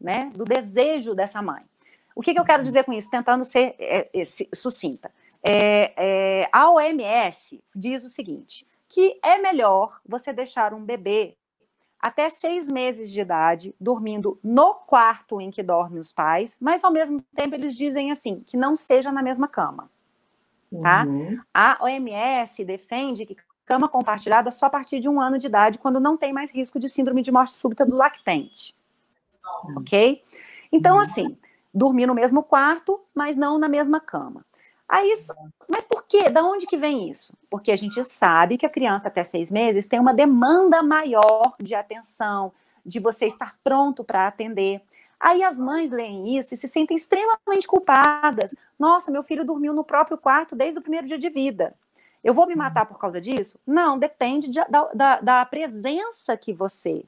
né? 0.00 0.30
Do 0.34 0.44
desejo 0.44 1.14
dessa 1.14 1.42
mãe. 1.42 1.62
O 2.14 2.22
que, 2.22 2.32
que 2.32 2.40
eu 2.40 2.44
quero 2.44 2.62
dizer 2.62 2.84
com 2.84 2.92
isso? 2.92 3.10
Tentando 3.10 3.44
ser 3.44 3.74
é, 3.78 4.08
é, 4.14 4.24
sucinta. 4.54 5.10
É, 5.42 5.92
é, 5.96 6.48
a 6.52 6.70
OMS 6.70 7.62
diz 7.74 8.04
o 8.04 8.08
seguinte: 8.08 8.66
que 8.88 9.18
é 9.22 9.38
melhor 9.38 10.00
você 10.06 10.32
deixar 10.32 10.74
um 10.74 10.82
bebê 10.82 11.36
até 12.00 12.30
seis 12.30 12.66
meses 12.66 13.10
de 13.10 13.20
idade 13.20 13.74
dormindo 13.80 14.38
no 14.42 14.74
quarto 14.74 15.40
em 15.40 15.50
que 15.50 15.62
dormem 15.62 16.00
os 16.00 16.12
pais, 16.12 16.56
mas 16.60 16.82
ao 16.82 16.90
mesmo 16.90 17.22
tempo 17.34 17.54
eles 17.54 17.74
dizem 17.74 18.10
assim 18.10 18.42
que 18.46 18.56
não 18.56 18.74
seja 18.74 19.12
na 19.12 19.22
mesma 19.22 19.46
cama, 19.46 19.90
tá? 20.80 21.04
Uhum. 21.06 21.38
A 21.52 21.78
OMS 21.82 22.64
defende 22.64 23.26
que 23.26 23.36
cama 23.70 23.88
compartilhada 23.88 24.50
só 24.50 24.66
a 24.66 24.70
partir 24.70 24.98
de 24.98 25.08
um 25.08 25.20
ano 25.20 25.38
de 25.38 25.46
idade, 25.46 25.78
quando 25.78 26.00
não 26.00 26.16
tem 26.16 26.32
mais 26.32 26.50
risco 26.50 26.80
de 26.80 26.88
síndrome 26.88 27.22
de 27.22 27.30
morte 27.30 27.52
súbita 27.52 27.86
do 27.86 27.94
lactente. 27.94 28.74
Ok? 29.76 30.22
Então 30.72 30.98
assim, 30.98 31.36
dormir 31.72 32.06
no 32.06 32.14
mesmo 32.14 32.42
quarto, 32.42 32.98
mas 33.14 33.36
não 33.36 33.58
na 33.58 33.68
mesma 33.68 34.00
cama. 34.00 34.44
Aí, 34.88 35.14
mas 35.68 35.84
por 35.84 36.04
quê? 36.04 36.28
Da 36.28 36.42
onde 36.42 36.66
que 36.66 36.76
vem 36.76 37.08
isso? 37.08 37.32
Porque 37.48 37.70
a 37.70 37.76
gente 37.76 38.02
sabe 38.04 38.58
que 38.58 38.66
a 38.66 38.70
criança 38.70 39.06
até 39.06 39.22
seis 39.22 39.48
meses 39.48 39.86
tem 39.86 40.00
uma 40.00 40.12
demanda 40.12 40.82
maior 40.82 41.54
de 41.60 41.76
atenção, 41.76 42.52
de 42.84 42.98
você 42.98 43.26
estar 43.26 43.56
pronto 43.62 44.02
para 44.02 44.26
atender. 44.26 44.82
Aí 45.20 45.44
as 45.44 45.58
mães 45.58 45.92
leem 45.92 46.36
isso 46.36 46.54
e 46.54 46.56
se 46.56 46.66
sentem 46.66 46.96
extremamente 46.96 47.68
culpadas. 47.68 48.52
Nossa, 48.78 49.12
meu 49.12 49.22
filho 49.22 49.44
dormiu 49.44 49.72
no 49.72 49.84
próprio 49.84 50.18
quarto 50.18 50.56
desde 50.56 50.80
o 50.80 50.82
primeiro 50.82 51.06
dia 51.06 51.18
de 51.18 51.28
vida. 51.30 51.74
Eu 52.24 52.34
vou 52.34 52.46
me 52.46 52.56
matar 52.56 52.84
por 52.86 52.98
causa 52.98 53.20
disso? 53.20 53.58
Não, 53.66 53.98
depende 53.98 54.50
de, 54.50 54.64
da, 54.64 54.90
da, 54.92 55.20
da, 55.20 55.46
presença 55.46 56.36
que 56.36 56.52
você 56.52 57.04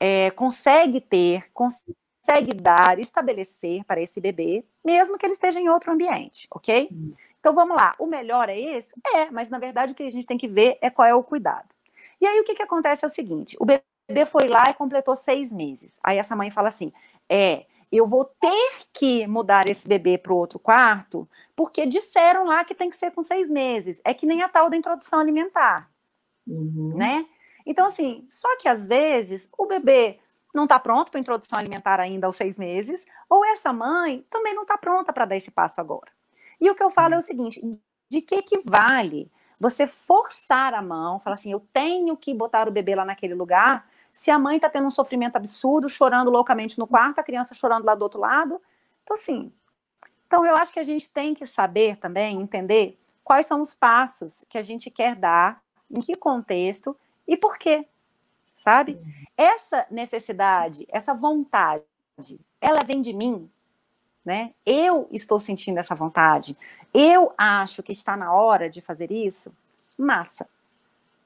é, 0.00 0.30
consegue 0.30 1.00
ter, 1.00 1.50
consegue 1.52 2.54
dar, 2.54 2.98
estabelecer 2.98 3.84
para 3.84 4.00
esse 4.00 4.18
bebê, 4.20 4.64
mesmo 4.82 5.18
que 5.18 5.26
ele 5.26 5.34
esteja 5.34 5.60
em 5.60 5.68
outro 5.68 5.92
ambiente, 5.92 6.48
ok? 6.50 6.88
Hum. 6.90 7.12
Então 7.38 7.54
vamos 7.54 7.76
lá, 7.76 7.94
o 7.98 8.06
melhor 8.06 8.48
é 8.48 8.58
esse? 8.58 8.92
É, 9.14 9.30
mas 9.30 9.50
na 9.50 9.58
verdade 9.58 9.92
o 9.92 9.94
que 9.94 10.02
a 10.02 10.10
gente 10.10 10.26
tem 10.26 10.38
que 10.38 10.48
ver 10.48 10.78
é 10.80 10.88
qual 10.88 11.06
é 11.06 11.14
o 11.14 11.22
cuidado. 11.22 11.68
E 12.20 12.26
aí 12.26 12.40
o 12.40 12.44
que, 12.44 12.54
que 12.54 12.62
acontece 12.62 13.04
é 13.04 13.08
o 13.08 13.10
seguinte: 13.10 13.56
o 13.60 13.64
bebê 13.64 14.26
foi 14.26 14.48
lá 14.48 14.64
e 14.70 14.74
completou 14.74 15.14
seis 15.14 15.52
meses. 15.52 15.98
Aí 16.02 16.18
essa 16.18 16.36
mãe 16.36 16.50
fala 16.50 16.68
assim: 16.68 16.92
é, 17.28 17.64
eu 17.90 18.06
vou 18.06 18.24
ter 18.24 18.72
que 18.92 19.26
mudar 19.26 19.68
esse 19.68 19.88
bebê 19.88 20.18
para 20.18 20.32
o 20.32 20.36
outro 20.36 20.58
quarto, 20.58 21.28
porque 21.56 21.86
disseram 21.86 22.44
lá 22.44 22.62
que 22.62 22.74
tem 22.74 22.90
que 22.90 22.96
ser 22.96 23.10
com 23.10 23.22
seis 23.22 23.50
meses. 23.50 24.00
É 24.04 24.12
que 24.12 24.26
nem 24.26 24.42
a 24.42 24.48
tal 24.48 24.68
da 24.68 24.76
introdução 24.76 25.18
alimentar, 25.18 25.90
uhum. 26.46 26.94
né? 26.96 27.26
Então, 27.66 27.86
assim, 27.86 28.26
só 28.28 28.56
que 28.56 28.68
às 28.68 28.86
vezes 28.86 29.48
o 29.56 29.66
bebê 29.66 30.18
não 30.54 30.64
está 30.64 30.78
pronto 30.78 31.10
para 31.10 31.20
introdução 31.20 31.58
alimentar 31.58 32.00
ainda 32.00 32.26
aos 32.26 32.36
seis 32.36 32.56
meses, 32.56 33.04
ou 33.28 33.44
essa 33.44 33.72
mãe 33.72 34.24
também 34.30 34.54
não 34.54 34.62
está 34.62 34.76
pronta 34.76 35.12
para 35.12 35.24
dar 35.24 35.36
esse 35.36 35.50
passo 35.50 35.80
agora. 35.80 36.10
E 36.60 36.70
o 36.70 36.74
que 36.74 36.82
eu 36.82 36.90
falo 36.90 37.14
é 37.14 37.18
o 37.18 37.22
seguinte: 37.22 37.60
de 38.08 38.20
que 38.20 38.42
que 38.42 38.60
vale 38.64 39.30
você 39.58 39.86
forçar 39.86 40.74
a 40.74 40.82
mão, 40.82 41.20
falar 41.20 41.34
assim, 41.34 41.52
eu 41.52 41.60
tenho 41.72 42.16
que 42.16 42.32
botar 42.32 42.66
o 42.66 42.72
bebê 42.72 42.94
lá 42.94 43.04
naquele 43.04 43.34
lugar, 43.34 43.86
se 44.10 44.30
a 44.30 44.38
mãe 44.38 44.56
está 44.56 44.68
tendo 44.68 44.88
um 44.88 44.90
sofrimento 44.90 45.36
absurdo, 45.36 45.88
chorando 45.88 46.30
loucamente 46.30 46.78
no 46.78 46.86
quarto, 46.86 47.18
a 47.18 47.22
criança 47.22 47.54
chorando 47.54 47.84
lá 47.84 47.94
do 47.94 48.02
outro 48.02 48.18
lado. 48.18 48.60
Então, 49.02 49.14
assim, 49.14 49.52
então 50.26 50.44
eu 50.44 50.56
acho 50.56 50.72
que 50.72 50.80
a 50.80 50.84
gente 50.84 51.10
tem 51.10 51.34
que 51.34 51.46
saber 51.46 51.96
também, 51.96 52.40
entender 52.40 52.98
quais 53.22 53.46
são 53.46 53.60
os 53.60 53.74
passos 53.74 54.44
que 54.48 54.58
a 54.58 54.62
gente 54.62 54.90
quer 54.90 55.14
dar, 55.14 55.62
em 55.90 56.00
que 56.00 56.16
contexto 56.16 56.96
e 57.30 57.36
por 57.36 57.56
quê 57.56 57.86
sabe? 58.60 58.92
Uhum. 58.92 59.12
Essa 59.36 59.86
necessidade, 59.90 60.86
essa 60.90 61.14
vontade, 61.14 61.82
ela 62.60 62.82
vem 62.82 63.00
de 63.00 63.14
mim, 63.14 63.48
né? 64.22 64.52
Eu 64.66 65.08
estou 65.10 65.40
sentindo 65.40 65.78
essa 65.78 65.94
vontade. 65.94 66.54
Eu 66.92 67.32
acho 67.38 67.82
que 67.82 67.90
está 67.90 68.18
na 68.18 68.34
hora 68.34 68.68
de 68.68 68.82
fazer 68.82 69.10
isso. 69.10 69.50
Massa, 69.98 70.46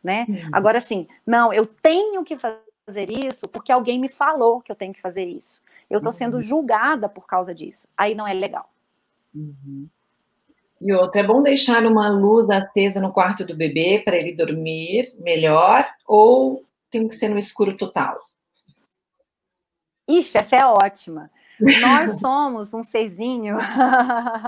né? 0.03 0.27
Uhum. 0.29 0.51
Agora 0.53 0.81
sim, 0.81 1.09
não, 1.27 1.53
eu 1.53 1.67
tenho 1.67 2.25
que 2.25 2.37
fazer 2.37 3.11
isso 3.11 3.49
porque 3.49 3.73
alguém 3.73 3.99
me 3.99 4.09
falou 4.09 4.61
que 4.61 4.71
eu 4.71 4.77
tenho 4.77 4.95
que 4.95 5.01
fazer 5.01 5.25
isso. 5.25 5.61
Eu 5.91 5.99
estou 5.99 6.13
sendo 6.13 6.35
uhum. 6.35 6.43
julgada 6.43 7.09
por 7.09 7.27
causa 7.27 7.53
disso. 7.53 7.89
Aí 7.97 8.15
não 8.15 8.27
é 8.27 8.33
legal. 8.33 8.71
Uhum. 9.35 9.89
E 10.85 10.93
outra, 10.93 11.22
é 11.22 11.24
bom 11.24 11.41
deixar 11.41 11.87
uma 11.87 12.11
luz 12.11 12.51
acesa 12.51 13.01
no 13.01 13.11
quarto 13.11 13.43
do 13.43 13.57
bebê 13.57 14.03
para 14.05 14.18
ele 14.18 14.35
dormir 14.35 15.14
melhor 15.18 15.89
ou 16.07 16.62
tem 16.91 17.09
que 17.09 17.16
ser 17.16 17.30
no 17.30 17.39
escuro 17.39 17.74
total? 17.74 18.20
Ixi, 20.07 20.37
essa 20.37 20.57
é 20.57 20.66
ótima. 20.66 21.30
Nós 21.59 22.18
somos 22.20 22.74
um 22.74 22.82
serzinho. 22.82 23.57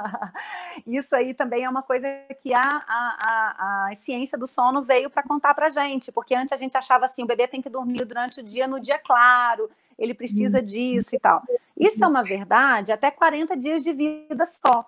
Isso 0.87 1.16
aí 1.16 1.32
também 1.32 1.64
é 1.64 1.70
uma 1.70 1.82
coisa 1.82 2.07
que 2.43 2.53
a, 2.53 2.68
a, 2.87 3.16
a, 3.18 3.89
a 3.91 3.95
ciência 3.95 4.37
do 4.37 4.47
sono 4.47 4.82
veio 4.82 5.09
para 5.09 5.22
contar 5.22 5.55
para 5.55 5.70
gente, 5.70 6.12
porque 6.12 6.34
antes 6.34 6.53
a 6.53 6.59
gente 6.59 6.76
achava 6.76 7.07
assim: 7.07 7.22
o 7.22 7.26
bebê 7.26 7.49
tem 7.49 7.62
que 7.62 7.70
dormir 7.70 8.05
durante 8.05 8.41
o 8.41 8.43
dia 8.43 8.66
no 8.66 8.78
dia 8.78 8.99
claro, 8.99 9.70
ele 9.99 10.12
precisa 10.12 10.61
disso 10.61 11.16
e 11.16 11.18
tal. 11.18 11.43
Isso 11.78 12.05
é 12.05 12.07
uma 12.07 12.22
verdade 12.22 12.93
até 12.93 13.11
40 13.11 13.57
dias 13.57 13.82
de 13.82 13.95
vida 13.95 14.45
só. 14.45 14.84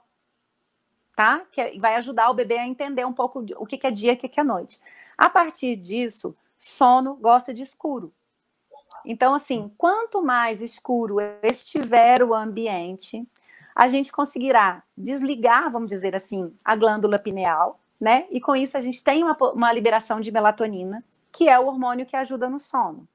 Tá? 1.19 1.43
Que 1.51 1.77
vai 1.81 1.97
ajudar 1.97 2.31
o 2.31 2.35
bebê 2.35 2.59
a 2.59 2.65
entender 2.65 3.05
um 3.05 3.13
pouco 3.13 3.45
o 3.57 3.67
que 3.67 3.85
é 3.85 3.91
dia 3.91 4.13
e 4.13 4.15
o 4.15 4.17
que 4.17 4.39
é 4.39 4.45
noite. 4.45 4.81
A 5.17 5.29
partir 5.29 5.75
disso, 5.75 6.33
sono 6.57 7.17
gosta 7.17 7.53
de 7.53 7.61
escuro. 7.61 8.09
Então, 9.05 9.35
assim, 9.35 9.69
quanto 9.77 10.23
mais 10.23 10.63
escuro 10.63 11.17
estiver 11.43 12.23
o 12.23 12.33
ambiente, 12.33 13.27
a 13.75 13.89
gente 13.89 14.13
conseguirá 14.13 14.85
desligar, 14.97 15.69
vamos 15.73 15.89
dizer 15.89 16.15
assim, 16.15 16.57
a 16.65 16.77
glândula 16.77 17.19
pineal, 17.19 17.81
né? 18.01 18.29
E 18.31 18.41
com 18.41 18.55
isso 18.55 18.79
a 18.79 18.81
gente 18.81 19.03
tem 19.03 19.25
uma, 19.25 19.37
uma 19.53 19.73
liberação 19.73 20.21
de 20.21 20.31
melatonina, 20.31 21.05
que 21.33 21.49
é 21.49 21.59
o 21.59 21.67
hormônio 21.67 22.07
que 22.07 22.15
ajuda 22.15 22.49
no 22.49 22.61
sono. 22.61 23.09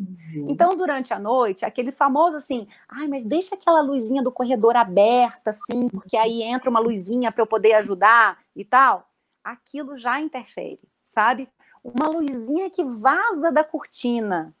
Uhum. 0.00 0.46
Então, 0.48 0.74
durante 0.74 1.12
a 1.12 1.18
noite, 1.18 1.64
aquele 1.64 1.92
famoso 1.92 2.36
assim, 2.36 2.66
ai, 2.88 3.06
mas 3.06 3.24
deixa 3.24 3.54
aquela 3.54 3.82
luzinha 3.82 4.22
do 4.22 4.32
corredor 4.32 4.76
aberta, 4.76 5.50
assim, 5.50 5.88
porque 5.90 6.16
aí 6.16 6.42
entra 6.42 6.70
uma 6.70 6.80
luzinha 6.80 7.30
para 7.30 7.42
eu 7.42 7.46
poder 7.46 7.74
ajudar 7.74 8.38
e 8.56 8.64
tal. 8.64 9.10
Aquilo 9.44 9.96
já 9.96 10.18
interfere, 10.18 10.80
sabe? 11.04 11.48
Uma 11.84 12.08
luzinha 12.08 12.70
que 12.70 12.82
vaza 12.82 13.52
da 13.52 13.62
cortina, 13.62 14.54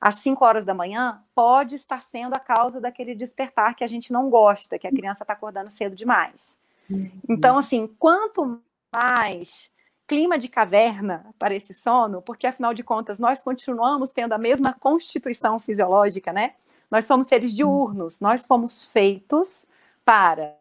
às 0.00 0.16
5 0.16 0.44
horas 0.44 0.64
da 0.64 0.74
manhã 0.74 1.22
pode 1.34 1.74
estar 1.74 2.02
sendo 2.02 2.34
a 2.34 2.40
causa 2.40 2.80
daquele 2.80 3.14
despertar 3.14 3.74
que 3.74 3.84
a 3.84 3.88
gente 3.88 4.12
não 4.12 4.30
gosta, 4.30 4.78
que 4.78 4.86
a 4.86 4.92
criança 4.92 5.24
está 5.24 5.32
acordando 5.32 5.70
cedo 5.70 5.96
demais. 5.96 6.58
Uhum. 6.88 7.10
Então, 7.28 7.58
assim, 7.58 7.86
quanto 7.98 8.60
mais 8.94 9.72
clima 10.06 10.38
de 10.38 10.48
caverna 10.48 11.26
para 11.38 11.54
esse 11.54 11.74
sono, 11.74 12.22
porque 12.22 12.46
afinal 12.46 12.72
de 12.72 12.84
contas 12.84 13.18
nós 13.18 13.40
continuamos 13.40 14.10
tendo 14.10 14.32
a 14.32 14.38
mesma 14.38 14.72
constituição 14.72 15.58
fisiológica, 15.58 16.32
né? 16.32 16.54
Nós 16.90 17.04
somos 17.04 17.26
seres 17.26 17.52
diurnos, 17.52 18.20
nós 18.20 18.46
fomos 18.46 18.84
feitos 18.84 19.66
para 20.04 20.56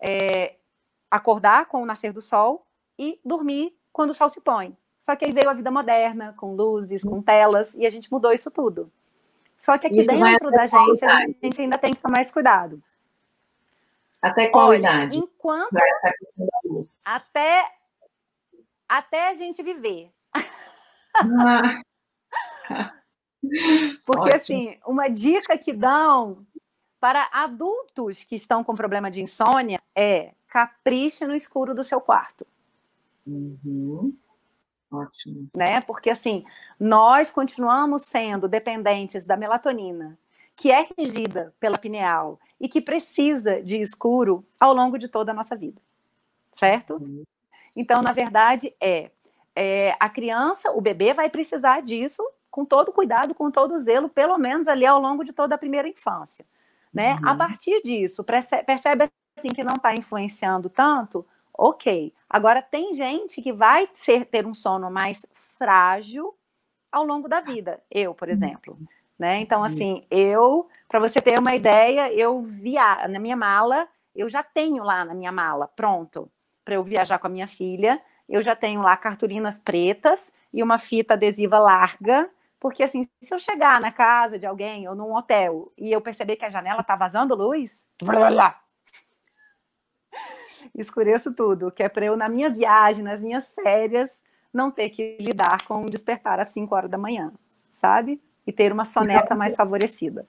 é, 0.00 0.54
acordar 1.10 1.66
com 1.66 1.82
o 1.82 1.86
nascer 1.86 2.12
do 2.12 2.22
sol 2.22 2.66
e 2.98 3.20
dormir 3.24 3.76
quando 3.92 4.10
o 4.10 4.14
sol 4.14 4.28
se 4.28 4.40
põe. 4.40 4.76
Só 4.98 5.16
que 5.16 5.24
aí 5.24 5.32
veio 5.32 5.48
a 5.48 5.54
vida 5.54 5.70
moderna, 5.70 6.34
com 6.36 6.54
luzes, 6.54 7.02
com 7.02 7.22
telas, 7.22 7.74
e 7.74 7.86
a 7.86 7.90
gente 7.90 8.10
mudou 8.12 8.32
isso 8.32 8.50
tudo. 8.50 8.90
Só 9.56 9.76
que 9.76 9.86
aqui 9.86 10.00
isso 10.00 10.08
dentro 10.08 10.50
da 10.50 10.66
gente, 10.66 11.04
a 11.04 11.26
gente 11.42 11.60
ainda 11.60 11.78
tem 11.78 11.94
que 11.94 12.00
tomar 12.00 12.16
mais 12.16 12.30
cuidado. 12.30 12.82
Até 14.20 14.46
qual 14.48 14.68
Olha, 14.68 14.78
idade? 14.78 15.18
Enquanto. 15.18 15.76
Até, 17.06 17.64
até 18.90 19.28
a 19.28 19.34
gente 19.34 19.62
viver. 19.62 20.10
Ah. 21.14 21.80
Porque, 24.04 24.28
Ótimo. 24.28 24.34
assim, 24.34 24.78
uma 24.84 25.08
dica 25.08 25.56
que 25.56 25.72
dão 25.72 26.44
para 26.98 27.28
adultos 27.32 28.24
que 28.24 28.34
estão 28.34 28.62
com 28.62 28.74
problema 28.74 29.10
de 29.10 29.22
insônia 29.22 29.80
é 29.94 30.34
capriche 30.48 31.26
no 31.26 31.34
escuro 31.34 31.74
do 31.74 31.82
seu 31.84 32.00
quarto. 32.00 32.46
Uhum. 33.26 34.14
Ótimo. 34.90 35.48
Né? 35.56 35.80
Porque 35.82 36.10
assim, 36.10 36.42
nós 36.78 37.30
continuamos 37.30 38.02
sendo 38.02 38.48
dependentes 38.48 39.24
da 39.24 39.36
melatonina, 39.36 40.18
que 40.56 40.70
é 40.70 40.86
regida 40.98 41.54
pela 41.58 41.78
pineal 41.78 42.38
e 42.60 42.68
que 42.68 42.80
precisa 42.80 43.62
de 43.62 43.80
escuro 43.80 44.44
ao 44.58 44.74
longo 44.74 44.98
de 44.98 45.08
toda 45.08 45.30
a 45.30 45.34
nossa 45.34 45.56
vida. 45.56 45.80
Certo? 46.52 46.96
Uhum. 46.96 47.24
Então, 47.80 48.02
na 48.02 48.12
verdade, 48.12 48.74
é, 48.78 49.10
é 49.56 49.96
a 49.98 50.06
criança, 50.10 50.70
o 50.72 50.82
bebê 50.82 51.14
vai 51.14 51.30
precisar 51.30 51.80
disso 51.80 52.22
com 52.50 52.62
todo 52.62 52.92
cuidado, 52.92 53.34
com 53.34 53.50
todo 53.50 53.78
zelo, 53.78 54.06
pelo 54.06 54.36
menos 54.36 54.68
ali 54.68 54.84
ao 54.84 55.00
longo 55.00 55.24
de 55.24 55.32
toda 55.32 55.54
a 55.54 55.58
primeira 55.58 55.88
infância. 55.88 56.44
Né? 56.92 57.14
Uhum. 57.14 57.28
A 57.28 57.34
partir 57.34 57.80
disso, 57.80 58.22
percebe, 58.22 58.64
percebe 58.64 59.08
assim 59.38 59.48
que 59.48 59.64
não 59.64 59.76
está 59.76 59.94
influenciando 59.94 60.68
tanto, 60.68 61.24
ok. 61.56 62.12
Agora, 62.28 62.60
tem 62.60 62.92
gente 62.92 63.40
que 63.40 63.50
vai 63.50 63.88
ser, 63.94 64.26
ter 64.26 64.46
um 64.46 64.52
sono 64.52 64.90
mais 64.90 65.24
frágil 65.56 66.34
ao 66.92 67.02
longo 67.02 67.28
da 67.28 67.40
vida. 67.40 67.80
Eu, 67.90 68.12
por 68.14 68.28
exemplo. 68.28 68.76
Né? 69.18 69.40
Então, 69.40 69.64
assim, 69.64 70.04
eu, 70.10 70.68
para 70.86 71.00
você 71.00 71.18
ter 71.18 71.38
uma 71.38 71.54
ideia, 71.54 72.12
eu 72.12 72.42
via 72.42 73.08
na 73.08 73.18
minha 73.18 73.36
mala, 73.36 73.88
eu 74.14 74.28
já 74.28 74.42
tenho 74.42 74.84
lá 74.84 75.02
na 75.02 75.14
minha 75.14 75.32
mala, 75.32 75.66
pronto, 75.68 76.30
para 76.64 76.74
eu 76.74 76.82
viajar 76.82 77.18
com 77.18 77.26
a 77.26 77.30
minha 77.30 77.46
filha. 77.46 78.00
Eu 78.28 78.42
já 78.42 78.54
tenho 78.54 78.82
lá 78.82 78.96
cartolinas 78.96 79.58
pretas 79.58 80.32
e 80.52 80.62
uma 80.62 80.78
fita 80.78 81.14
adesiva 81.14 81.58
larga, 81.58 82.28
porque 82.58 82.82
assim, 82.82 83.04
se 83.20 83.34
eu 83.34 83.38
chegar 83.38 83.80
na 83.80 83.90
casa 83.90 84.38
de 84.38 84.46
alguém 84.46 84.88
ou 84.88 84.94
num 84.94 85.14
hotel 85.14 85.72
e 85.76 85.90
eu 85.90 86.00
perceber 86.00 86.36
que 86.36 86.44
a 86.44 86.50
janela 86.50 86.82
tá 86.82 86.94
vazando 86.94 87.34
luz, 87.34 87.88
blá, 88.02 88.30
blá, 88.30 88.60
escureço 90.74 91.34
tudo, 91.34 91.70
que 91.70 91.82
é 91.82 91.88
para 91.88 92.06
eu, 92.06 92.16
na 92.16 92.28
minha 92.28 92.50
viagem, 92.50 93.02
nas 93.02 93.20
minhas 93.20 93.52
férias, 93.52 94.22
não 94.52 94.70
ter 94.70 94.90
que 94.90 95.16
lidar 95.20 95.64
com 95.66 95.86
despertar 95.86 96.40
às 96.40 96.48
5 96.48 96.74
horas 96.74 96.90
da 96.90 96.98
manhã, 96.98 97.32
sabe? 97.72 98.20
E 98.46 98.52
ter 98.52 98.72
uma 98.72 98.84
soneca 98.84 99.34
mais 99.34 99.54
favorecida. 99.54 100.24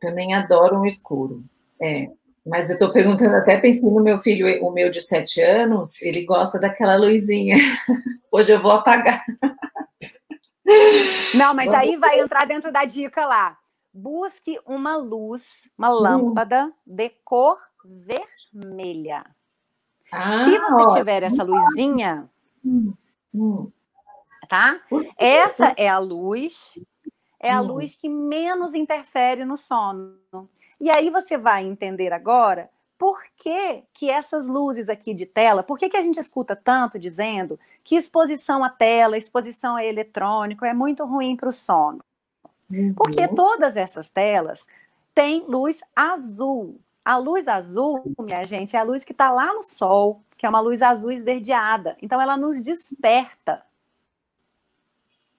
Também 0.00 0.34
adoro 0.34 0.78
um 0.78 0.86
escuro. 0.86 1.42
É, 1.80 2.10
mas 2.48 2.70
eu 2.70 2.74
estou 2.74 2.90
perguntando, 2.90 3.36
até 3.36 3.58
pensando 3.58 3.90
no 3.90 4.02
meu 4.02 4.18
filho, 4.18 4.64
o 4.64 4.72
meu 4.72 4.90
de 4.90 5.02
7 5.02 5.40
anos, 5.42 6.00
ele 6.00 6.24
gosta 6.24 6.58
daquela 6.58 6.96
luzinha. 6.96 7.56
Hoje 8.32 8.52
eu 8.52 8.62
vou 8.62 8.72
apagar. 8.72 9.22
Não, 11.34 11.54
mas 11.54 11.72
aí 11.72 11.96
vai 11.96 12.20
entrar 12.20 12.46
dentro 12.46 12.72
da 12.72 12.84
dica 12.84 13.26
lá. 13.26 13.58
Busque 13.92 14.58
uma 14.66 14.96
luz, 14.96 15.70
uma 15.76 15.90
hum. 15.90 16.00
lâmpada 16.00 16.72
de 16.86 17.10
cor 17.24 17.58
vermelha. 17.84 19.24
Ah, 20.10 20.44
Se 20.44 20.58
você 20.58 20.82
ó. 20.82 20.94
tiver 20.94 21.22
essa 21.22 21.42
luzinha, 21.42 22.30
hum, 22.64 22.94
hum. 23.34 23.68
tá? 24.48 24.80
Essa 25.18 25.74
é 25.76 25.88
a 25.88 25.98
luz, 25.98 26.78
é 27.40 27.52
a 27.52 27.60
hum. 27.60 27.66
luz 27.66 27.94
que 27.94 28.08
menos 28.08 28.74
interfere 28.74 29.44
no 29.44 29.56
sono. 29.56 30.48
E 30.80 30.90
aí 30.90 31.10
você 31.10 31.36
vai 31.36 31.64
entender 31.64 32.12
agora 32.12 32.70
por 32.98 33.22
que, 33.36 33.84
que 33.94 34.10
essas 34.10 34.48
luzes 34.48 34.88
aqui 34.88 35.14
de 35.14 35.24
tela, 35.24 35.62
por 35.62 35.78
que, 35.78 35.88
que 35.88 35.96
a 35.96 36.02
gente 36.02 36.18
escuta 36.18 36.56
tanto 36.56 36.98
dizendo 36.98 37.58
que 37.84 37.94
exposição 37.94 38.64
à 38.64 38.68
tela, 38.68 39.16
exposição 39.16 39.76
a 39.76 39.84
eletrônico 39.84 40.64
é 40.64 40.74
muito 40.74 41.04
ruim 41.04 41.36
para 41.36 41.48
o 41.48 41.52
sono? 41.52 42.00
Uhum. 42.70 42.92
Porque 42.94 43.28
todas 43.28 43.76
essas 43.76 44.10
telas 44.10 44.66
têm 45.14 45.44
luz 45.48 45.80
azul. 45.94 46.80
A 47.04 47.16
luz 47.16 47.48
azul, 47.48 48.02
minha 48.18 48.44
gente, 48.44 48.76
é 48.76 48.80
a 48.80 48.82
luz 48.82 49.04
que 49.04 49.12
está 49.12 49.30
lá 49.30 49.54
no 49.54 49.62
sol, 49.62 50.20
que 50.36 50.44
é 50.44 50.48
uma 50.48 50.60
luz 50.60 50.82
azul 50.82 51.10
esverdeada. 51.10 51.96
Então, 52.02 52.20
ela 52.20 52.36
nos 52.36 52.60
desperta. 52.60 53.62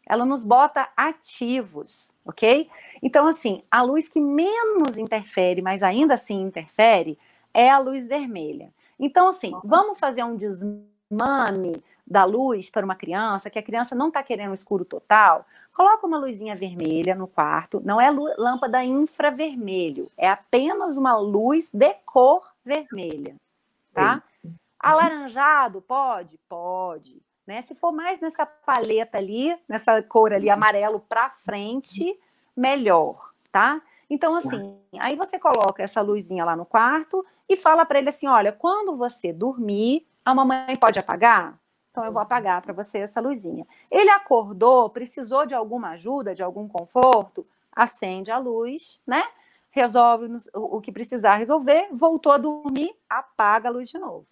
Ela 0.07 0.25
nos 0.25 0.43
bota 0.43 0.89
ativos, 0.97 2.09
ok? 2.29 2.69
Então, 3.01 3.27
assim, 3.27 3.61
a 3.69 3.81
luz 3.81 4.07
que 4.07 4.21
menos 4.21 4.97
interfere, 4.97 5.61
mas 5.61 5.83
ainda 5.83 6.13
assim 6.13 6.41
interfere, 6.41 7.17
é 7.53 7.69
a 7.69 7.79
luz 7.79 8.07
vermelha. 8.07 8.71
Então, 8.99 9.29
assim, 9.29 9.53
vamos 9.63 9.99
fazer 9.99 10.23
um 10.23 10.35
desmame 10.35 11.81
da 12.05 12.25
luz 12.25 12.69
para 12.69 12.85
uma 12.85 12.95
criança, 12.95 13.49
que 13.49 13.59
a 13.59 13.63
criança 13.63 13.93
não 13.95 14.07
está 14.07 14.23
querendo 14.23 14.53
escuro 14.53 14.83
total, 14.83 15.45
Coloca 15.79 16.05
uma 16.05 16.17
luzinha 16.17 16.57
vermelha 16.57 17.15
no 17.15 17.25
quarto, 17.25 17.81
não 17.85 18.01
é 18.01 18.11
lâmpada 18.11 18.83
infravermelho, 18.83 20.11
é 20.17 20.27
apenas 20.27 20.97
uma 20.97 21.17
luz 21.17 21.71
de 21.71 21.93
cor 22.05 22.53
vermelha, 22.65 23.37
tá? 23.93 24.21
Alaranjado, 24.77 25.81
pode? 25.81 26.37
Pode. 26.49 27.21
Né? 27.49 27.63
Se 27.63 27.73
for 27.73 27.91
mais 27.91 28.19
nessa 28.19 28.45
paleta 28.45 29.17
ali, 29.17 29.59
nessa 29.67 30.03
cor 30.03 30.31
ali, 30.31 30.51
amarelo 30.51 30.99
para 30.99 31.31
frente, 31.31 32.15
melhor, 32.55 33.31
tá? 33.51 33.81
Então, 34.07 34.35
assim, 34.35 34.79
aí 34.99 35.15
você 35.15 35.39
coloca 35.39 35.81
essa 35.81 35.99
luzinha 35.99 36.45
lá 36.45 36.55
no 36.55 36.63
quarto 36.63 37.25
e 37.49 37.57
fala 37.57 37.87
para 37.87 37.97
ele 37.97 38.09
assim: 38.09 38.27
olha, 38.27 38.51
quando 38.51 38.95
você 38.95 39.33
dormir, 39.33 40.07
a 40.23 40.35
mamãe 40.35 40.75
pode 40.79 40.99
apagar? 40.99 41.59
Então 41.89 42.05
eu 42.05 42.11
vou 42.11 42.21
apagar 42.21 42.61
para 42.61 42.71
você 42.71 42.99
essa 42.99 43.19
luzinha. 43.19 43.65
Ele 43.89 44.11
acordou, 44.11 44.87
precisou 44.91 45.43
de 45.43 45.55
alguma 45.55 45.93
ajuda, 45.93 46.35
de 46.35 46.43
algum 46.43 46.67
conforto, 46.67 47.47
acende 47.71 48.29
a 48.29 48.37
luz, 48.37 49.01
né? 49.07 49.23
Resolve 49.71 50.37
o 50.53 50.79
que 50.79 50.91
precisar 50.91 51.37
resolver, 51.37 51.87
voltou 51.93 52.31
a 52.31 52.37
dormir, 52.37 52.95
apaga 53.09 53.69
a 53.69 53.71
luz 53.71 53.89
de 53.89 53.97
novo. 53.97 54.27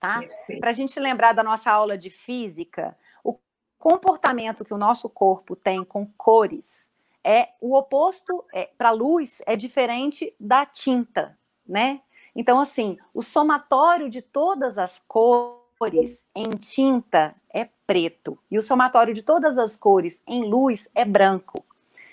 Tá? 0.00 0.24
Para 0.58 0.70
a 0.70 0.72
gente 0.72 0.98
lembrar 0.98 1.34
da 1.34 1.42
nossa 1.42 1.70
aula 1.70 1.98
de 1.98 2.08
física, 2.08 2.96
o 3.22 3.38
comportamento 3.78 4.64
que 4.64 4.72
o 4.72 4.78
nosso 4.78 5.10
corpo 5.10 5.54
tem 5.54 5.84
com 5.84 6.06
cores 6.16 6.90
é 7.22 7.50
o 7.60 7.76
oposto 7.76 8.42
é, 8.52 8.70
para 8.78 8.88
a 8.88 8.92
luz 8.92 9.42
é 9.46 9.54
diferente 9.56 10.34
da 10.40 10.64
tinta, 10.64 11.38
né? 11.68 12.00
Então, 12.34 12.58
assim, 12.58 12.96
o 13.14 13.22
somatório 13.22 14.08
de 14.08 14.22
todas 14.22 14.78
as 14.78 14.98
cores 14.98 16.26
em 16.34 16.50
tinta 16.50 17.34
é 17.52 17.68
preto 17.86 18.38
e 18.50 18.58
o 18.58 18.62
somatório 18.62 19.12
de 19.12 19.22
todas 19.22 19.58
as 19.58 19.76
cores 19.76 20.22
em 20.26 20.44
luz 20.44 20.88
é 20.94 21.04
branco. 21.04 21.62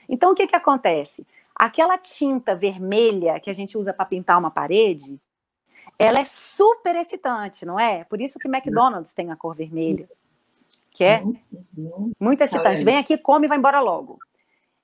Então, 0.09 0.31
o 0.31 0.35
que, 0.35 0.47
que 0.47 0.55
acontece? 0.55 1.25
Aquela 1.55 1.97
tinta 1.97 2.55
vermelha 2.55 3.39
que 3.39 3.49
a 3.49 3.53
gente 3.53 3.77
usa 3.77 3.93
para 3.93 4.05
pintar 4.05 4.37
uma 4.37 4.51
parede, 4.51 5.19
ela 5.99 6.19
é 6.19 6.25
super 6.25 6.95
excitante, 6.95 7.65
não 7.65 7.79
é? 7.79 8.03
Por 8.03 8.21
isso 8.21 8.37
que 8.39 8.47
o 8.47 8.55
McDonald's 8.55 9.13
tem 9.13 9.31
a 9.31 9.35
cor 9.35 9.55
vermelha, 9.55 10.07
que 10.91 11.03
é 11.03 11.23
muito 12.19 12.41
excitante. 12.41 12.83
Vem 12.83 12.97
aqui, 12.97 13.17
come 13.17 13.45
e 13.45 13.49
vai 13.49 13.57
embora 13.57 13.79
logo. 13.79 14.19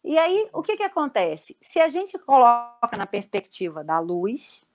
E 0.04 0.18
aí, 0.18 0.50
o 0.52 0.62
que, 0.62 0.76
que 0.76 0.84
acontece? 0.84 1.56
Se 1.62 1.80
a 1.80 1.88
gente 1.88 2.18
coloca 2.20 2.98
na 2.98 3.06
perspectiva 3.06 3.84
da 3.84 4.00
luz, 4.00 4.66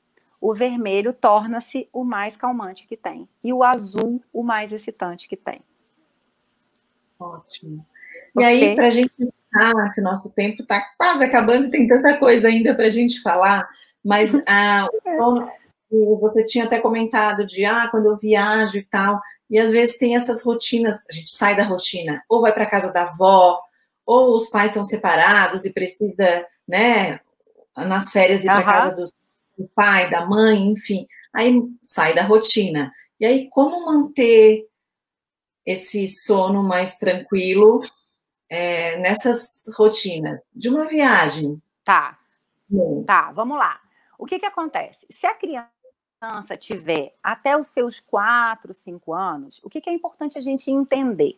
o 0.41 0.55
vermelho 0.55 1.13
torna-se 1.13 1.89
o 1.93 2.05
mais 2.05 2.37
calmante 2.37 2.87
que 2.87 2.97
tem, 2.97 3.29
e 3.43 3.53
o 3.53 3.63
azul 3.63 4.23
o 4.33 4.43
mais 4.43 4.73
excitante 4.73 5.29
que 5.29 5.37
tem. 5.37 5.61
Ótimo. 7.19 7.85
E 8.37 8.41
okay. 8.41 8.69
aí, 8.69 8.75
para 8.75 8.87
a 8.87 8.91
gente 8.91 9.13
ah, 9.55 9.91
que 9.91 10.01
o 10.01 10.05
nosso 10.05 10.31
tempo 10.31 10.63
está 10.63 10.81
quase 10.97 11.25
acabando 11.25 11.67
e 11.67 11.71
tem 11.71 11.89
tanta 11.89 12.17
coisa 12.17 12.49
ainda 12.49 12.75
para 12.75 12.87
a 12.87 12.91
gente 12.91 13.21
falar, 13.21 13.69
mas 14.05 14.33
ah, 14.47 14.87
você 15.91 16.45
tinha 16.45 16.65
até 16.65 16.79
comentado 16.79 17.47
de 17.47 17.65
ah, 17.65 17.89
quando 17.91 18.07
eu 18.07 18.17
viajo 18.17 18.77
e 18.77 18.83
tal, 18.85 19.21
e 19.49 19.59
às 19.59 19.71
vezes 19.71 19.97
tem 19.97 20.15
essas 20.15 20.45
rotinas, 20.45 20.97
a 21.09 21.13
gente 21.13 21.31
sai 21.31 21.57
da 21.57 21.65
rotina, 21.65 22.23
ou 22.29 22.41
vai 22.41 22.53
para 22.53 22.67
casa 22.67 22.93
da 22.93 23.05
avó, 23.05 23.61
ou 24.05 24.35
os 24.35 24.49
pais 24.51 24.73
são 24.73 24.85
separados 24.85 25.65
e 25.65 25.73
precisa, 25.73 26.47
né, 26.67 27.21
nas 27.77 28.13
férias 28.13 28.45
ir 28.45 28.47
para 28.47 28.59
uhum. 28.59 28.65
casa 28.65 28.95
do, 28.95 29.05
do 29.63 29.69
pai, 29.75 30.11
da 30.11 30.27
mãe, 30.27 30.69
enfim, 30.69 31.07
aí 31.33 31.61
sai 31.83 32.15
da 32.15 32.23
rotina. 32.23 32.93
E 33.19 33.27
aí, 33.27 33.49
como 33.51 33.87
manter 33.87 34.67
esse 35.65 36.09
sono 36.09 36.63
mais 36.63 36.97
tranquilo 36.97 37.83
é, 38.49 38.97
nessas 38.99 39.65
rotinas 39.77 40.41
de 40.55 40.69
uma 40.69 40.87
viagem? 40.87 41.61
Tá. 41.85 42.19
Tá, 43.07 43.33
vamos 43.33 43.59
lá. 43.59 43.81
O 44.19 44.27
que, 44.27 44.39
que 44.39 44.47
acontece? 44.47 45.07
Se 45.11 45.27
a 45.27 45.35
criança 45.35 45.71
tiver 46.57 47.15
até 47.23 47.57
os 47.57 47.69
seus 47.69 48.01
4, 48.01 48.75
5 48.75 49.15
anos, 49.15 49.61
o 49.63 49.71
que, 49.71 49.81
que 49.81 49.89
é 49.89 49.93
importante 49.93 50.37
a 50.37 50.41
gente 50.41 50.71
entender? 50.71 51.37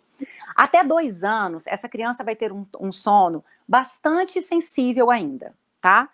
Até 0.56 0.82
dois 0.82 1.22
anos, 1.24 1.66
essa 1.66 1.88
criança 1.88 2.24
vai 2.24 2.34
ter 2.34 2.52
um, 2.52 2.66
um 2.78 2.90
sono 2.90 3.44
bastante 3.66 4.40
sensível 4.42 5.10
ainda, 5.10 5.54
tá? 5.80 6.08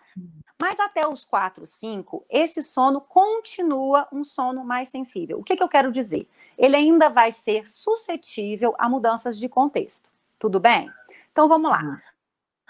Mas 0.59 0.79
até 0.79 1.07
os 1.07 1.23
4, 1.23 1.65
5, 1.65 2.23
esse 2.31 2.63
sono 2.63 2.99
continua 2.99 4.07
um 4.11 4.23
sono 4.23 4.63
mais 4.63 4.89
sensível. 4.89 5.39
O 5.39 5.43
que, 5.43 5.55
que 5.55 5.63
eu 5.63 5.69
quero 5.69 5.91
dizer? 5.91 6.27
Ele 6.57 6.75
ainda 6.75 7.09
vai 7.09 7.31
ser 7.31 7.67
suscetível 7.67 8.73
a 8.77 8.89
mudanças 8.89 9.37
de 9.37 9.47
contexto. 9.47 10.09
Tudo 10.39 10.59
bem? 10.59 10.91
Então 11.31 11.47
vamos 11.47 11.69
lá. 11.69 12.01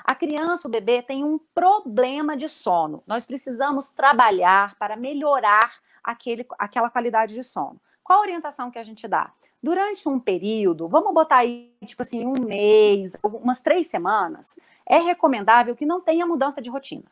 A 0.07 0.15
criança, 0.15 0.69
o 0.69 0.71
bebê, 0.71 1.01
tem 1.01 1.25
um 1.25 1.37
problema 1.53 2.37
de 2.37 2.47
sono. 2.47 3.03
Nós 3.05 3.25
precisamos 3.25 3.89
trabalhar 3.89 4.73
para 4.79 4.95
melhorar 4.95 5.69
aquele, 6.01 6.47
aquela 6.57 6.89
qualidade 6.89 7.33
de 7.33 7.43
sono. 7.43 7.77
Qual 8.01 8.19
a 8.19 8.21
orientação 8.21 8.71
que 8.71 8.79
a 8.79 8.85
gente 8.85 9.05
dá? 9.05 9.33
Durante 9.61 10.07
um 10.07 10.17
período, 10.17 10.87
vamos 10.87 11.13
botar 11.13 11.39
aí, 11.39 11.73
tipo 11.83 12.03
assim, 12.03 12.25
um 12.25 12.39
mês, 12.39 13.17
umas 13.21 13.59
três 13.59 13.87
semanas, 13.87 14.57
é 14.85 14.97
recomendável 14.97 15.75
que 15.75 15.85
não 15.85 15.99
tenha 15.99 16.25
mudança 16.25 16.61
de 16.61 16.69
rotina. 16.69 17.03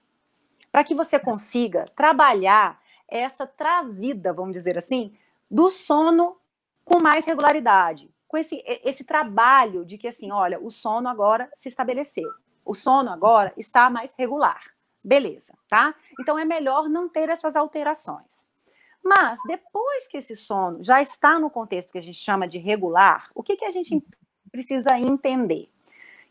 Para 0.72 0.86
que 0.86 0.96
você 0.96 1.20
consiga 1.20 1.92
trabalhar 1.98 2.80
essa 3.10 3.46
trazida, 3.46 4.32
vamos 4.32 4.54
dizer 4.54 4.78
assim, 4.78 5.14
do 5.52 5.70
sono 5.70 6.38
com 6.86 7.02
mais 7.02 7.26
regularidade, 7.26 8.10
com 8.26 8.38
esse, 8.38 8.64
esse 8.86 9.04
trabalho 9.04 9.84
de 9.84 9.98
que, 9.98 10.08
assim, 10.08 10.32
olha, 10.32 10.58
o 10.62 10.70
sono 10.70 11.10
agora 11.10 11.50
se 11.54 11.68
estabeleceu, 11.68 12.32
o 12.66 12.74
sono 12.74 13.12
agora 13.12 13.54
está 13.56 13.90
mais 13.90 14.14
regular. 14.18 14.62
Beleza, 15.04 15.54
tá? 15.70 15.94
Então 16.20 16.38
é 16.38 16.44
melhor 16.44 16.90
não 16.90 17.08
ter 17.08 17.30
essas 17.30 17.56
alterações. 17.56 18.48
Mas 19.04 19.40
depois 19.46 20.08
que 20.08 20.18
esse 20.18 20.36
sono 20.36 20.82
já 20.82 21.00
está 21.00 21.38
no 21.38 21.52
contexto 21.52 21.92
que 21.92 21.98
a 22.00 22.02
gente 22.02 22.18
chama 22.18 22.48
de 22.48 22.58
regular, 22.58 23.30
o 23.36 23.44
que, 23.44 23.56
que 23.56 23.66
a 23.66 23.70
gente 23.70 24.04
precisa 24.52 24.98
entender? 24.98 25.70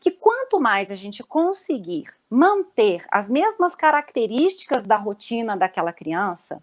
Que 0.01 0.11
quanto 0.11 0.59
mais 0.59 0.91
a 0.91 0.97
gente 0.97 1.23
conseguir 1.23 2.13
manter 2.29 3.05
as 3.13 3.31
mesmas 3.31 3.77
características 3.77 4.85
da 4.85 4.97
rotina 4.97 5.57
daquela 5.57 5.93
criança, 5.93 6.61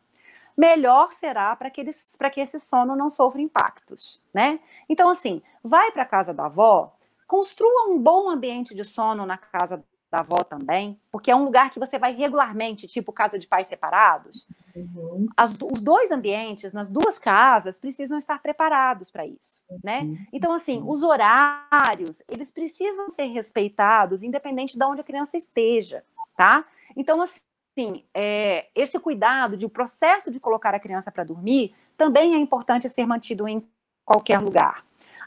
melhor 0.57 1.13
será 1.13 1.55
para 1.55 1.69
que, 1.69 1.85
que 1.85 2.41
esse 2.41 2.59
sono 2.59 2.93
não 2.93 3.09
sofra 3.09 3.41
impactos, 3.41 4.21
né? 4.33 4.59
Então, 4.89 5.09
assim, 5.09 5.41
vai 5.63 5.91
para 5.91 6.05
casa 6.05 6.33
da 6.33 6.47
avó, 6.47 6.93
construa 7.31 7.87
um 7.87 7.97
bom 7.97 8.29
ambiente 8.29 8.75
de 8.75 8.83
sono 8.83 9.25
na 9.25 9.37
casa 9.37 9.81
da 10.11 10.19
avó 10.19 10.43
também, 10.43 10.99
porque 11.09 11.31
é 11.31 11.35
um 11.35 11.45
lugar 11.45 11.71
que 11.71 11.79
você 11.79 11.97
vai 11.97 12.13
regularmente, 12.13 12.87
tipo 12.87 13.13
casa 13.13 13.39
de 13.39 13.47
pais 13.47 13.67
separados. 13.67 14.45
Uhum. 14.75 15.27
As, 15.37 15.55
os 15.61 15.79
dois 15.79 16.11
ambientes, 16.11 16.73
nas 16.73 16.89
duas 16.89 17.17
casas, 17.17 17.77
precisam 17.77 18.17
estar 18.17 18.41
preparados 18.41 19.09
para 19.09 19.25
isso, 19.25 19.61
né? 19.81 20.01
Uhum. 20.01 20.17
Então, 20.33 20.51
assim, 20.51 20.83
os 20.85 21.03
horários, 21.03 22.21
eles 22.27 22.51
precisam 22.51 23.09
ser 23.09 23.27
respeitados, 23.27 24.23
independente 24.23 24.77
de 24.77 24.83
onde 24.83 24.99
a 24.99 25.05
criança 25.05 25.37
esteja, 25.37 26.03
tá? 26.35 26.65
Então, 26.97 27.21
assim, 27.21 28.03
é, 28.13 28.67
esse 28.75 28.99
cuidado 28.99 29.55
de 29.55 29.65
o 29.65 29.69
processo 29.69 30.29
de 30.29 30.39
colocar 30.41 30.75
a 30.75 30.81
criança 30.81 31.09
para 31.09 31.23
dormir 31.23 31.73
também 31.95 32.35
é 32.35 32.37
importante 32.37 32.89
ser 32.89 33.05
mantido 33.05 33.47
em 33.47 33.65
qualquer 34.03 34.39
lugar. 34.39 34.83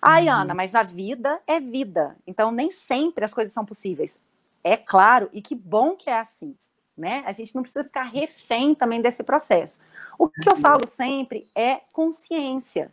Ai, 0.06 0.28
uhum. 0.28 0.34
Ana, 0.34 0.54
mas 0.54 0.74
a 0.74 0.82
vida 0.82 1.40
é 1.46 1.58
vida, 1.58 2.14
então 2.26 2.52
nem 2.52 2.70
sempre 2.70 3.24
as 3.24 3.32
coisas 3.32 3.54
são 3.54 3.64
possíveis. 3.64 4.18
É 4.62 4.76
claro, 4.76 5.30
e 5.32 5.40
que 5.40 5.54
bom 5.54 5.96
que 5.96 6.10
é 6.10 6.20
assim, 6.20 6.54
né? 6.94 7.22
A 7.24 7.32
gente 7.32 7.54
não 7.54 7.62
precisa 7.62 7.84
ficar 7.84 8.02
refém 8.02 8.74
também 8.74 9.00
desse 9.00 9.22
processo. 9.22 9.78
O 10.18 10.28
que 10.28 10.46
eu 10.46 10.56
falo 10.56 10.86
sempre 10.86 11.48
é 11.54 11.80
consciência, 11.90 12.92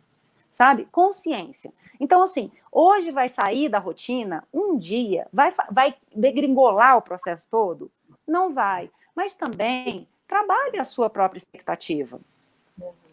sabe? 0.50 0.88
Consciência. 0.90 1.70
Então, 2.00 2.22
assim, 2.22 2.50
hoje 2.70 3.10
vai 3.10 3.28
sair 3.28 3.68
da 3.68 3.78
rotina, 3.78 4.42
um 4.50 4.78
dia, 4.78 5.28
vai, 5.30 5.54
vai 5.70 5.94
degringolar 6.16 6.96
o 6.96 7.02
processo 7.02 7.46
todo? 7.50 7.90
Não 8.26 8.50
vai. 8.50 8.90
Mas 9.14 9.34
também 9.34 10.08
trabalhe 10.26 10.78
a 10.78 10.84
sua 10.84 11.10
própria 11.10 11.38
expectativa. 11.38 12.18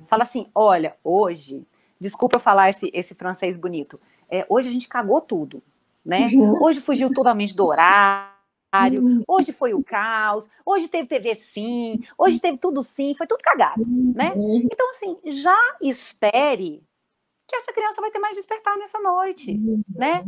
Fala 0.08 0.24
assim: 0.24 0.50
olha, 0.56 0.96
hoje, 1.04 1.68
desculpa 2.00 2.38
eu 2.38 2.40
falar 2.40 2.70
esse, 2.70 2.90
esse 2.94 3.14
francês 3.14 3.58
bonito, 3.58 4.00
é, 4.30 4.46
hoje 4.50 4.70
a 4.70 4.72
gente 4.72 4.88
cagou 4.88 5.22
tudo, 5.22 5.62
né? 6.06 6.28
Uhum. 6.34 6.64
Hoje 6.64 6.80
fugiu 6.80 7.14
totalmente 7.14 7.56
do 7.56 7.66
horário 7.66 8.40
Uhum. 8.72 9.24
hoje 9.28 9.52
foi 9.52 9.74
o 9.74 9.84
caos, 9.84 10.48
hoje 10.64 10.88
teve 10.88 11.08
TV 11.08 11.34
sim, 11.36 12.04
hoje 12.16 12.40
teve 12.40 12.58
tudo 12.58 12.84
sim, 12.84 13.16
foi 13.16 13.26
tudo 13.26 13.42
cagado, 13.42 13.84
né? 14.16 14.32
Uhum. 14.36 14.68
Então, 14.72 14.88
assim, 14.92 15.18
já 15.26 15.58
espere 15.82 16.84
que 17.48 17.56
essa 17.56 17.74
criança 17.74 18.00
vai 18.00 18.12
ter 18.12 18.20
mais 18.20 18.36
despertar 18.36 18.78
nessa 18.78 19.00
noite, 19.00 19.60
né? 19.90 20.24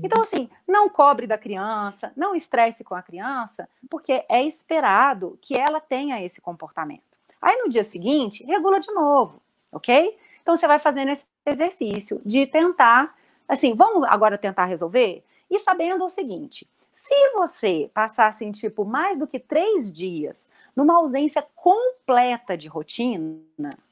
Então, 0.00 0.22
assim, 0.22 0.48
não 0.68 0.88
cobre 0.88 1.26
da 1.26 1.36
criança, 1.36 2.12
não 2.16 2.34
estresse 2.34 2.84
com 2.84 2.94
a 2.94 3.02
criança, 3.02 3.68
porque 3.90 4.24
é 4.28 4.42
esperado 4.44 5.36
que 5.40 5.56
ela 5.56 5.80
tenha 5.80 6.24
esse 6.24 6.40
comportamento. 6.40 7.18
Aí, 7.42 7.56
no 7.56 7.68
dia 7.68 7.84
seguinte, 7.84 8.44
regula 8.44 8.78
de 8.78 8.92
novo, 8.92 9.42
ok? 9.72 10.16
Então, 10.44 10.58
você 10.58 10.66
vai 10.66 10.78
fazendo 10.78 11.10
esse 11.10 11.26
exercício 11.46 12.20
de 12.24 12.46
tentar, 12.46 13.16
assim, 13.48 13.74
vamos 13.74 14.04
agora 14.04 14.36
tentar 14.36 14.66
resolver? 14.66 15.24
E 15.50 15.58
sabendo 15.58 16.04
o 16.04 16.10
seguinte, 16.10 16.68
se 16.92 17.30
você 17.32 17.90
passasse, 17.94 18.44
assim, 18.44 18.52
tipo, 18.52 18.84
mais 18.84 19.16
do 19.18 19.26
que 19.26 19.40
três 19.40 19.90
dias 19.90 20.50
numa 20.76 20.96
ausência 20.96 21.44
completa 21.56 22.58
de 22.58 22.68
rotina, 22.68 23.40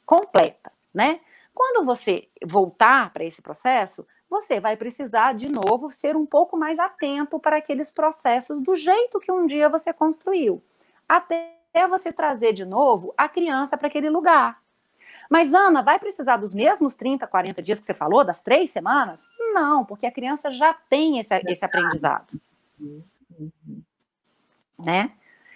completa, 0.04 0.70
né? 0.92 1.20
Quando 1.54 1.86
você 1.86 2.28
voltar 2.44 3.10
para 3.12 3.24
esse 3.24 3.40
processo, 3.40 4.06
você 4.28 4.60
vai 4.60 4.76
precisar, 4.76 5.34
de 5.34 5.48
novo, 5.48 5.90
ser 5.90 6.16
um 6.16 6.24
pouco 6.24 6.56
mais 6.56 6.78
atento 6.78 7.38
para 7.38 7.56
aqueles 7.56 7.90
processos 7.90 8.62
do 8.62 8.76
jeito 8.76 9.20
que 9.20 9.32
um 9.32 9.46
dia 9.46 9.68
você 9.68 9.92
construiu, 9.92 10.62
até 11.08 11.56
você 11.88 12.12
trazer 12.12 12.52
de 12.52 12.64
novo 12.64 13.12
a 13.16 13.28
criança 13.28 13.76
para 13.76 13.88
aquele 13.88 14.10
lugar. 14.10 14.61
Mas, 15.30 15.52
Ana, 15.54 15.82
vai 15.82 15.98
precisar 15.98 16.36
dos 16.36 16.54
mesmos 16.54 16.94
30, 16.94 17.26
40 17.26 17.62
dias 17.62 17.80
que 17.80 17.86
você 17.86 17.94
falou, 17.94 18.24
das 18.24 18.40
três 18.40 18.70
semanas? 18.70 19.26
Não, 19.52 19.84
porque 19.84 20.06
a 20.06 20.12
criança 20.12 20.50
já 20.52 20.74
tem 20.74 21.18
esse, 21.18 21.34
esse 21.46 21.64
aprendizado. 21.64 22.28
Uhum. 22.80 23.02
Né? 24.78 25.12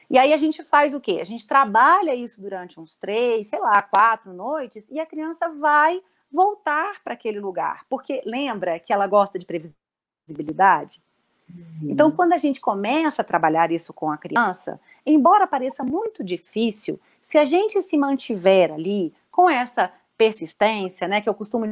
E 0.08 0.18
aí 0.18 0.32
a 0.32 0.36
gente 0.36 0.62
faz 0.62 0.94
o 0.94 1.00
quê? 1.00 1.18
A 1.20 1.24
gente 1.24 1.46
trabalha 1.46 2.14
isso 2.14 2.40
durante 2.40 2.78
uns 2.78 2.96
três, 2.96 3.48
sei 3.48 3.58
lá, 3.58 3.82
quatro 3.82 4.32
noites, 4.32 4.88
e 4.90 5.00
a 5.00 5.06
criança 5.06 5.48
vai 5.48 6.00
voltar 6.30 7.02
para 7.02 7.14
aquele 7.14 7.40
lugar. 7.40 7.84
Porque 7.88 8.22
lembra 8.24 8.78
que 8.78 8.92
ela 8.92 9.06
gosta 9.06 9.38
de 9.38 9.46
previsibilidade? 9.46 11.02
Uhum. 11.48 11.90
Então, 11.90 12.10
quando 12.10 12.32
a 12.32 12.38
gente 12.38 12.60
começa 12.60 13.22
a 13.22 13.24
trabalhar 13.24 13.70
isso 13.70 13.92
com 13.92 14.10
a 14.10 14.16
criança, 14.16 14.80
embora 15.04 15.46
pareça 15.46 15.82
muito 15.82 16.22
difícil, 16.22 17.00
se 17.20 17.38
a 17.38 17.44
gente 17.44 17.80
se 17.82 17.96
mantiver 17.96 18.72
ali 18.72 19.12
com 19.36 19.50
essa 19.50 19.92
persistência, 20.16 21.06
né, 21.06 21.20
que 21.20 21.28
eu 21.28 21.34
costumo 21.34 21.66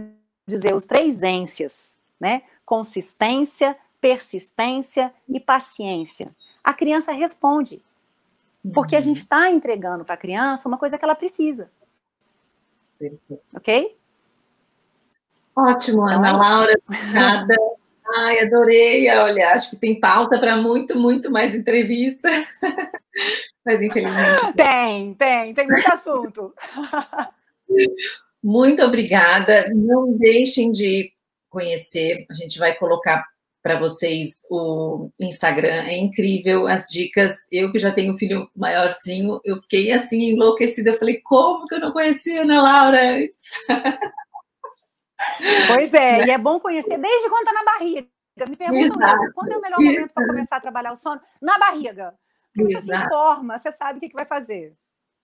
dizer 0.46 0.74
os 0.74 0.84
três 0.84 1.22
ências, 1.22 1.88
né, 2.20 2.42
consistência, 2.66 3.74
persistência 4.02 5.10
e 5.26 5.40
paciência, 5.40 6.30
a 6.62 6.74
criança 6.74 7.10
responde. 7.12 7.80
Porque 8.74 8.94
a 8.94 9.00
gente 9.00 9.22
está 9.22 9.48
uhum. 9.48 9.56
entregando 9.56 10.04
para 10.04 10.14
a 10.14 10.18
criança 10.18 10.68
uma 10.68 10.76
coisa 10.76 10.98
que 10.98 11.04
ela 11.04 11.14
precisa. 11.14 11.70
Ok? 13.54 13.96
Ótimo, 15.56 16.06
Ana 16.06 16.28
então, 16.28 16.38
Laura. 16.38 16.80
Obrigada. 16.86 17.54
Ai, 18.16 18.40
adorei. 18.40 19.10
Olha, 19.16 19.52
acho 19.52 19.70
que 19.70 19.76
tem 19.76 19.98
pauta 19.98 20.38
para 20.38 20.56
muito, 20.56 20.98
muito 20.98 21.30
mais 21.30 21.54
entrevista. 21.54 22.28
Mas 23.64 23.80
infelizmente. 23.80 24.52
Tem, 24.52 25.14
tem, 25.14 25.54
tem 25.54 25.66
muito 25.66 25.90
assunto. 25.90 26.54
Muito 28.42 28.82
obrigada. 28.82 29.68
Não 29.74 30.16
deixem 30.16 30.70
de 30.70 31.12
conhecer. 31.48 32.26
A 32.30 32.34
gente 32.34 32.58
vai 32.58 32.74
colocar 32.74 33.24
para 33.62 33.78
vocês 33.78 34.42
o 34.50 35.10
Instagram. 35.18 35.84
É 35.84 35.96
incrível 35.96 36.66
as 36.66 36.88
dicas. 36.88 37.46
Eu 37.50 37.72
que 37.72 37.78
já 37.78 37.90
tenho 37.90 38.12
um 38.12 38.18
filho 38.18 38.50
maiorzinho, 38.54 39.40
eu 39.44 39.62
fiquei 39.62 39.90
assim 39.92 40.30
enlouquecida. 40.30 40.90
Eu 40.90 40.98
falei, 40.98 41.20
como 41.22 41.66
que 41.66 41.74
eu 41.74 41.80
não 41.80 41.92
conhecia 41.92 42.42
Ana 42.42 42.62
Laura 42.62 43.00
antes? 43.16 43.50
Pois 45.68 45.94
é, 45.94 46.26
e 46.26 46.30
é 46.30 46.36
bom 46.36 46.60
conhecer 46.60 46.98
desde 46.98 47.30
quando 47.30 47.48
está 47.48 47.52
na 47.52 47.64
barriga. 47.64 48.06
Me 48.48 48.56
perguntam 48.56 49.08
isso, 49.08 49.32
quando 49.34 49.52
é 49.52 49.56
o 49.56 49.60
melhor 49.60 49.80
momento 49.80 50.12
para 50.12 50.26
começar 50.26 50.56
a 50.56 50.60
trabalhar 50.60 50.92
o 50.92 50.96
sono? 50.96 51.20
Na 51.40 51.58
barriga. 51.58 52.14
Porque 52.54 52.74
você 52.74 52.82
se 52.82 52.94
informa, 52.94 53.58
você 53.58 53.72
sabe 53.72 53.98
o 53.98 54.00
que, 54.00 54.08
que 54.08 54.14
vai 54.14 54.26
fazer. 54.26 54.74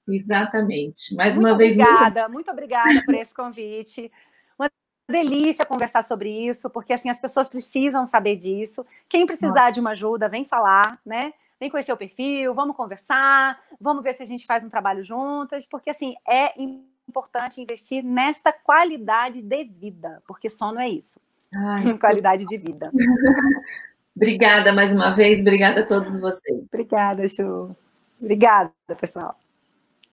Exatamente. 0.09 1.15
Mais 1.15 1.37
muito 1.37 1.49
uma 1.49 1.57
vez. 1.57 1.73
Obrigada, 1.73 2.23
muito... 2.23 2.33
muito 2.33 2.51
obrigada 2.51 3.03
por 3.05 3.15
esse 3.15 3.35
convite. 3.35 4.11
Uma 4.59 4.71
delícia 5.09 5.65
conversar 5.65 6.03
sobre 6.03 6.31
isso, 6.31 6.69
porque 6.71 6.93
assim 6.93 7.11
as 7.11 7.21
pessoas 7.21 7.49
precisam 7.49 8.07
saber 8.07 8.37
disso. 8.37 8.85
Quem 9.09 9.27
precisar 9.27 9.71
de 9.71 9.81
uma 9.81 9.91
ajuda, 9.91 10.29
vem 10.29 10.45
falar, 10.45 11.01
né? 11.05 11.33
Vem 11.59 11.69
conhecer 11.69 11.93
o 11.93 11.97
perfil, 11.97 12.55
vamos 12.55 12.75
conversar, 12.75 13.61
vamos 13.79 14.03
ver 14.03 14.15
se 14.15 14.23
a 14.23 14.27
gente 14.27 14.47
faz 14.47 14.65
um 14.65 14.71
trabalho 14.71 15.05
juntas, 15.05 15.67
porque 15.67 15.91
assim 15.91 16.15
é 16.27 16.55
importante 17.11 17.61
investir 17.61 18.03
nesta 18.03 18.51
qualidade 18.51 19.43
de 19.43 19.65
vida, 19.65 20.23
porque 20.27 20.49
sono 20.49 20.81
é 20.81 20.89
isso. 20.89 21.21
Ai, 21.53 21.83
qualidade 21.99 22.47
de 22.47 22.57
vida. 22.57 22.91
obrigada 24.17 24.73
mais 24.73 24.93
uma 24.93 25.11
vez, 25.11 25.41
obrigada 25.41 25.83
a 25.83 25.87
todos 25.87 26.19
vocês. 26.21 26.65
Obrigada, 26.73 27.29
Chu. 27.29 27.69
Obrigada, 28.19 28.73
pessoal. 28.99 29.37